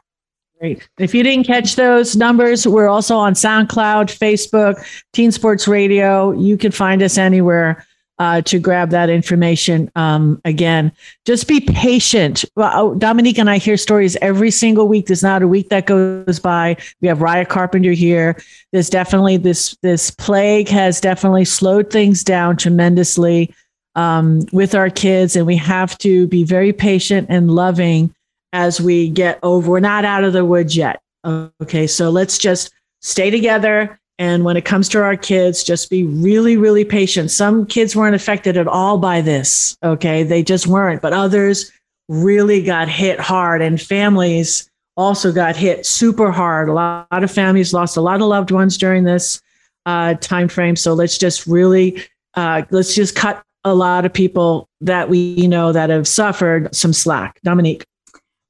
Great. 0.59 0.87
If 0.97 1.13
you 1.13 1.21
didn't 1.21 1.45
catch 1.45 1.75
those 1.75 2.15
numbers, 2.15 2.65
we're 2.65 2.87
also 2.87 3.17
on 3.17 3.33
SoundCloud, 3.33 4.17
Facebook, 4.17 4.83
Teen 5.13 5.31
Sports 5.31 5.67
Radio. 5.67 6.31
You 6.31 6.57
can 6.57 6.71
find 6.71 7.03
us 7.03 7.17
anywhere 7.17 7.85
uh, 8.19 8.41
to 8.41 8.59
grab 8.59 8.89
that 8.91 9.09
information 9.09 9.91
um, 9.95 10.41
again. 10.45 10.91
Just 11.25 11.47
be 11.47 11.59
patient. 11.59 12.45
Well, 12.55 12.71
oh, 12.73 12.95
Dominique 12.95 13.37
and 13.37 13.49
I 13.49 13.57
hear 13.57 13.77
stories 13.77 14.15
every 14.21 14.51
single 14.51 14.87
week. 14.87 15.07
There's 15.07 15.23
not 15.23 15.41
a 15.41 15.47
week 15.47 15.69
that 15.69 15.85
goes 15.85 16.39
by. 16.39 16.77
We 17.01 17.07
have 17.07 17.19
Raya 17.19 17.47
Carpenter 17.47 17.91
here. 17.91 18.37
There's 18.71 18.89
definitely 18.89 19.37
this 19.37 19.75
this 19.81 20.11
plague 20.11 20.69
has 20.69 21.01
definitely 21.01 21.45
slowed 21.45 21.91
things 21.91 22.23
down 22.23 22.57
tremendously 22.57 23.53
um, 23.95 24.41
with 24.51 24.75
our 24.75 24.89
kids, 24.89 25.35
and 25.35 25.45
we 25.45 25.57
have 25.57 25.97
to 25.99 26.27
be 26.27 26.43
very 26.43 26.73
patient 26.73 27.27
and 27.29 27.51
loving 27.51 28.13
as 28.53 28.79
we 28.79 29.09
get 29.09 29.39
over. 29.43 29.71
We're 29.71 29.79
not 29.81 30.05
out 30.05 30.23
of 30.23 30.33
the 30.33 30.45
woods 30.45 30.75
yet. 30.75 31.01
Okay, 31.25 31.87
so 31.87 32.09
let's 32.09 32.37
just 32.37 32.73
stay 33.01 33.29
together 33.29 33.99
and 34.17 34.45
when 34.45 34.55
it 34.55 34.63
comes 34.63 34.87
to 34.89 35.03
our 35.03 35.17
kids, 35.17 35.63
just 35.63 35.89
be 35.89 36.03
really, 36.03 36.55
really 36.55 36.85
patient. 36.85 37.31
Some 37.31 37.65
kids 37.65 37.95
weren't 37.95 38.15
affected 38.15 38.55
at 38.55 38.67
all 38.67 38.97
by 38.97 39.21
this. 39.21 39.77
Okay. 39.83 40.23
They 40.23 40.41
just 40.41 40.67
weren't, 40.67 41.01
but 41.01 41.13
others 41.13 41.71
really 42.07 42.63
got 42.63 42.87
hit 42.87 43.19
hard 43.19 43.61
and 43.61 43.81
families 43.81 44.69
also 44.95 45.33
got 45.33 45.57
hit 45.57 45.85
super 45.85 46.31
hard. 46.31 46.69
A 46.69 46.73
lot, 46.73 47.07
of 47.11 47.29
families 47.29 47.73
lost 47.73 47.97
a 47.97 48.01
lot 48.01 48.21
of 48.21 48.27
loved 48.27 48.51
ones 48.51 48.77
during 48.77 49.03
this 49.03 49.41
uh, 49.85 50.13
time 50.15 50.47
frame. 50.47 50.77
So 50.77 50.93
let's 50.93 51.17
just 51.17 51.45
really, 51.45 52.01
uh, 52.35 52.63
let's 52.69 52.95
just 52.95 53.15
cut 53.15 53.43
a 53.65 53.75
lot 53.75 54.05
of 54.05 54.13
people 54.13 54.69
that 54.79 55.09
we 55.09 55.47
know 55.47 55.73
that 55.73 55.89
have 55.89 56.07
suffered 56.07 56.73
some 56.73 56.93
slack. 56.93 57.41
Dominique. 57.43 57.83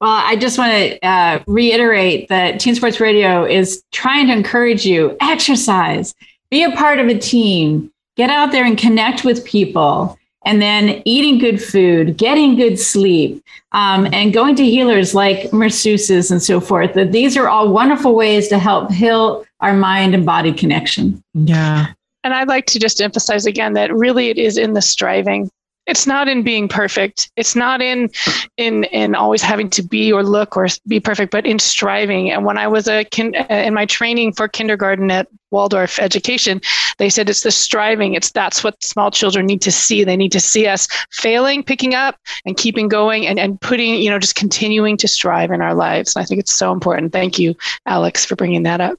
Well, 0.02 0.22
I 0.24 0.36
just 0.36 0.58
want 0.58 0.72
to 0.72 1.06
uh, 1.06 1.40
reiterate 1.48 2.28
that 2.28 2.60
Teen 2.60 2.76
Sports 2.76 3.00
Radio 3.00 3.46
is 3.46 3.84
trying 3.92 4.28
to 4.28 4.34
encourage 4.34 4.86
you 4.86 5.16
exercise, 5.22 6.14
be 6.50 6.64
a 6.64 6.72
part 6.72 7.00
of 7.00 7.08
a 7.08 7.18
team, 7.18 7.92
get 8.18 8.30
out 8.30 8.52
there 8.52 8.66
and 8.66 8.78
connect 8.78 9.24
with 9.24 9.46
people, 9.46 10.18
and 10.44 10.62
then 10.62 11.02
eating 11.06 11.40
good 11.40 11.64
food, 11.64 12.18
getting 12.18 12.56
good 12.56 12.78
sleep, 12.78 13.44
um, 13.72 14.08
and 14.14 14.34
going 14.34 14.56
to 14.56 14.66
healers 14.66 15.16
like 15.16 15.50
masseuses 15.52 16.30
and 16.30 16.44
so 16.44 16.60
forth. 16.60 16.94
That 16.94 17.14
these 17.14 17.38
are 17.38 17.48
all 17.48 17.72
wonderful 17.72 18.16
ways 18.16 18.50
to 18.50 18.60
help 18.60 18.92
heal 18.92 19.46
our 19.62 19.74
mind 19.74 20.14
and 20.14 20.26
body 20.26 20.54
connection. 20.54 21.24
Yeah. 21.34 21.88
And 22.24 22.34
I'd 22.34 22.48
like 22.48 22.66
to 22.68 22.80
just 22.80 23.02
emphasize 23.02 23.46
again 23.46 23.74
that 23.74 23.94
really 23.94 24.30
it 24.30 24.38
is 24.38 24.58
in 24.58 24.74
the 24.74 24.82
striving 24.82 25.50
it's 25.88 26.08
not 26.08 26.28
in 26.28 26.44
being 26.44 26.68
perfect. 26.68 27.32
It's 27.36 27.56
not 27.56 27.82
in 27.82 28.10
in 28.58 28.86
in 28.86 29.16
always 29.16 29.42
having 29.42 29.70
to 29.72 29.84
be 29.84 30.12
or 30.12 30.24
look 30.24 30.58
or 30.58 30.68
be 30.88 31.00
perfect 31.00 31.32
but 31.32 31.46
in 31.46 31.60
striving. 31.60 32.32
And 32.32 32.46
when 32.46 32.58
i 32.58 32.68
was 32.68 32.88
a 32.88 33.04
kin, 33.06 33.36
uh, 33.36 33.54
in 33.54 33.74
my 33.74 33.86
training 33.86 34.34
for 34.34 34.48
kindergarten 34.48 35.12
at 35.12 35.28
waldorf 35.52 36.00
education 36.00 36.60
they 36.98 37.10
said 37.10 37.30
it's 37.30 37.42
the 37.42 37.52
striving. 37.52 38.14
It's 38.14 38.32
that's 38.32 38.64
what 38.64 38.82
small 38.84 39.12
children 39.12 39.46
need 39.46 39.62
to 39.62 39.72
see. 39.72 40.04
They 40.04 40.18
need 40.18 40.32
to 40.32 40.40
see 40.40 40.68
us 40.68 40.88
failing 41.12 41.64
picking 41.64 41.94
up 41.94 42.18
and 42.46 42.58
keeping 42.58 42.88
going 42.88 43.28
and, 43.28 43.40
and 43.40 43.60
putting 43.60 43.96
you 43.96 44.10
know 44.10 44.20
just 44.20 44.36
continuing 44.36 44.98
to 44.98 45.08
strive 45.08 45.52
in 45.52 45.62
our 45.62 45.76
lives. 45.76 46.16
And 46.16 46.24
i 46.24 46.26
think 46.26 46.40
it's 46.40 46.56
so 46.56 46.72
important. 46.72 47.12
Thank 47.12 47.40
you 47.40 47.56
alex 47.86 48.26
for 48.26 48.36
bringing 48.36 48.64
that 48.64 48.82
up 48.82 48.98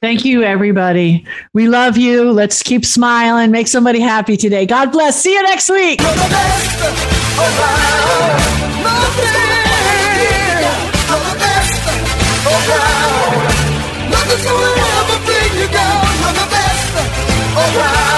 Thank 0.00 0.24
you, 0.24 0.44
everybody. 0.44 1.26
We 1.52 1.66
love 1.66 1.96
you. 1.96 2.30
Let's 2.30 2.62
keep 2.62 2.84
smiling. 2.84 3.50
Make 3.50 3.66
somebody 3.66 3.98
happy 3.98 4.36
today. 4.36 4.64
God 4.64 4.92
bless. 4.92 5.20
See 5.20 5.32
you 5.32 5.42
next 5.42 5.68
week. 5.68 6.00
You're 6.00 6.12
the 6.12 6.28
best 6.30 6.78
around. 17.76 18.17